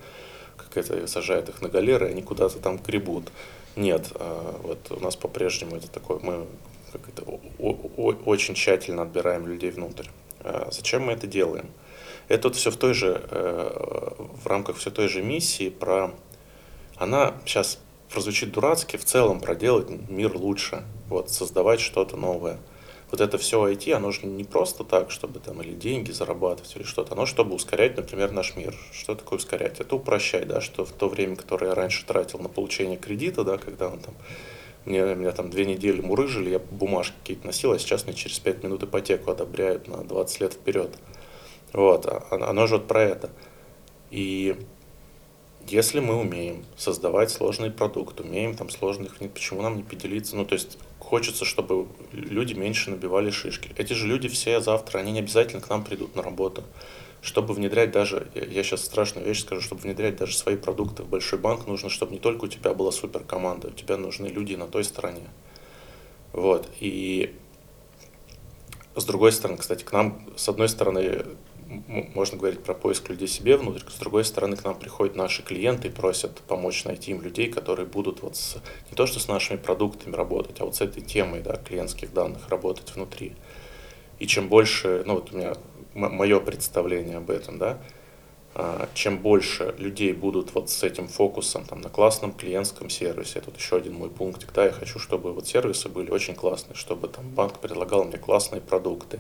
как 0.58 0.78
это 0.78 1.06
сажает 1.08 1.50
их 1.50 1.62
на 1.62 1.70
галеры, 1.70 2.08
и 2.08 2.12
они 2.12 2.24
куда-то 2.24 2.58
там 2.60 2.78
гребут. 2.78 3.32
Нет, 3.76 4.12
а, 4.16 4.60
вот 4.64 4.92
у 4.92 5.00
нас 5.00 5.16
по-прежнему 5.16 5.76
это 5.76 5.90
такое, 5.92 6.20
мы 6.20 6.46
как 6.92 7.10
это, 7.10 7.24
очень 7.60 8.56
тщательно 8.56 9.02
отбираем 9.02 9.46
людей 9.48 9.70
внутрь. 9.70 10.08
А 10.40 10.70
зачем 10.72 11.04
мы 11.04 11.14
это 11.14 11.28
делаем? 11.28 11.70
Это 12.28 12.48
вот 12.48 12.56
все 12.56 12.72
в 12.72 12.78
той 12.78 12.94
же, 12.94 13.22
э, 13.30 14.12
в 14.18 14.48
рамках 14.48 14.78
все 14.78 14.92
той 14.92 15.08
же 15.08 15.22
миссии 15.22 15.70
про... 15.70 16.12
Она 16.96 17.36
сейчас 17.46 17.80
прозвучит 18.16 18.54
дурацки, 18.54 18.96
в 18.96 19.04
целом 19.04 19.42
проделать 19.42 19.90
мир 20.10 20.38
лучше, 20.38 20.86
вот, 21.10 21.30
создавать 21.30 21.82
что-то 21.82 22.16
новое. 22.16 22.58
Вот 23.12 23.20
это 23.20 23.38
все 23.38 23.68
IT, 23.68 23.92
оно 23.92 24.12
же 24.12 24.26
не 24.26 24.46
просто 24.46 24.86
так, 24.86 25.12
чтобы 25.12 25.42
там 25.42 25.62
или 25.62 25.74
деньги 25.74 26.12
зарабатывать, 26.12 26.74
или 26.78 26.84
что-то, 26.84 27.14
оно 27.14 27.26
чтобы 27.26 27.56
ускорять, 27.56 27.98
например, 27.98 28.32
наш 28.32 28.56
мир. 28.56 28.74
Что 28.94 29.16
такое 29.16 29.38
ускорять? 29.38 29.82
Это 29.82 29.98
упрощать, 29.98 30.48
да, 30.48 30.62
что 30.62 30.86
в 30.86 30.94
то 30.94 31.10
время, 31.10 31.36
которое 31.36 31.68
я 31.68 31.76
раньше 31.76 32.06
тратил 32.06 32.40
на 32.40 32.48
получение 32.48 32.98
кредита, 32.98 33.44
да, 33.44 33.58
когда 33.58 33.90
он 33.90 34.00
там 34.00 34.16
мне, 34.86 35.02
меня 35.02 35.32
там 35.34 35.50
две 35.50 35.66
недели 35.66 36.00
мурыжили, 36.00 36.52
я 36.52 36.60
бумажки 36.60 37.16
какие-то 37.20 37.46
носил, 37.46 37.74
а 37.74 37.80
сейчас 37.80 38.06
мне 38.06 38.14
через 38.14 38.40
пять 38.40 38.64
минут 38.64 38.84
ипотеку 38.84 39.32
одобряют 39.32 39.90
на 39.90 39.98
20 39.98 40.40
лет 40.40 40.54
вперед. 40.54 40.96
Вот, 41.74 42.06
а, 42.06 42.24
оно 42.32 42.66
же 42.66 42.78
вот 42.78 42.88
про 42.88 43.02
это. 43.02 43.30
И 44.10 44.56
если 45.68 46.00
мы 46.00 46.16
умеем 46.16 46.66
создавать 46.78 47.32
сложный 47.32 47.72
продукт, 47.72 48.20
умеем 48.20 48.56
там 48.56 48.70
сложных, 48.70 49.18
почему 49.34 49.62
нам 49.62 49.78
не 49.78 49.84
поделиться? 49.84 50.36
Ну, 50.36 50.46
то 50.46 50.54
есть 50.54 50.78
хочется, 51.00 51.46
чтобы 51.46 51.88
люди 52.12 52.54
меньше 52.54 52.92
набивали 52.92 53.30
шишки. 53.30 53.72
Эти 53.78 53.94
же 53.94 54.08
люди 54.08 54.28
все 54.28 54.60
завтра, 54.62 55.00
они 55.00 55.12
не 55.12 55.20
обязательно 55.20 55.62
к 55.62 55.70
нам 55.70 55.84
придут 55.84 56.16
на 56.16 56.22
работу. 56.22 56.64
Чтобы 57.22 57.54
внедрять 57.56 57.92
даже, 57.92 58.28
я 58.36 58.64
сейчас 58.64 58.86
страшную 58.86 59.26
вещь 59.26 59.42
скажу, 59.42 59.62
чтобы 59.62 59.82
внедрять 59.82 60.18
даже 60.18 60.38
свои 60.38 60.56
продукты 60.56 61.04
в 61.04 61.08
большой 61.08 61.40
банк, 61.40 61.66
нужно, 61.66 61.90
чтобы 61.90 62.14
не 62.14 62.20
только 62.20 62.46
у 62.46 62.48
тебя 62.48 62.74
была 62.74 62.92
супер 62.92 63.24
команда, 63.24 63.70
у 63.70 63.72
тебя 63.72 63.98
нужны 63.98 64.28
люди 64.28 64.54
на 64.54 64.68
той 64.68 64.84
стороне. 64.84 65.28
Вот. 66.34 66.70
И 66.80 67.34
с 68.96 69.04
другой 69.06 69.32
стороны, 69.32 69.58
кстати, 69.58 69.84
к 69.84 69.92
нам, 69.92 70.22
с 70.36 70.48
одной 70.48 70.70
стороны, 70.70 71.26
можно 71.88 72.38
говорить 72.38 72.64
про 72.64 72.74
поиск 72.74 73.10
людей 73.10 73.28
себе 73.28 73.58
внутрь, 73.58 73.82
с 73.90 74.00
другой 74.00 74.26
стороны, 74.26 74.56
к 74.56 74.64
нам 74.64 74.78
приходят 74.78 75.16
наши 75.16 75.44
клиенты 75.44 75.88
и 75.88 75.92
просят 75.92 76.42
помочь 76.42 76.84
найти 76.86 77.12
им 77.12 77.22
людей, 77.22 77.52
которые 77.52 77.86
будут 77.86 78.22
вот 78.22 78.36
с, 78.36 78.58
не 78.90 78.96
то 78.96 79.06
что 79.06 79.20
с 79.20 79.28
нашими 79.28 79.58
продуктами 79.58 80.16
работать, 80.16 80.62
а 80.62 80.66
вот 80.66 80.76
с 80.76 80.82
этой 80.82 81.02
темой 81.02 81.42
да, 81.42 81.56
клиентских 81.56 82.14
данных 82.14 82.50
работать 82.50 82.94
внутри. 82.96 83.36
И 84.20 84.28
чем 84.28 84.48
больше, 84.48 85.04
ну 85.06 85.16
вот 85.16 85.34
у 85.34 85.38
меня 85.38 85.56
мое 85.94 86.40
представление 86.40 87.18
об 87.18 87.30
этом, 87.30 87.58
да, 87.58 87.80
а, 88.58 88.88
чем 88.94 89.18
больше 89.18 89.76
людей 89.78 90.14
будут 90.14 90.54
вот 90.54 90.70
с 90.70 90.82
этим 90.84 91.10
фокусом 91.10 91.66
там, 91.66 91.82
на 91.82 91.90
классном 91.90 92.32
клиентском 92.32 92.90
сервисе, 92.90 93.44
вот 93.46 93.58
еще 93.58 93.76
один 93.76 93.96
мой 93.96 94.10
пунктик, 94.10 94.54
да, 94.54 94.66
я 94.66 94.72
хочу, 94.72 94.98
чтобы 94.98 95.34
вот 95.34 95.46
сервисы 95.46 95.90
были 95.90 96.10
очень 96.10 96.36
классные, 96.36 96.76
чтобы 96.76 97.10
там 97.10 97.30
банк 97.30 97.60
предлагал 97.60 98.06
мне 98.06 98.18
классные 98.18 98.62
продукты, 98.62 99.20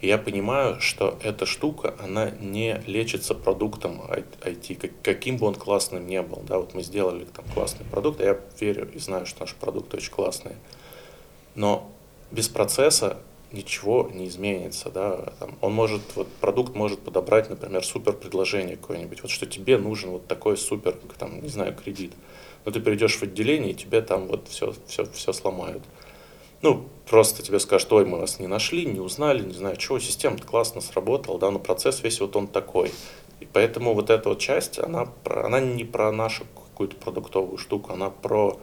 и 0.00 0.06
я 0.06 0.16
понимаю, 0.16 0.80
что 0.80 1.18
эта 1.22 1.44
штука, 1.44 1.94
она 1.98 2.30
не 2.30 2.80
лечится 2.86 3.34
продуктом 3.34 4.00
IT, 4.02 4.92
каким 5.02 5.38
бы 5.38 5.46
он 5.46 5.56
классным 5.56 6.06
ни 6.06 6.18
был. 6.20 6.42
Да, 6.46 6.58
вот 6.58 6.74
мы 6.74 6.82
сделали 6.82 7.24
там 7.24 7.44
классный 7.52 7.84
продукт, 7.84 8.20
я 8.20 8.38
верю 8.60 8.88
и 8.92 8.98
знаю, 8.98 9.26
что 9.26 9.40
наш 9.40 9.54
продукт 9.54 9.92
очень 9.94 10.12
классный. 10.12 10.54
Но 11.56 11.90
без 12.30 12.48
процесса 12.48 13.18
ничего 13.50 14.08
не 14.12 14.28
изменится, 14.28 14.90
да, 14.90 15.32
там, 15.40 15.56
он 15.62 15.72
может, 15.72 16.02
вот 16.14 16.28
продукт 16.40 16.76
может 16.76 17.00
подобрать, 17.00 17.48
например, 17.48 17.84
супер 17.84 18.12
предложение 18.12 18.76
какое-нибудь, 18.76 19.22
вот 19.22 19.30
что 19.30 19.46
тебе 19.46 19.78
нужен 19.78 20.10
вот 20.10 20.26
такой 20.26 20.58
супер, 20.58 20.96
там, 21.18 21.40
не 21.40 21.48
знаю, 21.48 21.74
кредит, 21.74 22.12
но 22.66 22.72
ты 22.72 22.80
придешь 22.80 23.16
в 23.16 23.22
отделение, 23.22 23.70
и 23.70 23.74
тебе 23.74 24.02
там 24.02 24.26
вот 24.26 24.48
все, 24.48 24.74
все, 24.86 25.06
все 25.06 25.32
сломают 25.32 25.82
ну, 26.62 26.88
просто 27.08 27.42
тебе 27.42 27.60
скажут, 27.60 27.92
ой, 27.92 28.04
мы 28.04 28.18
вас 28.18 28.40
не 28.40 28.46
нашли, 28.46 28.84
не 28.84 29.00
узнали, 29.00 29.42
не 29.42 29.54
знаю 29.54 29.76
чего, 29.76 29.98
система 29.98 30.38
классно 30.38 30.80
сработала, 30.80 31.38
да, 31.38 31.50
но 31.50 31.58
процесс 31.58 32.02
весь 32.02 32.20
вот 32.20 32.36
он 32.36 32.46
такой. 32.48 32.90
И 33.40 33.46
поэтому 33.46 33.94
вот 33.94 34.10
эта 34.10 34.30
вот 34.30 34.38
часть, 34.38 34.78
она, 34.78 35.06
про, 35.06 35.46
она 35.46 35.60
не 35.60 35.84
про 35.84 36.10
нашу 36.10 36.44
какую-то 36.54 36.96
продуктовую 36.96 37.58
штуку, 37.58 37.92
она 37.92 38.10
про, 38.10 38.58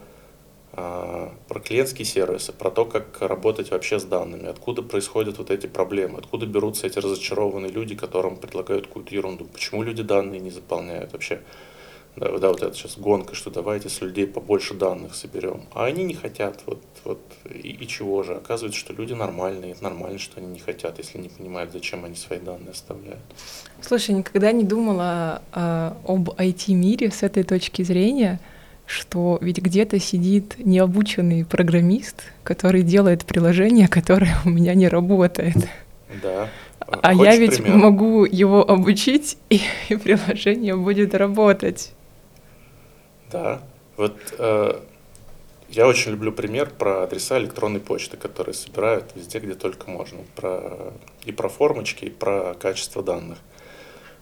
э, 0.72 1.30
про 1.48 1.60
клиентские 1.60 2.04
сервисы, 2.04 2.52
про 2.52 2.70
то, 2.70 2.84
как 2.84 3.20
работать 3.20 3.70
вообще 3.70 3.98
с 3.98 4.04
данными, 4.04 4.46
откуда 4.46 4.82
происходят 4.82 5.38
вот 5.38 5.50
эти 5.50 5.66
проблемы, 5.66 6.18
откуда 6.18 6.44
берутся 6.44 6.86
эти 6.86 6.98
разочарованные 6.98 7.72
люди, 7.72 7.94
которым 7.94 8.36
предлагают 8.36 8.86
какую-то 8.86 9.14
ерунду, 9.14 9.46
почему 9.46 9.82
люди 9.82 10.02
данные 10.02 10.40
не 10.40 10.50
заполняют 10.50 11.14
вообще 11.14 11.40
да, 12.16 12.38
да, 12.38 12.48
вот 12.48 12.62
это 12.62 12.74
сейчас 12.74 12.96
гонка, 12.96 13.34
что 13.34 13.50
давайте 13.50 13.90
с 13.90 14.00
людей 14.00 14.26
побольше 14.26 14.72
данных 14.72 15.14
соберем. 15.14 15.64
А 15.74 15.84
они 15.84 16.02
не 16.04 16.14
хотят, 16.14 16.62
вот, 16.64 16.82
вот 17.04 17.20
и, 17.44 17.68
и 17.68 17.86
чего 17.86 18.22
же? 18.22 18.36
Оказывается, 18.36 18.80
что 18.80 18.94
люди 18.94 19.12
нормальные, 19.12 19.72
это 19.72 19.84
нормально, 19.84 20.18
что 20.18 20.40
они 20.40 20.46
не 20.46 20.58
хотят, 20.58 20.96
если 20.96 21.18
не 21.18 21.28
понимают, 21.28 21.72
зачем 21.72 22.06
они 22.06 22.14
свои 22.14 22.38
данные 22.38 22.70
оставляют. 22.70 23.20
Слушай, 23.82 24.14
никогда 24.14 24.50
не 24.52 24.64
думала 24.64 25.42
а, 25.52 25.96
об 26.06 26.30
IT-мире 26.30 27.10
с 27.10 27.22
этой 27.22 27.42
точки 27.42 27.82
зрения, 27.82 28.40
что 28.86 29.36
ведь 29.42 29.58
где-то 29.58 29.98
сидит 30.00 30.54
необученный 30.58 31.44
программист, 31.44 32.22
который 32.44 32.82
делает 32.82 33.26
приложение, 33.26 33.88
которое 33.88 34.36
у 34.46 34.48
меня 34.48 34.74
не 34.74 34.88
работает. 34.88 35.56
Да. 36.22 36.48
А 36.78 37.14
Хочешь 37.14 37.32
я 37.34 37.36
ведь 37.38 37.56
пример? 37.62 37.76
могу 37.76 38.24
его 38.24 38.66
обучить, 38.66 39.36
и, 39.50 39.60
и 39.88 39.96
приложение 39.96 40.76
будет 40.76 41.14
работать. 41.14 41.92
Да, 43.30 43.60
вот 43.96 44.16
э, 44.38 44.80
я 45.68 45.86
очень 45.86 46.12
люблю 46.12 46.32
пример 46.32 46.70
про 46.70 47.02
адреса 47.02 47.38
электронной 47.38 47.80
почты, 47.80 48.16
которые 48.16 48.54
собирают 48.54 49.12
везде, 49.14 49.38
где 49.40 49.54
только 49.54 49.90
можно. 49.90 50.20
Про, 50.34 50.92
и 51.24 51.32
про 51.32 51.48
формочки, 51.48 52.04
и 52.04 52.10
про 52.10 52.54
качество 52.54 53.02
данных. 53.02 53.38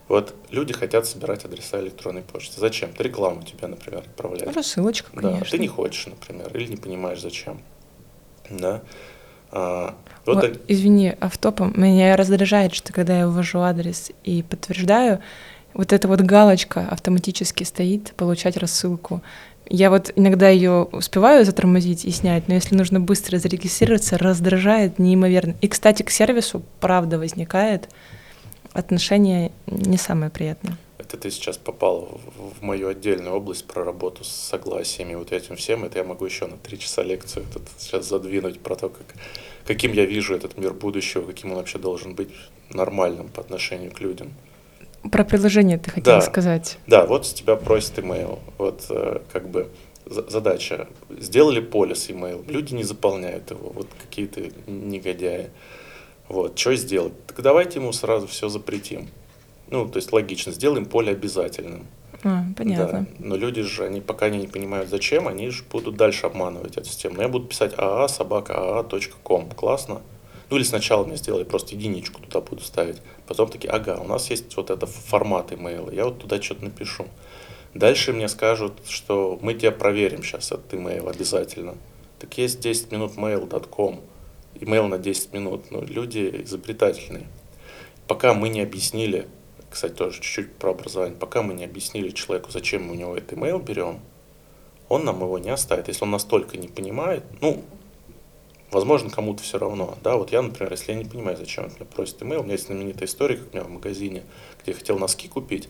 Вот 0.09 0.35
люди 0.51 0.73
хотят 0.73 1.07
собирать 1.07 1.45
адреса 1.45 1.81
электронной 1.81 2.23
почты. 2.23 2.61
Зачем? 2.61 2.93
Ты 2.93 3.05
рекламу 3.05 3.43
тебе, 3.43 3.67
например, 3.69 4.01
отправляешь. 4.01 4.55
Рассылочка, 4.55 5.11
конечно. 5.11 5.41
Да, 5.41 5.51
ты 5.51 5.59
не 5.59 5.69
хочешь, 5.69 6.07
например, 6.07 6.55
или 6.55 6.67
не 6.67 6.77
понимаешь, 6.77 7.21
зачем. 7.21 7.61
Да. 8.51 8.83
А, 9.51 9.95
вот 10.27 10.37
вот, 10.37 10.61
Извини, 10.69 11.15
автопом. 11.21 11.73
Меня 11.77 12.17
раздражает, 12.17 12.75
что 12.75 12.93
когда 12.93 13.21
я 13.21 13.29
ввожу 13.29 13.61
адрес 13.61 14.11
и 14.25 14.43
подтверждаю, 14.43 15.21
вот 15.75 15.93
эта 15.93 16.09
вот 16.09 16.21
галочка 16.21 16.89
автоматически 16.89 17.65
стоит, 17.65 18.15
получать 18.15 18.57
рассылку. 18.57 19.23
Я 19.69 19.91
вот 19.91 20.13
иногда 20.15 20.49
ее 20.49 20.85
успеваю 20.93 21.45
затормозить 21.45 22.05
и 22.05 22.11
снять, 22.11 22.49
но 22.49 22.55
если 22.55 22.75
нужно 22.77 23.01
быстро 23.01 23.39
зарегистрироваться, 23.39 24.19
раздражает 24.19 24.99
неимоверно. 24.99 25.55
И, 25.61 25.69
кстати, 25.69 26.03
к 26.03 26.11
сервису 26.11 26.63
правда 26.81 27.19
возникает 27.19 27.89
отношение 28.73 29.53
не 29.67 29.97
самое 29.97 30.31
приятное. 30.31 30.77
Это 30.99 31.17
ты 31.17 31.31
сейчас 31.31 31.57
попал 31.57 32.21
в, 32.37 32.63
мою 32.63 32.89
отдельную 32.89 33.35
область 33.35 33.67
про 33.67 33.85
работу 33.85 34.25
с 34.25 34.29
согласиями, 34.29 35.15
вот 35.15 35.33
этим 35.33 35.57
всем. 35.57 35.85
Это 35.85 35.99
я 35.99 36.05
могу 36.05 36.25
еще 36.25 36.47
на 36.47 36.57
три 36.57 36.79
часа 36.79 37.03
лекцию 37.03 37.47
тут 37.53 37.63
сейчас 37.79 38.09
задвинуть 38.09 38.61
про 38.61 38.75
то, 38.75 38.89
как, 38.89 39.07
каким 39.67 39.93
я 39.93 40.07
вижу 40.07 40.35
этот 40.35 40.59
мир 40.59 40.73
будущего, 40.73 41.27
каким 41.27 41.53
он 41.53 41.59
вообще 41.59 41.79
должен 41.79 42.15
быть 42.15 42.31
нормальным 42.71 43.29
по 43.29 43.41
отношению 43.41 43.93
к 43.93 44.01
людям. 44.01 44.33
Про 45.11 45.25
приложение 45.25 45.79
ты 45.79 45.91
хотел 45.91 46.15
да, 46.15 46.21
сказать. 46.21 46.79
Да, 46.87 47.07
вот 47.07 47.27
с 47.27 47.33
тебя 47.33 47.57
просит 47.57 47.99
email. 47.99 48.39
Вот 48.59 48.87
э, 48.91 49.21
как 49.33 49.49
бы 49.49 49.69
задача. 50.07 50.89
Сделали 51.11 51.61
полис 51.61 52.09
email, 52.09 52.45
люди 52.51 52.75
не 52.75 52.85
заполняют 52.85 53.51
его, 53.51 53.71
вот 53.71 53.89
какие-то 54.01 54.41
негодяи. 54.67 55.51
Вот, 56.29 56.59
что 56.59 56.75
сделать? 56.75 57.13
Так 57.27 57.43
давайте 57.43 57.81
ему 57.81 57.93
сразу 57.93 58.27
все 58.27 58.49
запретим. 58.49 59.09
Ну, 59.69 59.89
то 59.89 59.97
есть 59.99 60.13
логично, 60.13 60.53
сделаем 60.53 60.87
поле 60.87 61.13
обязательным. 61.13 61.87
А, 62.23 62.45
понятно. 62.57 63.01
Да. 63.01 63.07
Но 63.19 63.37
люди 63.37 63.63
же, 63.63 63.85
они 63.85 64.01
пока 64.01 64.31
не 64.31 64.47
понимают, 64.47 64.89
зачем, 64.89 65.29
они 65.29 65.51
же 65.51 65.63
будут 65.71 65.97
дальше 65.97 66.27
обманывать 66.27 66.77
эту 66.79 66.87
систему. 66.87 67.17
Но 67.17 67.23
я 67.23 67.29
буду 67.29 67.47
писать 67.47 67.75
aa 67.77 68.09
собака 68.09 68.55
aa.com. 68.57 69.51
Классно. 69.51 70.01
Ну 70.51 70.57
или 70.57 70.65
сначала 70.65 71.05
мне 71.05 71.17
сделали 71.17 71.45
просто 71.45 71.75
единичку 71.75 72.21
туда 72.21 72.41
буду 72.41 72.63
ставить. 72.63 72.99
Потом 73.27 73.49
такие, 73.49 73.71
ага, 73.71 73.99
у 73.99 74.07
нас 74.07 74.31
есть 74.31 74.57
вот 74.57 74.71
это 74.71 74.87
формат 74.87 75.53
email, 75.53 75.95
я 75.95 76.05
вот 76.05 76.19
туда 76.19 76.41
что-то 76.41 76.65
напишу. 76.65 77.07
Дальше 77.75 78.13
мне 78.13 78.29
скажут, 78.29 78.75
что 78.87 79.39
мы 79.43 79.55
тебя 79.55 79.73
проверим 79.73 80.23
сейчас 80.23 80.53
от 80.53 80.73
email 80.73 81.11
обязательно. 81.11 81.75
Так 82.21 82.39
есть 82.39 82.61
10 82.61 82.93
минут 82.93 83.17
mail.com, 83.17 84.01
email 84.55 84.87
на 84.87 84.99
10 84.99 85.33
минут. 85.33 85.71
Ну, 85.71 85.83
люди 85.83 86.43
изобретательные. 86.45 87.27
Пока 88.07 88.33
мы 88.33 88.49
не 88.49 88.61
объяснили, 88.61 89.27
кстати, 89.71 89.93
тоже 89.93 90.21
чуть-чуть 90.21 90.55
про 90.55 90.71
образование, 90.71 91.19
пока 91.19 91.43
мы 91.43 91.55
не 91.55 91.65
объяснили 91.65 92.11
человеку, 92.11 92.53
зачем 92.53 92.85
мы 92.85 92.93
у 92.93 92.95
него 92.95 93.17
этот 93.17 93.33
email 93.33 93.63
берем, 93.63 94.01
он 94.89 95.05
нам 95.05 95.21
его 95.21 95.39
не 95.39 95.51
оставит. 95.51 95.89
Если 95.89 96.05
он 96.05 96.11
настолько 96.11 96.57
не 96.57 96.69
понимает, 96.69 97.25
ну, 97.41 97.65
возможно, 98.75 99.09
кому-то 99.09 99.43
все 99.43 99.59
равно. 99.59 99.97
Да, 100.03 100.17
вот 100.17 100.33
я, 100.33 100.43
например, 100.43 100.73
если 100.73 100.93
я 100.93 100.99
не 100.99 101.05
понимаю, 101.05 101.37
зачем 101.37 101.65
меня 101.65 101.87
просит 101.95 102.21
email, 102.21 102.41
у 102.41 102.43
меня 102.43 102.55
есть 102.55 102.67
знаменитая 102.67 103.07
история, 103.07 103.37
как 103.37 103.53
у 103.53 103.57
меня 103.57 103.65
в 103.65 103.71
магазине, 103.71 104.23
где 104.63 104.73
я 104.73 104.77
хотел 104.77 104.99
носки 104.99 105.29
купить, 105.29 105.69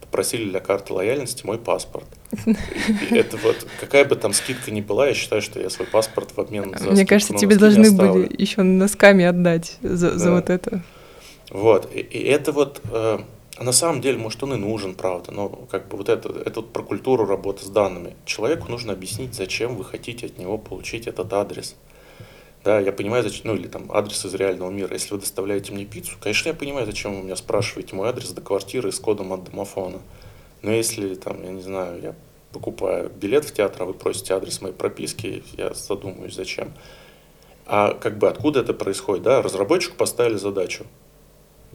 попросили 0.00 0.48
для 0.48 0.60
карты 0.60 0.92
лояльности 0.92 1.44
мой 1.44 1.58
паспорт. 1.58 2.06
И 3.10 3.14
это 3.14 3.36
вот, 3.36 3.66
какая 3.80 4.04
бы 4.04 4.16
там 4.16 4.32
скидка 4.32 4.70
ни 4.70 4.80
была, 4.80 5.08
я 5.08 5.14
считаю, 5.14 5.42
что 5.42 5.60
я 5.60 5.70
свой 5.70 5.86
паспорт 5.86 6.30
в 6.34 6.40
обмен 6.40 6.74
за 6.78 6.90
Мне 6.90 7.06
кажется, 7.06 7.34
тебе 7.34 7.56
должны 7.56 7.92
были 7.92 8.28
еще 8.36 8.62
носками 8.62 9.24
отдать 9.24 9.76
за, 9.82 10.12
да. 10.12 10.18
за 10.18 10.32
вот 10.32 10.50
это. 10.50 10.82
Вот, 11.50 11.88
и, 11.94 12.00
и 12.00 12.24
это 12.24 12.50
вот, 12.50 12.80
э, 12.90 13.18
на 13.60 13.72
самом 13.72 14.00
деле, 14.00 14.18
может, 14.18 14.42
он 14.42 14.54
и 14.54 14.56
нужен, 14.56 14.94
правда, 14.94 15.30
но 15.30 15.48
как 15.48 15.88
бы 15.88 15.96
вот 15.96 16.08
это, 16.08 16.28
это 16.44 16.60
вот 16.60 16.72
про 16.72 16.82
культуру 16.82 17.24
работы 17.24 17.64
с 17.64 17.68
данными. 17.68 18.14
Человеку 18.24 18.68
нужно 18.68 18.92
объяснить, 18.92 19.34
зачем 19.34 19.76
вы 19.76 19.84
хотите 19.84 20.26
от 20.26 20.38
него 20.38 20.58
получить 20.58 21.06
этот 21.06 21.32
адрес. 21.32 21.76
Да, 22.66 22.80
я 22.80 22.90
понимаю, 22.90 23.22
зачем, 23.22 23.42
ну 23.44 23.54
или 23.54 23.68
там 23.68 23.92
адрес 23.92 24.24
из 24.24 24.34
реального 24.34 24.72
мира. 24.72 24.92
Если 24.92 25.14
вы 25.14 25.20
доставляете 25.20 25.72
мне 25.72 25.84
пиццу, 25.84 26.16
конечно, 26.20 26.48
я 26.48 26.54
понимаю, 26.54 26.84
зачем 26.84 27.14
вы 27.14 27.22
меня 27.22 27.36
спрашиваете 27.36 27.94
мой 27.94 28.08
адрес 28.08 28.30
до 28.30 28.40
квартиры 28.40 28.90
с 28.90 28.98
кодом 28.98 29.32
от 29.32 29.44
домофона. 29.44 30.00
Но 30.62 30.72
если 30.72 31.14
там, 31.14 31.44
я 31.44 31.52
не 31.52 31.62
знаю, 31.62 32.02
я 32.02 32.14
покупаю 32.52 33.08
билет 33.08 33.44
в 33.44 33.54
театр, 33.54 33.82
а 33.82 33.84
вы 33.84 33.94
просите 33.94 34.34
адрес 34.34 34.60
моей 34.62 34.74
прописки, 34.74 35.44
я 35.56 35.74
задумаюсь, 35.74 36.34
зачем. 36.34 36.72
А 37.66 37.94
как 37.94 38.18
бы 38.18 38.28
откуда 38.28 38.62
это 38.62 38.74
происходит? 38.74 39.22
Да, 39.22 39.42
разработчику 39.42 39.94
поставили 39.96 40.34
задачу. 40.34 40.86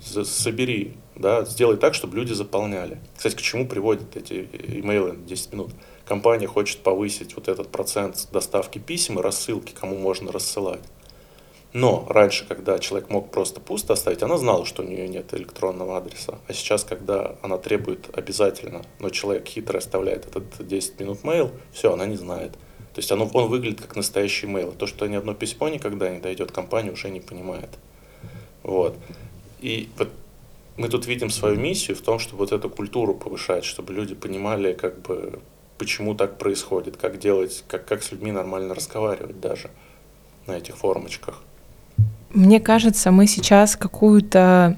Собери, 0.02 0.98
да, 1.16 1.46
сделай 1.46 1.78
так, 1.78 1.94
чтобы 1.94 2.18
люди 2.18 2.34
заполняли. 2.34 3.00
Кстати, 3.16 3.36
к 3.36 3.42
чему 3.42 3.66
приводят 3.66 4.18
эти 4.18 4.46
имейлы 4.68 5.16
10 5.16 5.54
минут? 5.54 5.72
Компания 6.12 6.45
хочет 6.45 6.80
повысить 6.80 7.38
вот 7.38 7.47
этот 7.47 7.70
процент 7.70 8.28
доставки 8.34 8.80
писем 8.80 9.18
и 9.18 9.22
рассылки, 9.22 9.72
кому 9.72 9.95
можно 9.97 10.30
рассылать. 10.30 10.82
Но 11.72 12.05
раньше, 12.09 12.45
когда 12.45 12.80
человек 12.80 13.09
мог 13.09 13.32
просто 13.32 13.62
пусто 13.62 13.93
оставить, 13.93 14.22
она 14.22 14.38
знала, 14.38 14.66
что 14.66 14.84
у 14.84 14.86
нее 14.86 15.07
нет 15.07 15.34
электронного 15.34 15.95
адреса. 15.95 16.38
А 16.49 16.53
сейчас, 16.53 16.84
когда 16.84 17.38
она 17.41 17.57
требует 17.57 18.09
обязательно, 18.14 18.82
но 18.99 19.09
человек 19.09 19.47
хитро 19.47 19.78
оставляет 19.78 20.26
этот 20.26 20.68
10 20.68 20.99
минут 20.99 21.20
mail, 21.24 21.49
все, 21.72 21.93
она 21.93 22.05
не 22.05 22.18
знает. 22.18 22.51
То 22.93 22.97
есть 22.97 23.09
оно, 23.14 23.32
он 23.34 23.47
выглядит 23.47 23.80
как 23.80 23.95
настоящий 23.95 24.47
mail. 24.47 24.76
То, 24.76 24.88
что 24.88 25.07
ни 25.07 25.16
одно 25.16 25.34
письмо 25.34 25.70
никогда 25.70 26.09
не 26.09 26.20
дойдет, 26.20 26.51
компания 26.51 26.91
уже 26.91 27.09
не 27.09 27.22
понимает. 27.22 27.70
Вот. 28.64 28.97
И 29.62 29.88
вот 29.97 30.09
мы 30.76 30.89
тут 30.89 31.07
видим 31.07 31.30
свою 31.30 31.55
миссию 31.55 31.95
в 31.95 32.01
том, 32.01 32.20
чтобы 32.20 32.39
вот 32.39 32.51
эту 32.51 32.70
культуру 32.70 33.16
повышать, 33.16 33.64
чтобы 33.64 33.93
люди 33.93 34.14
понимали, 34.14 34.74
как 34.74 35.01
бы, 35.03 35.39
почему 35.82 36.14
так 36.14 36.38
происходит, 36.38 36.96
как 36.96 37.18
делать, 37.18 37.64
как, 37.68 37.86
как 37.86 38.04
с 38.04 38.12
людьми 38.12 38.32
нормально 38.32 38.76
разговаривать 38.76 39.42
даже 39.42 39.72
на 40.46 40.52
этих 40.52 40.78
формочках. 40.78 41.42
Мне 42.30 42.60
кажется, 42.60 43.10
мы 43.10 43.26
сейчас 43.26 43.76
какую-то 43.76 44.78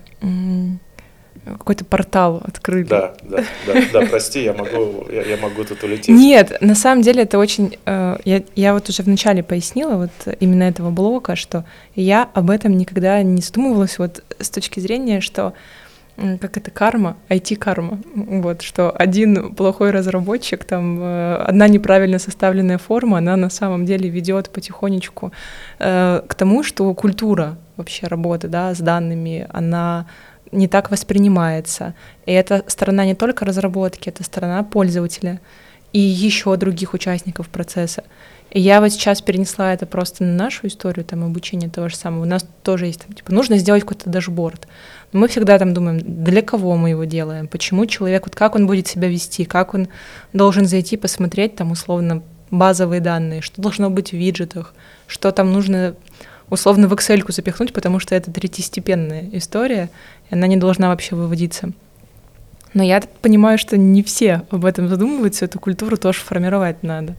какой-то 1.46 1.84
портал 1.84 2.42
открыли. 2.46 2.86
Да, 2.86 3.16
да, 3.22 3.44
да, 3.68 3.74
да, 3.92 4.06
прости, 4.06 4.44
я 4.44 4.54
могу, 4.54 5.06
я, 5.12 5.24
я 5.24 5.36
могу 5.36 5.66
тут 5.66 5.84
улететь. 5.84 6.08
Нет, 6.08 6.62
на 6.62 6.74
самом 6.74 7.02
деле 7.02 7.24
это 7.24 7.38
очень, 7.38 7.78
э, 7.86 8.16
я, 8.24 8.44
я 8.56 8.74
вот 8.74 8.88
уже 8.88 9.04
вначале 9.04 9.44
пояснила 9.44 9.96
вот 9.96 10.36
именно 10.40 10.64
этого 10.64 10.90
блока, 10.90 11.36
что 11.36 11.66
я 11.96 12.30
об 12.34 12.50
этом 12.50 12.78
никогда 12.78 13.22
не 13.24 13.42
задумывалась 13.42 14.00
вот 14.00 14.24
с 14.40 14.50
точки 14.50 14.80
зрения, 14.80 15.20
что 15.20 15.54
как 16.16 16.58
это 16.58 16.72
карма, 16.72 17.18
IT-карма, 17.30 18.00
вот, 18.16 18.62
что 18.62 18.92
один 18.92 19.54
плохой 19.56 19.92
разработчик, 19.92 20.64
там, 20.64 21.00
э, 21.02 21.36
одна 21.48 21.68
неправильно 21.68 22.20
составленная 22.20 22.78
форма, 22.78 23.18
она 23.18 23.36
на 23.36 23.50
самом 23.50 23.86
деле 23.86 24.10
ведет 24.10 24.50
потихонечку 24.50 25.32
э, 25.80 26.22
к 26.28 26.36
тому, 26.36 26.64
что 26.64 26.94
культура 26.94 27.58
вообще 27.78 28.08
работы, 28.08 28.48
да, 28.48 28.74
с 28.76 28.80
данными, 28.80 29.48
она 29.52 30.06
не 30.52 30.68
так 30.68 30.92
воспринимается. 30.92 31.96
И 32.28 32.32
это 32.32 32.64
сторона 32.68 33.06
не 33.06 33.16
только 33.16 33.46
разработки, 33.46 34.10
это 34.10 34.24
сторона 34.24 34.64
пользователя 34.64 35.42
и 35.94 36.00
еще 36.00 36.56
других 36.58 36.94
участников 36.94 37.50
процесса. 37.50 38.04
И 38.54 38.60
я 38.60 38.82
вот 38.82 38.92
сейчас 38.92 39.20
перенесла 39.22 39.74
это 39.74 39.88
просто 39.88 40.24
на 40.24 40.32
нашу 40.32 40.68
историю 40.68 41.04
там 41.04 41.24
обучения 41.24 41.70
того 41.70 41.90
же 41.90 41.96
самого. 41.96 42.22
У 42.22 42.28
нас 42.28 42.46
тоже 42.62 42.86
есть, 42.86 43.02
там, 43.02 43.14
типа, 43.16 43.34
нужно 43.34 43.58
сделать 43.58 43.82
какой-то 43.82 44.12
дашборд. 44.12 44.68
Но 45.12 45.20
мы 45.20 45.28
всегда 45.28 45.58
там 45.58 45.74
думаем, 45.74 46.00
для 46.00 46.44
кого 46.44 46.76
мы 46.76 46.92
его 46.92 47.06
делаем, 47.06 47.48
почему 47.48 47.88
человек, 47.88 48.28
вот 48.28 48.36
как 48.36 48.54
он 48.54 48.68
будет 48.68 48.88
себя 48.88 49.08
вести, 49.08 49.46
как 49.46 49.74
он 49.74 49.88
должен 50.34 50.66
зайти, 50.68 50.98
посмотреть 50.98 51.56
там 51.56 51.72
условно 51.72 52.22
базовые 52.52 53.02
данные, 53.02 53.42
что 53.42 53.60
должно 53.60 53.90
быть 53.90 54.12
в 54.12 54.14
виджетах, 54.14 54.76
что 55.08 55.32
там 55.32 55.52
нужно 55.52 55.96
условно 56.52 56.88
в 56.88 56.94
Excel 56.94 57.24
запихнуть, 57.32 57.74
потому 57.74 57.98
что 57.98 58.14
это 58.14 58.32
третьестепенная 58.32 59.30
история, 59.34 59.90
и 60.30 60.36
она 60.36 60.46
не 60.46 60.58
должна 60.58 60.90
вообще 60.90 61.16
выводиться. 61.16 61.72
Но 62.76 62.84
я 62.84 63.02
понимаю, 63.24 63.58
что 63.58 63.78
не 63.78 64.04
все 64.04 64.44
об 64.52 64.66
этом 64.66 64.90
задумываются, 64.90 65.46
эту 65.46 65.60
культуру 65.60 65.98
тоже 65.98 66.20
формировать 66.20 66.84
надо. 66.84 67.16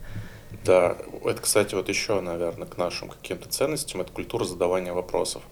Да, 0.65 0.97
это, 1.29 1.41
кстати, 1.41 1.75
вот 1.75 1.89
еще, 1.89 2.21
наверное, 2.21 2.67
к 2.67 2.77
нашим 2.77 3.09
каким-то 3.09 3.49
ценностям, 3.49 4.01
это 4.01 4.13
культура 4.13 4.45
задавания 4.45 4.93
вопросов. 4.93 5.43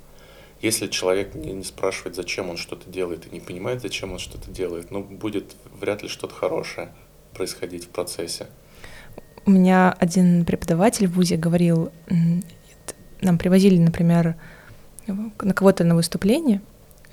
Если 0.61 0.87
человек 0.87 1.35
не, 1.35 1.64
спрашивает, 1.64 2.14
зачем 2.14 2.49
он 2.49 2.57
что-то 2.57 2.89
делает, 2.89 3.27
и 3.27 3.31
не 3.35 3.41
понимает, 3.41 3.83
зачем 3.83 4.12
он 4.12 4.18
что-то 4.18 4.51
делает, 4.51 4.91
ну, 4.91 5.03
будет 5.03 5.57
вряд 5.81 6.03
ли 6.03 6.09
что-то 6.09 6.35
хорошее 6.35 6.93
происходить 7.35 7.87
в 7.87 7.89
процессе. 7.89 8.47
У 9.45 9.51
меня 9.51 9.93
один 9.99 10.45
преподаватель 10.45 11.09
в 11.09 11.14
ВУЗе 11.14 11.37
говорил, 11.37 11.91
нам 13.20 13.39
привозили, 13.39 13.79
например, 13.79 14.37
на 15.07 15.53
кого-то 15.53 15.83
на 15.83 15.97
выступление, 15.97 16.61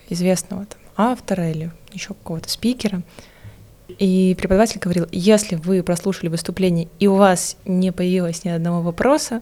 известного 0.09 0.65
там 0.65 0.79
автора 0.95 1.49
или 1.49 1.71
еще 1.91 2.09
какого-то 2.09 2.49
спикера, 2.49 3.01
и 3.97 4.35
преподаватель 4.37 4.79
говорил, 4.79 5.07
если 5.11 5.55
вы 5.55 5.83
прослушали 5.83 6.29
выступление 6.29 6.87
и 6.99 7.07
у 7.07 7.15
вас 7.15 7.57
не 7.65 7.91
появилось 7.91 8.43
ни 8.43 8.49
одного 8.49 8.81
вопроса, 8.81 9.41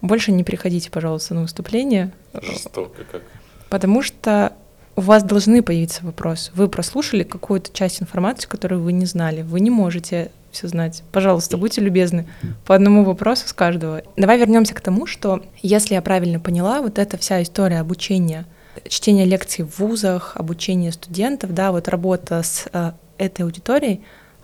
больше 0.00 0.30
не 0.32 0.44
приходите, 0.44 0.90
пожалуйста, 0.90 1.34
на 1.34 1.42
выступление. 1.42 2.12
Жестоко 2.34 3.04
как. 3.10 3.22
Потому 3.68 4.02
что 4.02 4.52
у 4.96 5.00
вас 5.00 5.22
должны 5.22 5.62
появиться 5.62 6.04
вопросы. 6.04 6.50
Вы 6.54 6.68
прослушали 6.68 7.22
какую-то 7.22 7.72
часть 7.72 8.02
информации, 8.02 8.48
которую 8.48 8.82
вы 8.82 8.92
не 8.92 9.06
знали. 9.06 9.42
Вы 9.42 9.60
не 9.60 9.70
можете 9.70 10.30
все 10.50 10.68
знать. 10.68 11.02
Пожалуйста, 11.12 11.56
будьте 11.56 11.80
любезны. 11.80 12.26
По 12.66 12.74
одному 12.74 13.04
вопросу 13.04 13.46
с 13.46 13.52
каждого. 13.52 14.02
Давай 14.16 14.38
вернемся 14.38 14.74
к 14.74 14.80
тому, 14.80 15.06
что, 15.06 15.42
если 15.62 15.94
я 15.94 16.02
правильно 16.02 16.40
поняла, 16.40 16.82
вот 16.82 16.98
эта 16.98 17.16
вся 17.16 17.42
история 17.42 17.80
обучения, 17.80 18.44
чтение 18.88 19.24
лекций 19.24 19.64
в 19.64 19.78
вузах, 19.78 20.36
обучение 20.36 20.92
студентов, 20.92 21.54
да, 21.54 21.70
вот 21.72 21.88
работа 21.88 22.42
с 22.42 22.66
э, 22.72 22.92
этой 23.18 23.42
аудиторией, 23.42 24.00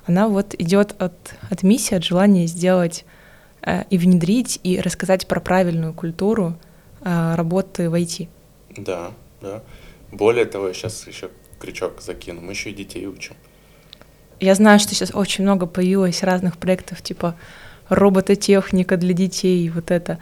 она 0.06 0.28
вот 0.28 0.54
идет 0.58 0.94
от, 0.98 1.34
от 1.50 1.62
миссии, 1.62 1.94
от 1.94 2.04
желания 2.04 2.46
сделать 2.46 3.04
э, 3.62 3.84
и 3.90 3.98
внедрить, 3.98 4.60
и 4.62 4.80
рассказать 4.80 5.26
про 5.26 5.40
правильную 5.40 5.94
культуру 5.94 6.56
э, 7.00 7.34
работы 7.34 7.88
в 7.88 7.94
IT. 7.94 8.28
Да, 8.76 9.12
да. 9.40 9.62
Более 10.12 10.44
того, 10.44 10.68
я 10.68 10.74
сейчас 10.74 11.06
еще 11.06 11.30
крючок 11.58 12.00
закину, 12.02 12.40
мы 12.40 12.52
еще 12.52 12.70
и 12.70 12.74
детей 12.74 13.06
учим. 13.06 13.34
Я 14.40 14.54
знаю, 14.54 14.78
что 14.78 14.94
сейчас 14.94 15.14
очень 15.14 15.44
много 15.44 15.66
появилось 15.66 16.22
разных 16.22 16.58
проектов, 16.58 17.00
типа 17.02 17.36
робототехника 17.88 18.96
для 18.96 19.14
детей, 19.14 19.68
вот 19.70 19.90
это. 19.90 20.18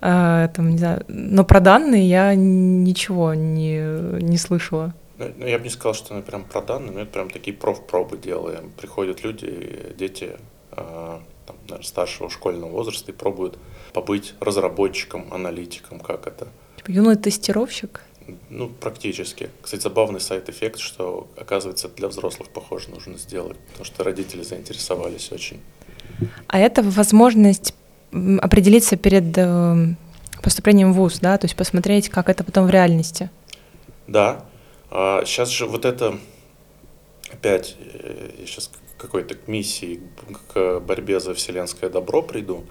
Э, 0.00 0.48
там, 0.54 0.70
не 0.70 0.78
знаю, 0.78 1.04
но 1.08 1.44
про 1.44 1.60
данные 1.60 2.08
я 2.08 2.34
ничего 2.34 3.34
не, 3.34 4.22
не 4.22 4.38
слышала. 4.38 4.94
Ну, 5.18 5.46
я 5.46 5.58
бы 5.58 5.64
не 5.64 5.70
сказал, 5.70 5.94
что 5.94 6.14
мы 6.14 6.22
прям 6.22 6.44
про 6.44 6.60
данные, 6.60 6.92
мы 6.92 7.06
прям 7.06 7.30
такие 7.30 7.56
профпробы 7.56 8.18
делаем. 8.18 8.70
Приходят 8.76 9.24
люди, 9.24 9.94
дети 9.98 10.36
э, 10.72 11.18
там, 11.46 11.56
наверное, 11.62 11.86
старшего 11.86 12.28
школьного 12.28 12.70
возраста 12.70 13.12
и 13.12 13.14
пробуют 13.14 13.58
побыть 13.94 14.34
разработчиком, 14.40 15.32
аналитиком, 15.32 16.00
как 16.00 16.26
это. 16.26 16.48
Типа 16.76 16.90
юный 16.90 17.16
тестировщик? 17.16 18.02
Ну, 18.50 18.68
практически. 18.68 19.50
Кстати, 19.62 19.82
забавный 19.82 20.20
сайт-эффект, 20.20 20.80
что, 20.80 21.28
оказывается, 21.36 21.88
для 21.88 22.08
взрослых, 22.08 22.50
похоже, 22.50 22.90
нужно 22.90 23.16
сделать, 23.18 23.56
потому 23.68 23.84
что 23.84 24.04
родители 24.04 24.42
заинтересовались 24.42 25.30
очень. 25.32 25.60
А 26.48 26.58
это 26.58 26.82
возможность 26.82 27.74
определиться 28.12 28.96
перед 28.96 29.36
э, 29.36 29.94
поступлением 30.42 30.92
в 30.92 30.96
ВУЗ, 30.96 31.20
да, 31.20 31.38
то 31.38 31.46
есть 31.46 31.56
посмотреть, 31.56 32.08
как 32.08 32.28
это 32.28 32.44
потом 32.44 32.66
в 32.66 32.70
реальности. 32.70 33.30
Да, 34.06 34.44
а 34.90 35.24
сейчас 35.24 35.50
же 35.50 35.66
вот 35.66 35.84
это, 35.84 36.18
опять, 37.30 37.76
э, 37.78 38.30
я 38.38 38.46
сейчас 38.46 38.70
какой-то 38.98 39.36
миссии 39.46 40.00
к 40.52 40.80
борьбе 40.80 41.20
за 41.20 41.34
вселенское 41.34 41.90
добро 41.90 42.22
приду. 42.22 42.64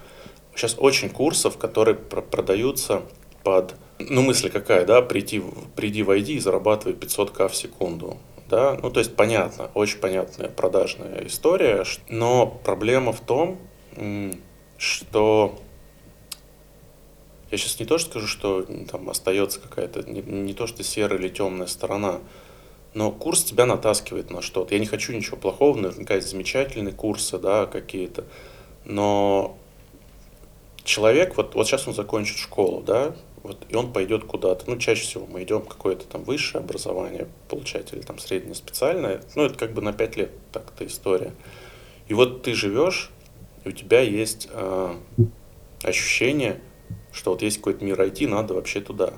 Сейчас 0.54 0.76
очень 0.78 1.10
курсов, 1.10 1.58
которые 1.58 1.94
продаются 1.94 3.02
под... 3.44 3.74
Ну, 3.98 4.22
мысль 4.22 4.50
какая, 4.50 4.84
да, 4.84 5.02
прийти, 5.02 5.42
приди, 5.74 6.02
войди 6.02 6.34
и 6.34 6.40
зарабатывай 6.40 6.94
500к 6.94 7.48
в 7.48 7.56
секунду. 7.56 8.18
Да, 8.48 8.78
ну, 8.80 8.90
то 8.90 9.00
есть 9.00 9.16
понятно, 9.16 9.70
очень 9.74 9.98
понятная 9.98 10.48
продажная 10.48 11.26
история, 11.26 11.84
но 12.08 12.46
проблема 12.46 13.12
в 13.12 13.20
том, 13.20 13.58
что 14.78 15.58
я 17.50 17.58
сейчас 17.58 17.78
не 17.78 17.86
то 17.86 17.98
что 17.98 18.10
скажу, 18.10 18.26
что 18.26 18.62
там 18.90 19.08
остается 19.08 19.60
какая-то 19.60 20.02
не, 20.08 20.22
не 20.22 20.54
то 20.54 20.66
что 20.66 20.82
серая 20.82 21.18
или 21.18 21.28
темная 21.28 21.66
сторона, 21.66 22.20
но 22.94 23.10
курс 23.10 23.44
тебя 23.44 23.66
натаскивает 23.66 24.30
на 24.30 24.42
что-то. 24.42 24.74
Я 24.74 24.80
не 24.80 24.86
хочу 24.86 25.12
ничего 25.12 25.36
плохого, 25.36 25.76
наверняка 25.76 26.14
есть 26.14 26.28
замечательные 26.28 26.94
курсы, 26.94 27.38
да, 27.38 27.66
какие-то, 27.66 28.24
но 28.84 29.58
человек, 30.82 31.36
вот, 31.36 31.54
вот 31.54 31.66
сейчас 31.66 31.86
он 31.86 31.94
закончит 31.94 32.38
школу, 32.38 32.82
да, 32.82 33.14
вот, 33.42 33.64
и 33.68 33.76
он 33.76 33.92
пойдет 33.92 34.24
куда-то. 34.24 34.68
Ну, 34.68 34.76
чаще 34.78 35.02
всего 35.02 35.26
мы 35.26 35.42
идем 35.42 35.62
какое-то 35.62 36.06
там 36.06 36.24
высшее 36.24 36.64
образование 36.64 37.28
получать 37.48 37.92
или 37.92 38.00
там 38.00 38.18
среднее 38.18 38.54
специальное. 38.54 39.20
Ну, 39.34 39.44
это 39.44 39.56
как 39.56 39.72
бы 39.72 39.82
на 39.82 39.92
пять 39.92 40.16
лет 40.16 40.30
так-то 40.50 40.86
история. 40.86 41.32
И 42.08 42.14
вот 42.14 42.42
ты 42.42 42.54
живешь, 42.54 43.10
и 43.64 43.68
у 43.68 43.72
тебя 43.72 44.00
есть 44.00 44.48
э, 44.50 44.94
ощущение, 45.82 46.60
что 47.16 47.30
вот 47.30 47.42
есть 47.42 47.56
какой-то 47.56 47.84
мир 47.84 48.00
IT, 48.00 48.28
надо 48.28 48.54
вообще 48.54 48.80
туда. 48.80 49.14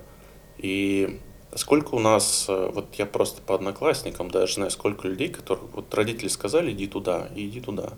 И 0.57 1.19
сколько 1.55 1.95
у 1.95 1.99
нас, 1.99 2.47
э, 2.49 2.71
вот 2.73 2.95
я 2.95 3.07
просто 3.07 3.43
по 3.43 3.55
одноклассникам 3.55 4.31
даже 4.31 4.55
знаю, 4.55 4.71
сколько 4.71 5.09
людей, 5.09 5.29
которых 5.29 5.65
вот 5.73 5.93
родители 5.93 6.29
сказали, 6.29 6.73
иди 6.73 6.87
туда, 6.87 7.29
и 7.35 7.47
иди 7.47 7.61
туда. 7.61 7.95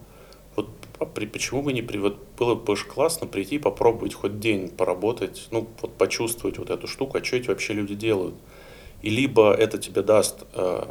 Вот 0.56 0.68
а 0.98 1.06
почему 1.06 1.62
бы 1.62 1.72
не 1.72 1.82
при, 1.82 1.98
вот 1.98 2.18
было 2.38 2.54
бы 2.54 2.72
очень 2.72 2.88
классно 2.88 3.26
прийти 3.26 3.58
попробовать 3.58 4.14
хоть 4.14 4.40
день 4.40 4.68
поработать, 4.68 5.48
ну 5.50 5.68
вот 5.80 5.94
почувствовать 5.94 6.58
вот 6.58 6.70
эту 6.70 6.86
штуку, 6.86 7.18
а 7.18 7.24
что 7.24 7.36
эти 7.36 7.48
вообще 7.48 7.74
люди 7.74 7.94
делают. 7.94 8.34
И 9.02 9.10
либо 9.10 9.52
это 9.52 9.78
тебе 9.78 10.02
даст 10.02 10.44
э, 10.54 10.90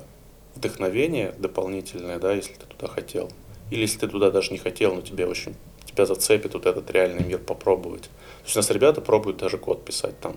вдохновение 0.56 1.34
дополнительное, 1.38 2.20
да, 2.20 2.34
если 2.34 2.54
ты 2.54 2.66
туда 2.66 2.88
хотел, 2.88 3.30
или 3.72 3.82
если 3.82 4.00
ты 4.00 4.08
туда 4.08 4.32
даже 4.32 4.52
не 4.52 4.58
хотел, 4.58 4.96
но 4.96 5.02
тебе 5.02 5.26
очень 5.26 5.56
тебя 5.86 6.06
зацепит 6.06 6.54
вот 6.54 6.66
этот 6.66 6.90
реальный 6.92 7.24
мир 7.24 7.40
попробовать. 7.40 8.10
Есть 8.50 8.58
у 8.58 8.60
нас 8.62 8.72
ребята 8.72 9.00
пробуют 9.00 9.38
даже 9.38 9.60
код 9.60 9.86
писать 9.86 10.20
там. 10.20 10.36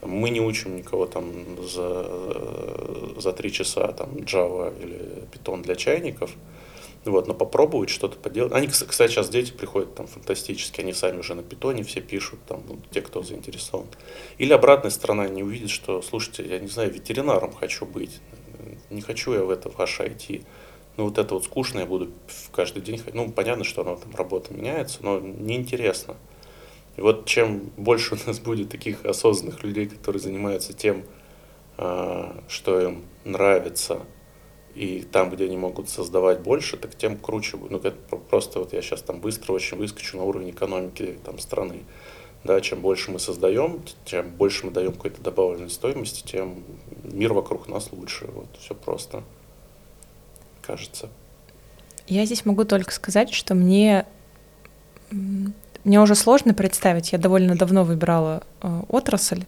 Мы 0.00 0.30
не 0.30 0.40
учим 0.40 0.74
никого 0.74 1.04
там 1.04 1.62
за, 1.62 3.20
за 3.20 3.32
три 3.34 3.52
часа 3.52 3.92
там 3.92 4.08
Java 4.14 4.72
или 4.82 5.28
Python 5.30 5.62
для 5.62 5.74
чайников. 5.76 6.30
Вот, 7.04 7.28
но 7.28 7.34
попробовать 7.34 7.90
что-то 7.90 8.16
поделать. 8.16 8.54
Они, 8.54 8.68
кстати, 8.68 9.10
сейчас 9.10 9.28
дети 9.28 9.52
приходят 9.52 9.94
там 9.94 10.06
фантастически, 10.06 10.80
они 10.80 10.94
сами 10.94 11.18
уже 11.18 11.34
на 11.34 11.42
питоне 11.42 11.82
все 11.82 12.00
пишут, 12.00 12.38
там, 12.48 12.62
ну, 12.66 12.78
те, 12.90 13.02
кто 13.02 13.22
заинтересован. 13.22 13.88
Или 14.38 14.54
обратная 14.54 14.90
сторона, 14.90 15.24
они 15.24 15.42
увидят, 15.42 15.68
что, 15.68 16.00
слушайте, 16.00 16.48
я 16.48 16.58
не 16.58 16.68
знаю, 16.68 16.90
ветеринаром 16.90 17.52
хочу 17.52 17.84
быть, 17.84 18.20
не 18.88 19.02
хочу 19.02 19.34
я 19.34 19.44
в 19.44 19.50
это 19.50 19.68
в 19.68 19.76
ваше 19.76 20.04
IT 20.04 20.42
ну 20.96 21.04
вот 21.04 21.18
это 21.18 21.34
вот 21.34 21.44
скучно, 21.44 21.80
я 21.80 21.86
буду 21.86 22.10
каждый 22.52 22.82
день 22.82 22.98
ходить. 22.98 23.14
Ну, 23.14 23.30
понятно, 23.30 23.64
что 23.64 23.82
оно 23.82 23.96
там 23.96 24.14
работа 24.14 24.52
меняется, 24.52 24.98
но 25.02 25.20
неинтересно. 25.20 26.16
И 26.96 27.00
вот 27.00 27.26
чем 27.26 27.70
больше 27.76 28.14
у 28.14 28.18
нас 28.26 28.38
будет 28.44 28.70
таких 28.70 29.04
осознанных 29.04 29.62
людей, 29.62 29.86
которые 29.86 30.20
занимаются 30.20 30.72
тем, 30.72 31.04
а, 31.78 32.42
что 32.48 32.80
им 32.80 33.04
нравится, 33.24 34.00
и 34.74 35.02
там, 35.02 35.30
где 35.30 35.44
они 35.44 35.56
могут 35.56 35.88
создавать 35.88 36.40
больше, 36.40 36.76
так 36.76 36.94
тем 36.96 37.16
круче 37.18 37.56
будет. 37.56 37.70
Ну, 37.72 37.78
это 37.78 37.92
просто 38.16 38.58
вот 38.58 38.72
я 38.72 38.80
сейчас 38.80 39.02
там 39.02 39.20
быстро 39.20 39.52
очень 39.52 39.76
выскочу 39.76 40.16
на 40.16 40.24
уровень 40.24 40.50
экономики 40.50 41.18
там, 41.24 41.38
страны. 41.38 41.80
Да, 42.44 42.60
чем 42.60 42.80
больше 42.80 43.12
мы 43.12 43.20
создаем, 43.20 43.82
чем 44.04 44.30
больше 44.30 44.66
мы 44.66 44.72
даем 44.72 44.92
какой-то 44.92 45.22
добавленной 45.22 45.70
стоимости, 45.70 46.26
тем 46.26 46.64
мир 47.04 47.34
вокруг 47.34 47.68
нас 47.68 47.92
лучше. 47.92 48.26
Вот 48.26 48.48
все 48.58 48.74
просто 48.74 49.22
кажется. 50.60 51.08
Я 52.08 52.24
здесь 52.24 52.44
могу 52.44 52.64
только 52.64 52.92
сказать, 52.92 53.32
что 53.32 53.54
мне 53.54 54.06
мне 55.84 56.00
уже 56.00 56.14
сложно 56.14 56.54
представить. 56.54 57.12
Я 57.12 57.18
довольно 57.18 57.56
давно 57.56 57.84
выбирала 57.84 58.42
э, 58.62 58.82
отрасль, 58.88 59.44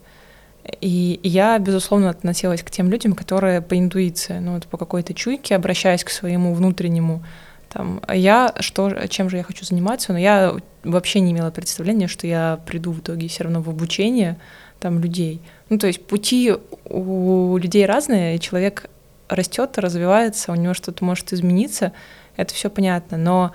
и 0.81 1.19
я, 1.23 1.57
безусловно, 1.59 2.09
относилась 2.09 2.63
к 2.63 2.71
тем 2.71 2.89
людям, 2.89 3.13
которые 3.13 3.61
по 3.61 3.77
интуиции, 3.77 4.39
ну 4.39 4.55
вот 4.55 4.65
по 4.67 4.77
какой-то 4.77 5.13
чуйке, 5.13 5.55
обращаясь 5.55 6.03
к 6.03 6.09
своему 6.09 6.53
внутреннему 6.53 7.23
там, 7.69 8.01
я 8.13 8.53
что, 8.59 9.07
чем 9.09 9.29
же 9.29 9.37
я 9.37 9.43
хочу 9.43 9.65
заниматься, 9.65 10.13
но 10.13 10.19
я 10.19 10.55
вообще 10.83 11.19
не 11.19 11.33
имела 11.33 11.51
представления, 11.51 12.07
что 12.07 12.25
я 12.25 12.59
приду 12.65 12.91
в 12.91 12.99
итоге 12.99 13.27
все 13.27 13.43
равно 13.43 13.61
в 13.61 13.69
обучение 13.69 14.37
там 14.79 14.99
людей. 14.99 15.41
Ну, 15.69 15.77
то 15.77 15.87
есть 15.87 16.05
пути 16.05 16.53
у 16.85 17.57
людей 17.57 17.85
разные, 17.85 18.35
и 18.35 18.39
человек 18.39 18.89
растет, 19.27 19.77
развивается, 19.77 20.51
у 20.51 20.55
него 20.55 20.73
что-то 20.73 21.03
может 21.03 21.33
измениться, 21.33 21.91
это 22.37 22.53
все 22.53 22.69
понятно, 22.69 23.17
но 23.17 23.51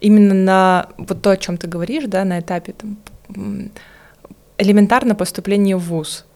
именно 0.00 0.34
на 0.34 0.88
вот 0.98 1.22
то, 1.22 1.30
о 1.30 1.36
чем 1.36 1.56
ты 1.56 1.66
говоришь, 1.66 2.04
да, 2.06 2.24
на 2.24 2.40
этапе 2.40 2.72
там, 2.72 2.98
элементарно 4.58 5.14
поступление 5.14 5.76
в 5.76 5.84
ВУЗ. 5.84 6.26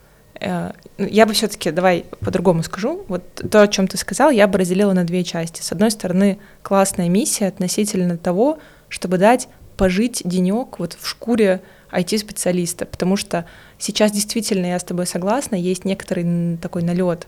Э, 0.41 0.73
я 0.99 1.27
бы 1.27 1.33
все-таки, 1.33 1.71
давай 1.71 2.07
по-другому 2.21 2.63
скажу, 2.63 3.05
вот 3.09 3.23
то, 3.51 3.63
о 3.63 3.69
чем 3.69 3.89
ты 3.89 3.97
сказал, 3.97 4.31
я 4.31 4.47
бы 4.47 4.59
разделила 4.59 4.93
на 4.93 5.05
две 5.05 5.25
части. 5.25 5.63
С 5.63 5.73
одной 5.73 5.91
стороны, 5.91 6.39
классная 6.63 7.09
миссия 7.09 7.47
относительно 7.47 8.17
того, 8.17 8.59
чтобы 8.89 9.19
дать 9.19 9.49
пожить 9.77 10.23
денек 10.25 10.79
вот 10.79 10.97
в 11.01 11.09
шкуре 11.09 11.61
IT-специалиста, 11.91 12.87
потому 12.87 13.17
что 13.17 13.45
сейчас 13.79 14.13
действительно, 14.13 14.67
я 14.67 14.79
с 14.79 14.85
тобой 14.85 15.07
согласна, 15.07 15.57
есть 15.57 15.85
некоторый 15.85 16.57
такой 16.59 16.83
налет 16.83 17.27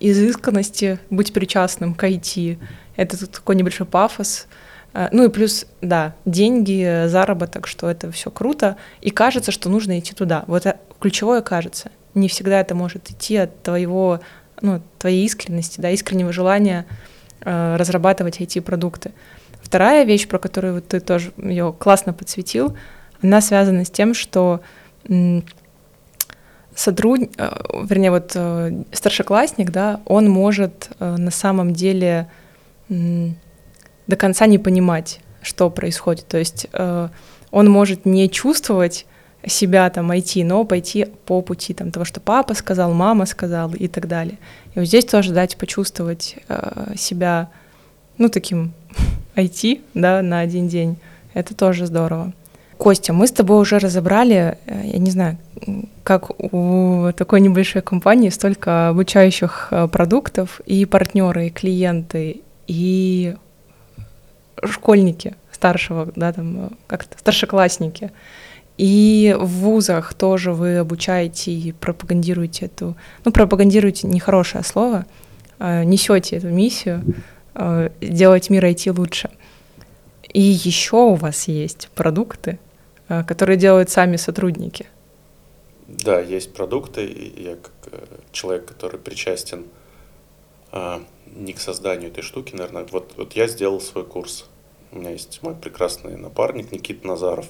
изысканности, 0.00 0.98
быть 1.10 1.32
причастным 1.32 1.94
к 1.94 2.04
IT. 2.04 2.58
Это 2.96 3.26
такой 3.26 3.56
небольшой 3.56 3.86
пафос. 3.86 4.46
А, 4.94 5.08
ну 5.12 5.24
и 5.24 5.28
плюс, 5.28 5.66
да, 5.80 6.14
деньги, 6.24 7.06
заработок, 7.06 7.66
что 7.66 7.90
это 7.90 8.10
все 8.10 8.30
круто, 8.30 8.76
и 9.00 9.10
кажется, 9.10 9.52
что 9.52 9.68
нужно 9.68 9.98
идти 9.98 10.14
туда. 10.14 10.44
Вот 10.46 10.66
ключевое 11.00 11.42
кажется. 11.42 11.90
Не 12.14 12.28
всегда 12.28 12.60
это 12.60 12.74
может 12.74 13.10
идти 13.10 13.36
от 13.36 13.62
твоего, 13.62 14.20
ну, 14.60 14.82
твоей 14.98 15.24
искренности, 15.24 15.80
да, 15.80 15.90
искреннего 15.90 16.32
желания 16.32 16.86
э, 17.42 17.76
разрабатывать 17.76 18.40
IT-продукты. 18.40 19.12
Вторая 19.62 20.04
вещь, 20.04 20.26
про 20.26 20.38
которую 20.38 20.74
вот 20.74 20.88
ты 20.88 21.00
тоже 21.00 21.32
ее 21.36 21.74
классно 21.78 22.12
подсветил, 22.12 22.76
она 23.22 23.40
связана 23.40 23.84
с 23.84 23.90
тем, 23.90 24.14
что 24.14 24.60
сотруд... 26.74 27.20
Э, 27.36 27.50
вернее, 27.84 28.10
вот 28.10 28.32
э, 28.34 28.84
старшеклассник, 28.92 29.70
да, 29.70 30.00
он 30.06 30.28
может 30.30 30.90
э, 30.98 31.16
на 31.16 31.30
самом 31.30 31.72
деле 31.72 32.28
до 34.08 34.16
конца 34.16 34.46
не 34.46 34.58
понимать, 34.58 35.20
что 35.42 35.70
происходит. 35.70 36.26
То 36.26 36.38
есть 36.38 36.66
он 37.50 37.70
может 37.70 38.04
не 38.04 38.28
чувствовать 38.28 39.06
себя 39.46 39.88
там 39.90 40.10
IT, 40.10 40.44
но 40.44 40.64
пойти 40.64 41.06
по 41.24 41.42
пути 41.42 41.74
там, 41.74 41.90
того, 41.90 42.04
что 42.04 42.20
папа 42.20 42.54
сказал, 42.54 42.92
мама 42.92 43.26
сказала 43.26 43.74
и 43.74 43.88
так 43.88 44.08
далее. 44.08 44.38
И 44.74 44.78
вот 44.78 44.88
здесь 44.88 45.04
тоже 45.04 45.32
дать 45.32 45.56
почувствовать 45.56 46.36
э, 46.48 46.94
себя, 46.96 47.48
ну, 48.18 48.28
таким 48.28 48.72
IT, 49.36 49.80
да, 49.94 50.22
на 50.22 50.40
один 50.40 50.68
день. 50.68 50.98
Это 51.34 51.54
тоже 51.54 51.86
здорово. 51.86 52.32
Костя, 52.76 53.12
мы 53.12 53.26
с 53.26 53.32
тобой 53.32 53.60
уже 53.60 53.78
разобрали, 53.78 54.56
я 54.66 54.98
не 54.98 55.10
знаю, 55.10 55.36
как 56.04 56.30
у 56.52 57.10
такой 57.16 57.40
небольшой 57.40 57.82
компании 57.82 58.28
столько 58.28 58.88
обучающих 58.88 59.68
э, 59.70 59.88
продуктов, 59.88 60.60
и 60.66 60.84
партнеры, 60.84 61.48
и 61.48 61.50
клиенты, 61.50 62.42
и 62.66 63.36
школьники 64.64 65.34
старшего, 65.52 66.12
да, 66.16 66.32
там, 66.32 66.66
э, 66.66 66.68
как-то 66.86 67.18
старшеклассники. 67.18 68.10
И 68.76 69.34
в 69.38 69.46
вузах 69.46 70.14
тоже 70.14 70.52
вы 70.52 70.78
обучаете 70.78 71.50
и 71.50 71.72
пропагандируете 71.72 72.66
эту, 72.66 72.96
ну, 73.24 73.32
пропагандируете 73.32 74.06
нехорошее 74.06 74.62
слово, 74.62 75.06
э, 75.58 75.84
несете 75.84 76.36
эту 76.36 76.48
миссию, 76.48 77.02
делать 78.00 78.50
мир 78.50 78.64
IT 78.66 78.96
лучше. 78.96 79.30
И 80.32 80.40
еще 80.40 80.96
у 80.96 81.14
вас 81.14 81.48
есть 81.48 81.88
продукты, 81.92 82.60
которые 83.08 83.56
делают 83.56 83.90
сами 83.90 84.14
сотрудники– 84.14 84.86
да, 85.88 86.20
есть 86.20 86.52
продукты, 86.52 87.32
я 87.36 87.56
как 87.56 87.72
э, 87.92 88.06
человек, 88.30 88.66
который 88.66 89.00
причастен 89.00 89.64
а, 90.70 91.02
не 91.36 91.52
к 91.52 91.60
созданию 91.60 92.10
этой 92.10 92.22
штуки, 92.22 92.54
наверное, 92.54 92.86
вот, 92.90 93.14
вот 93.16 93.32
я 93.34 93.46
сделал 93.46 93.80
свой 93.80 94.04
курс. 94.04 94.46
У 94.92 94.98
меня 94.98 95.10
есть 95.10 95.42
мой 95.42 95.54
прекрасный 95.54 96.16
напарник 96.16 96.72
Никита 96.72 97.06
Назаров. 97.06 97.46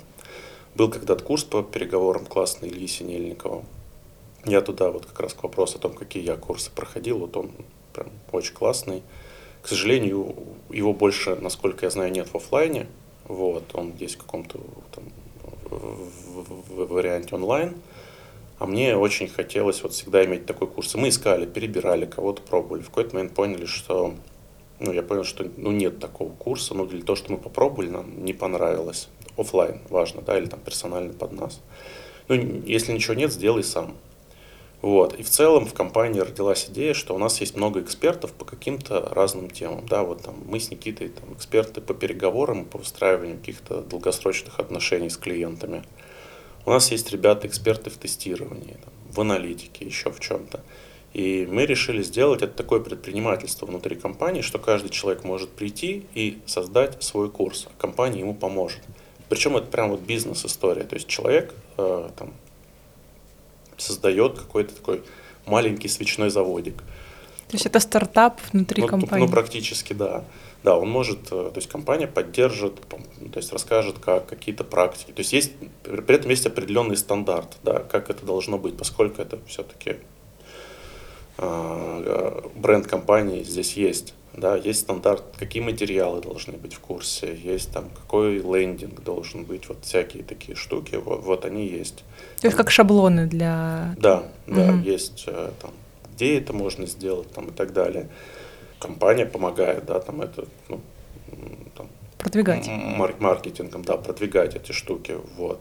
Был 0.75 0.91
когда-то 0.91 1.25
курс 1.25 1.45
по 1.45 1.63
переговорам 1.63 2.27
классный 2.27 2.69
Ильи 2.69 2.87
Синельникова. 2.87 3.65
Я 4.45 4.61
туда 4.61 4.91
вот 4.91 5.07
как 5.07 5.21
раз 5.21 5.35
к 5.35 5.43
вопросу 5.43 5.79
о 5.79 5.81
том, 5.81 5.93
какие 5.93 6.23
я 6.25 6.37
курсы 6.37 6.71
проходил, 6.71 7.19
вот 7.19 7.37
он 7.37 7.51
прям 7.93 8.09
очень 8.33 8.55
классный. 8.55 9.03
К 9.63 9.69
сожалению, 9.69 10.35
его 10.71 10.93
больше, 10.93 11.37
насколько 11.37 11.87
я 11.87 11.91
знаю, 11.91 12.13
нет 12.13 12.29
в 12.29 12.37
офлайне. 12.37 12.87
Вот, 13.25 13.65
он 13.75 13.95
есть 13.99 14.15
в 14.15 14.19
каком-то 14.19 14.61
там, 14.93 15.05
в, 15.65 15.75
в, 15.75 16.87
в 16.87 16.93
варианте 16.93 17.35
онлайн. 17.35 17.75
А 18.59 18.67
мне 18.67 18.97
очень 18.97 19.29
хотелось 19.29 19.83
вот 19.83 19.93
всегда 19.93 20.25
иметь 20.25 20.47
такой 20.47 20.67
курс. 20.67 20.95
Мы 20.95 21.11
искали, 21.11 21.47
перебирали, 21.47 22.07
кого-то 22.07 22.43
пробовали. 22.43 22.83
В 22.83 22.87
какой-то 22.89 23.15
момент 23.15 23.35
поняли, 23.35 23.67
что 23.67 24.15
ну, 24.81 24.93
я 24.93 25.03
понял, 25.03 25.25
что 25.25 25.49
ну, 25.57 25.71
нет 25.71 25.99
такого 25.99 26.33
курса, 26.33 26.75
но 26.75 26.87
для 26.87 27.03
того, 27.03 27.17
что 27.17 27.33
мы 27.33 27.39
попробовали, 27.39 27.89
нам 27.89 28.25
не 28.25 28.33
понравилось. 28.33 29.09
Оффлайн 29.37 29.81
важно, 29.89 30.23
да, 30.23 30.39
или 30.39 30.47
там 30.47 30.61
персонально 30.61 31.13
под 31.13 31.33
нас. 31.33 31.61
Ну, 32.29 32.35
если 32.35 32.93
ничего 32.93 33.15
нет, 33.15 33.33
сделай 33.33 33.63
сам. 33.63 33.97
Вот. 34.81 35.15
И 35.19 35.23
в 35.23 35.29
целом 35.29 35.67
в 35.67 35.75
компании 35.75 36.21
родилась 36.21 36.69
идея, 36.69 36.95
что 36.95 37.15
у 37.15 37.19
нас 37.19 37.41
есть 37.41 37.57
много 37.57 37.81
экспертов 37.81 38.33
по 38.33 38.45
каким-то 38.45 39.09
разным 39.13 39.51
темам. 39.51 39.87
Да, 39.87 40.05
вот 40.05 40.23
там 40.23 40.37
мы 40.47 40.61
с 40.61 40.71
Никитой 40.71 41.09
там, 41.09 41.33
эксперты 41.35 41.81
по 41.81 41.95
переговорам, 41.95 42.65
по 42.65 42.79
выстраиванию 42.79 43.39
каких-то 43.39 43.81
долгосрочных 43.81 44.61
отношений 44.61 45.11
с 45.11 45.17
клиентами. 45.17 45.83
У 46.67 46.71
нас 46.71 46.91
есть 46.91 47.11
ребята, 47.11 47.47
эксперты 47.47 47.91
в 47.91 47.97
тестировании, 47.97 48.77
в 49.11 49.21
аналитике, 49.21 49.85
еще 49.85 50.11
в 50.11 50.21
чем-то. 50.21 50.61
И 51.15 51.49
мы 51.51 51.65
решили 51.65 52.03
сделать 52.03 52.43
это 52.43 52.55
такое 52.55 52.81
предпринимательство 52.81 53.67
внутри 53.67 53.97
компании, 53.97 54.43
что 54.43 54.59
каждый 54.59 54.91
человек 54.91 55.25
может 55.25 55.51
прийти 55.51 56.07
и 56.15 56.39
создать 56.47 57.03
свой 57.03 57.31
курс, 57.31 57.67
а 57.67 57.81
компания 57.81 58.21
ему 58.21 58.35
поможет. 58.35 58.81
Причем 59.29 59.57
это 59.57 59.67
прям 59.67 59.91
вот 59.91 60.01
бизнес-история. 60.01 60.85
То 60.85 60.95
есть 60.95 61.07
человек 61.07 61.55
э, 61.77 62.11
там, 62.17 62.35
создает 63.77 64.39
какой-то 64.39 64.75
такой 64.75 65.03
маленький 65.47 65.89
свечной 65.89 66.31
заводик. 66.31 66.77
То 67.49 67.55
есть 67.55 67.65
это 67.65 67.81
стартап 67.81 68.41
внутри 68.53 68.83
ну, 68.83 68.89
компании? 68.89 69.25
Ну, 69.25 69.33
практически, 69.33 69.95
да. 69.95 70.25
Да, 70.65 70.77
он 70.77 70.89
может, 70.91 71.27
э, 71.27 71.51
то 71.51 71.53
есть 71.55 71.69
компания 71.69 72.09
поддержит, 72.09 72.81
то 72.89 73.37
есть 73.37 73.53
расскажет, 73.53 73.99
как 73.99 74.27
какие-то 74.27 74.65
практики. 74.65 75.13
То 75.13 75.21
есть 75.21 75.33
есть, 75.33 75.53
при 75.83 76.15
этом 76.15 76.31
есть 76.31 76.47
определенный 76.47 76.97
стандарт, 76.97 77.59
да, 77.63 77.81
как 77.81 78.11
это 78.11 78.27
должно 78.27 78.59
быть, 78.59 78.77
поскольку 78.77 79.23
это 79.23 79.39
все-таки 79.47 79.97
э, 81.39 82.41
бренд 82.57 82.87
компании 82.87 83.43
здесь 83.45 83.75
есть. 83.75 84.15
Да, 84.35 84.57
есть 84.57 84.81
стандарт, 84.81 85.25
какие 85.37 85.63
материалы 85.63 86.21
должны 86.21 86.53
быть 86.53 86.75
в 86.75 86.81
курсе, 86.81 87.35
есть 87.35 87.73
там 87.73 87.91
какой 87.91 88.39
лендинг 88.39 89.03
должен 89.03 89.45
быть, 89.45 89.69
вот 89.69 89.79
всякие 89.83 90.23
такие 90.23 90.55
штуки, 90.55 90.95
вот, 90.97 91.25
вот 91.25 91.45
они 91.45 91.67
есть. 91.67 92.05
То 92.41 92.47
есть 92.47 92.57
как 92.57 92.71
шаблоны 92.71 93.27
для... 93.27 93.97
Да, 93.99 94.25
да, 94.47 94.75
угу. 94.75 94.79
есть 94.83 95.25
э, 95.27 95.51
там, 95.61 95.73
где 96.15 96.39
это 96.39 96.53
можно 96.53 96.87
сделать 96.87 97.31
там 97.33 97.47
и 97.47 97.51
так 97.51 97.73
далее. 97.73 98.09
Компания 98.79 99.27
помогает, 99.27 99.87
да, 99.87 100.01
там 100.01 100.23
это, 100.23 100.45
ну, 100.69 100.81
там, 101.77 101.89
продвигать. 102.19 102.69
Мар- 102.69 103.17
маркетингом, 103.19 103.83
да, 103.83 103.97
продвигать 103.97 104.55
эти 104.55 104.73
штуки, 104.73 105.17
вот. 105.37 105.61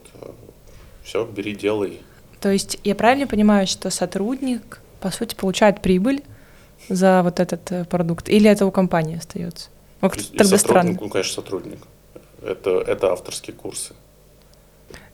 Все, 1.02 1.24
бери, 1.24 1.54
делай. 1.54 2.00
То 2.40 2.50
есть 2.50 2.78
я 2.84 2.94
правильно 2.94 3.26
понимаю, 3.26 3.66
что 3.66 3.90
сотрудник, 3.90 4.80
по 5.00 5.10
сути, 5.10 5.34
получает 5.34 5.80
прибыль 5.80 6.22
за 6.88 7.22
вот 7.22 7.40
этот 7.40 7.72
э, 7.72 7.84
продукт, 7.84 8.28
или 8.28 8.48
это 8.48 8.66
у 8.66 8.70
компании 8.70 9.18
остается? 9.18 9.70
Ну, 10.00 10.10
тогда 10.36 10.58
странно. 10.58 10.96
Ну, 11.00 11.08
конечно, 11.08 11.34
сотрудник. 11.34 11.78
Это, 12.42 12.80
это 12.86 13.12
авторские 13.12 13.54
курсы. 13.56 13.94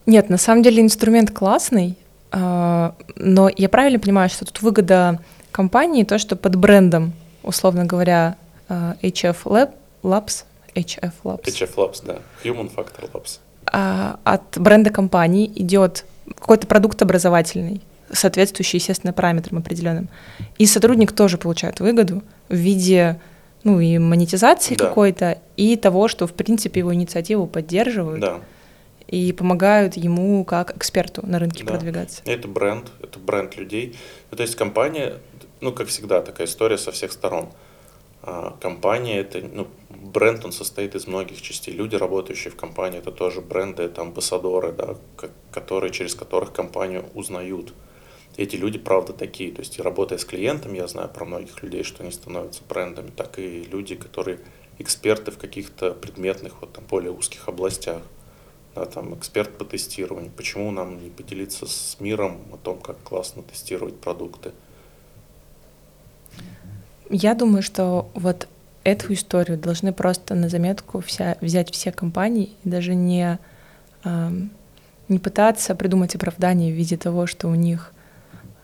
Нет, 0.07 0.29
на 0.29 0.37
самом 0.37 0.63
деле 0.63 0.83
инструмент 0.83 1.31
классный, 1.31 1.97
а, 2.31 2.95
но 3.17 3.49
я 3.57 3.69
правильно 3.69 3.99
понимаю, 3.99 4.29
что 4.29 4.45
тут 4.45 4.61
выгода 4.61 5.21
компании 5.51 6.05
то, 6.05 6.19
что 6.19 6.37
под 6.37 6.57
брендом, 6.57 7.15
условно 7.45 7.85
говоря, 7.85 8.37
а, 8.69 8.97
HF 9.03 9.37
Lab, 9.45 9.73
Labs, 10.03 10.45
HF 10.75 11.13
Labs. 11.25 11.45
HF 11.45 11.75
Labs, 11.77 12.05
да, 12.05 12.19
Human 12.43 12.75
Factor 12.75 13.11
Labs. 13.13 13.39
А, 13.67 14.19
от 14.25 14.59
бренда 14.59 14.91
компании 14.91 15.51
идет 15.55 16.05
какой-то 16.39 16.67
продукт 16.67 17.01
образовательный, 17.03 17.81
соответствующий, 18.13 18.79
естественно, 18.79 19.13
параметрам 19.13 19.59
определенным. 19.59 20.09
И 20.59 20.67
сотрудник 20.67 21.13
тоже 21.13 21.39
получает 21.39 21.81
выгоду 21.81 22.23
в 22.49 22.55
виде 22.55 23.21
ну 23.63 23.81
и 23.81 23.97
монетизации 23.97 24.75
да. 24.75 24.89
какой-то, 24.89 25.39
и 25.57 25.77
того, 25.77 26.07
что, 26.09 26.27
в 26.27 26.35
принципе, 26.35 26.81
его 26.81 26.93
инициативу 26.93 27.47
поддерживают. 27.47 28.21
Да 28.21 28.41
и 29.09 29.33
помогают 29.33 29.97
ему 29.97 30.45
как 30.45 30.77
эксперту 30.77 31.25
на 31.27 31.39
рынке 31.39 31.63
да. 31.65 31.73
продвигаться. 31.73 32.23
Это 32.25 32.49
бренд, 32.49 32.91
это 33.03 33.19
бренд 33.19 33.57
людей. 33.57 33.97
Ну, 34.31 34.37
то 34.37 34.43
есть 34.43 34.57
компания, 34.57 35.15
ну, 35.65 35.73
как 35.73 35.89
всегда, 35.89 36.21
такая 36.21 36.47
история 36.47 36.77
со 36.77 36.93
всех 36.93 37.11
сторон. 37.11 37.49
А, 38.23 38.55
компания 38.61 39.19
это, 39.19 39.41
ну, 39.41 39.67
бренд, 39.89 40.45
он 40.45 40.53
состоит 40.53 40.95
из 40.95 41.07
многих 41.07 41.41
частей. 41.41 41.73
Люди, 41.73 41.97
работающие 41.97 42.51
в 42.51 42.57
компании, 42.57 42.99
это 42.99 43.11
тоже 43.11 43.41
бренды, 43.41 43.83
это 43.83 44.03
амбассадоры, 44.03 44.73
да, 44.73 44.97
которые, 45.51 45.91
через 45.91 46.15
которых 46.15 46.53
компанию 46.53 47.07
узнают. 47.15 47.73
Эти 48.37 48.57
люди, 48.57 48.79
правда, 48.79 49.15
такие. 49.15 49.53
То 49.53 49.61
есть, 49.61 49.81
работая 49.81 50.19
с 50.19 50.27
клиентами, 50.27 50.77
я 50.77 50.87
знаю 50.87 51.09
про 51.09 51.25
многих 51.25 51.63
людей, 51.63 51.83
что 51.83 52.03
они 52.03 52.13
становятся 52.13 52.63
брендами, 52.69 53.11
так 53.11 53.39
и 53.39 53.65
люди, 53.65 53.95
которые 53.95 54.41
эксперты 54.79 55.31
в 55.31 55.39
каких-то 55.39 55.93
предметных, 55.93 56.61
вот 56.61 56.75
там, 56.75 56.85
более 56.85 57.13
узких 57.13 57.49
областях 57.49 58.03
да, 58.75 58.85
там, 58.85 59.15
эксперт 59.15 59.57
по 59.57 59.65
тестированию. 59.65 60.31
Почему 60.37 60.71
нам 60.73 61.03
не 61.03 61.09
поделиться 61.09 61.67
с 61.67 61.97
миром 62.01 62.43
о 62.53 62.59
том, 62.59 62.81
как 62.81 63.03
классно 63.03 63.43
тестировать 63.43 63.99
продукты? 63.99 64.53
Я 67.11 67.35
думаю, 67.35 67.63
что 67.63 68.11
вот 68.15 68.49
эту 68.83 69.13
историю 69.13 69.59
должны 69.59 69.93
просто 69.93 70.35
на 70.35 70.49
заметку 70.49 71.01
вся, 71.01 71.37
взять 71.41 71.73
все 71.73 71.93
компании 71.93 72.51
и 72.65 72.69
даже 72.69 72.95
не, 72.95 73.39
э, 74.05 74.31
не 75.09 75.19
пытаться 75.19 75.75
придумать 75.75 76.15
оправдание 76.15 76.73
в 76.73 76.77
виде 76.77 76.97
того, 76.97 77.27
что 77.27 77.49
у 77.49 77.55
них 77.55 77.93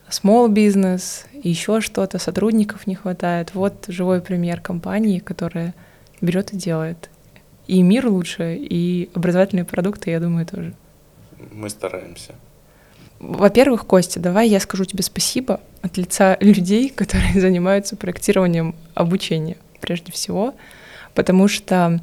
small 0.09 0.49
business, 0.49 1.25
еще 1.33 1.81
что-то, 1.81 2.19
сотрудников 2.19 2.87
не 2.87 2.95
хватает. 2.95 3.53
Вот 3.53 3.85
живой 3.87 4.21
пример 4.21 4.61
компании, 4.61 5.19
которая 5.19 5.73
берет 6.21 6.53
и 6.53 6.57
делает 6.57 7.09
и 7.71 7.81
мир 7.83 8.07
лучше, 8.07 8.57
и 8.57 9.09
образовательные 9.13 9.63
продукты, 9.63 10.11
я 10.11 10.19
думаю, 10.19 10.45
тоже. 10.45 10.73
Мы 11.51 11.69
стараемся. 11.69 12.33
Во-первых, 13.21 13.85
Костя, 13.85 14.19
давай 14.19 14.49
я 14.49 14.59
скажу 14.59 14.83
тебе 14.83 15.03
спасибо 15.03 15.59
от 15.83 15.95
лица 15.95 16.37
людей, 16.39 16.89
которые 16.89 17.33
занимаются 17.39 17.95
проектированием 17.95 18.75
обучения, 18.95 19.57
прежде 19.79 20.11
всего, 20.11 20.55
потому 21.13 21.47
что 21.47 22.01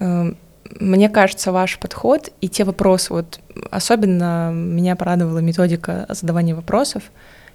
э, 0.00 0.32
мне 0.80 1.08
кажется, 1.08 1.52
ваш 1.52 1.78
подход 1.78 2.32
и 2.40 2.48
те 2.48 2.64
вопросы, 2.64 3.12
вот 3.12 3.38
особенно 3.70 4.50
меня 4.52 4.96
порадовала 4.96 5.38
методика 5.38 6.06
задавания 6.08 6.56
вопросов. 6.56 7.04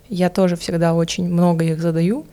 Я 0.07 0.29
тоже 0.29 0.55
всегда 0.55 0.93
очень 0.93 1.27
много 1.27 1.65
их 1.65 1.81
задаю, 1.81 2.25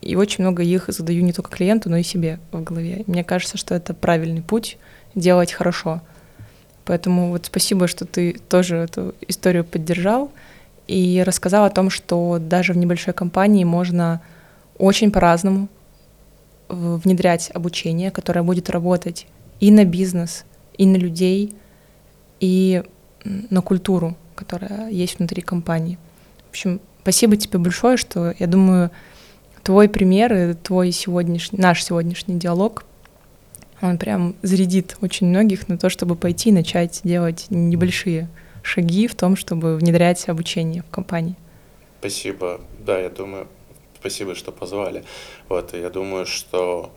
и 0.00 0.14
очень 0.14 0.44
много 0.44 0.62
их 0.62 0.84
задаю 0.88 1.24
не 1.24 1.32
только 1.32 1.50
клиенту, 1.50 1.90
но 1.90 1.96
и 1.96 2.04
себе 2.04 2.38
в 2.52 2.62
голове. 2.62 3.02
Мне 3.08 3.24
кажется, 3.24 3.58
что 3.58 3.74
это 3.74 3.94
правильный 3.94 4.42
путь 4.42 4.78
делать 5.16 5.52
хорошо. 5.52 6.02
Поэтому 6.88 7.28
вот 7.28 7.44
спасибо, 7.44 7.86
что 7.86 8.06
ты 8.06 8.40
тоже 8.48 8.76
эту 8.76 9.14
историю 9.28 9.62
поддержал 9.62 10.32
и 10.86 11.22
рассказал 11.24 11.66
о 11.66 11.70
том, 11.70 11.90
что 11.90 12.38
даже 12.40 12.72
в 12.72 12.78
небольшой 12.78 13.12
компании 13.12 13.62
можно 13.62 14.22
очень 14.78 15.10
по-разному 15.10 15.68
внедрять 16.68 17.50
обучение, 17.52 18.10
которое 18.10 18.42
будет 18.42 18.70
работать 18.70 19.26
и 19.60 19.70
на 19.70 19.84
бизнес, 19.84 20.46
и 20.78 20.86
на 20.86 20.96
людей, 20.96 21.54
и 22.40 22.82
на 23.24 23.60
культуру, 23.60 24.16
которая 24.34 24.88
есть 24.88 25.18
внутри 25.18 25.42
компании. 25.42 25.98
В 26.46 26.50
общем, 26.50 26.80
спасибо 27.02 27.36
тебе 27.36 27.58
большое, 27.58 27.98
что, 27.98 28.34
я 28.38 28.46
думаю, 28.46 28.90
твой 29.62 29.90
пример 29.90 30.32
и 30.32 30.54
твой 30.54 30.92
сегодняшний, 30.92 31.58
наш 31.58 31.84
сегодняшний 31.84 32.38
диалог, 32.38 32.86
он 33.80 33.98
прям 33.98 34.34
зарядит 34.42 34.96
очень 35.00 35.28
многих 35.28 35.68
на 35.68 35.78
то, 35.78 35.88
чтобы 35.88 36.16
пойти 36.16 36.50
и 36.50 36.52
начать 36.52 37.00
делать 37.04 37.46
небольшие 37.50 38.28
шаги 38.62 39.06
в 39.06 39.14
том, 39.14 39.36
чтобы 39.36 39.76
внедрять 39.76 40.28
обучение 40.28 40.82
в 40.82 40.90
компании. 40.90 41.36
Спасибо. 42.00 42.60
Да, 42.80 42.98
я 42.98 43.08
думаю, 43.08 43.48
спасибо, 43.98 44.34
что 44.34 44.52
позвали. 44.52 45.04
Вот, 45.48 45.74
я 45.74 45.90
думаю, 45.90 46.26
что 46.26 46.92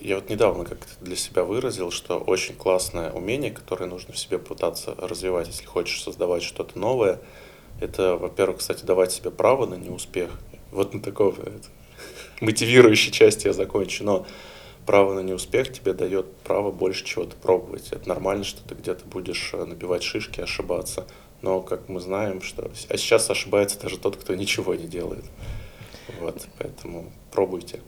я 0.00 0.16
вот 0.16 0.30
недавно 0.30 0.64
как-то 0.64 0.92
для 1.00 1.16
себя 1.16 1.42
выразил, 1.44 1.90
что 1.90 2.18
очень 2.18 2.54
классное 2.54 3.10
умение, 3.10 3.50
которое 3.50 3.86
нужно 3.86 4.14
в 4.14 4.18
себе 4.18 4.38
пытаться 4.38 4.94
развивать, 4.98 5.48
если 5.48 5.64
хочешь 5.64 6.02
создавать 6.02 6.42
что-то 6.42 6.78
новое, 6.78 7.20
это, 7.80 8.16
во-первых, 8.16 8.58
кстати, 8.58 8.84
давать 8.84 9.12
себе 9.12 9.30
право 9.30 9.66
на 9.66 9.74
неуспех. 9.74 10.30
Вот 10.70 10.94
на 10.94 11.02
такого 11.02 11.34
мотивирующей 12.40 13.12
части 13.12 13.46
я 13.46 13.52
закончу, 13.52 14.04
но 14.04 14.26
право 14.86 15.14
на 15.14 15.20
неуспех 15.20 15.72
тебе 15.72 15.92
дает 15.92 16.34
право 16.38 16.70
больше 16.70 17.04
чего-то 17.04 17.36
пробовать. 17.36 17.88
Это 17.90 18.08
нормально, 18.08 18.44
что 18.44 18.66
ты 18.66 18.74
где-то 18.74 19.04
будешь 19.04 19.50
э, 19.52 19.64
набивать 19.64 20.02
шишки, 20.02 20.40
ошибаться. 20.40 21.06
Но, 21.42 21.60
как 21.60 21.88
мы 21.88 22.00
знаем, 22.00 22.40
что... 22.40 22.70
А 22.88 22.96
сейчас 22.96 23.28
ошибается 23.28 23.78
даже 23.80 23.98
тот, 23.98 24.16
кто 24.16 24.34
ничего 24.34 24.74
не 24.74 24.86
делает. 24.86 25.24
Вот, 26.20 26.46
поэтому 26.58 27.12
пробуйте. 27.32 27.80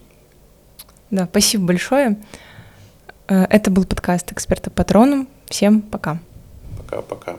Да, 1.10 1.26
спасибо 1.26 1.66
большое. 1.66 2.18
Э, 3.28 3.44
это 3.44 3.70
был 3.70 3.84
подкаст 3.84 4.32
«Эксперта 4.32 4.70
Патроном». 4.70 5.28
Всем 5.46 5.80
пока. 5.80 6.18
Пока-пока. 6.76 7.38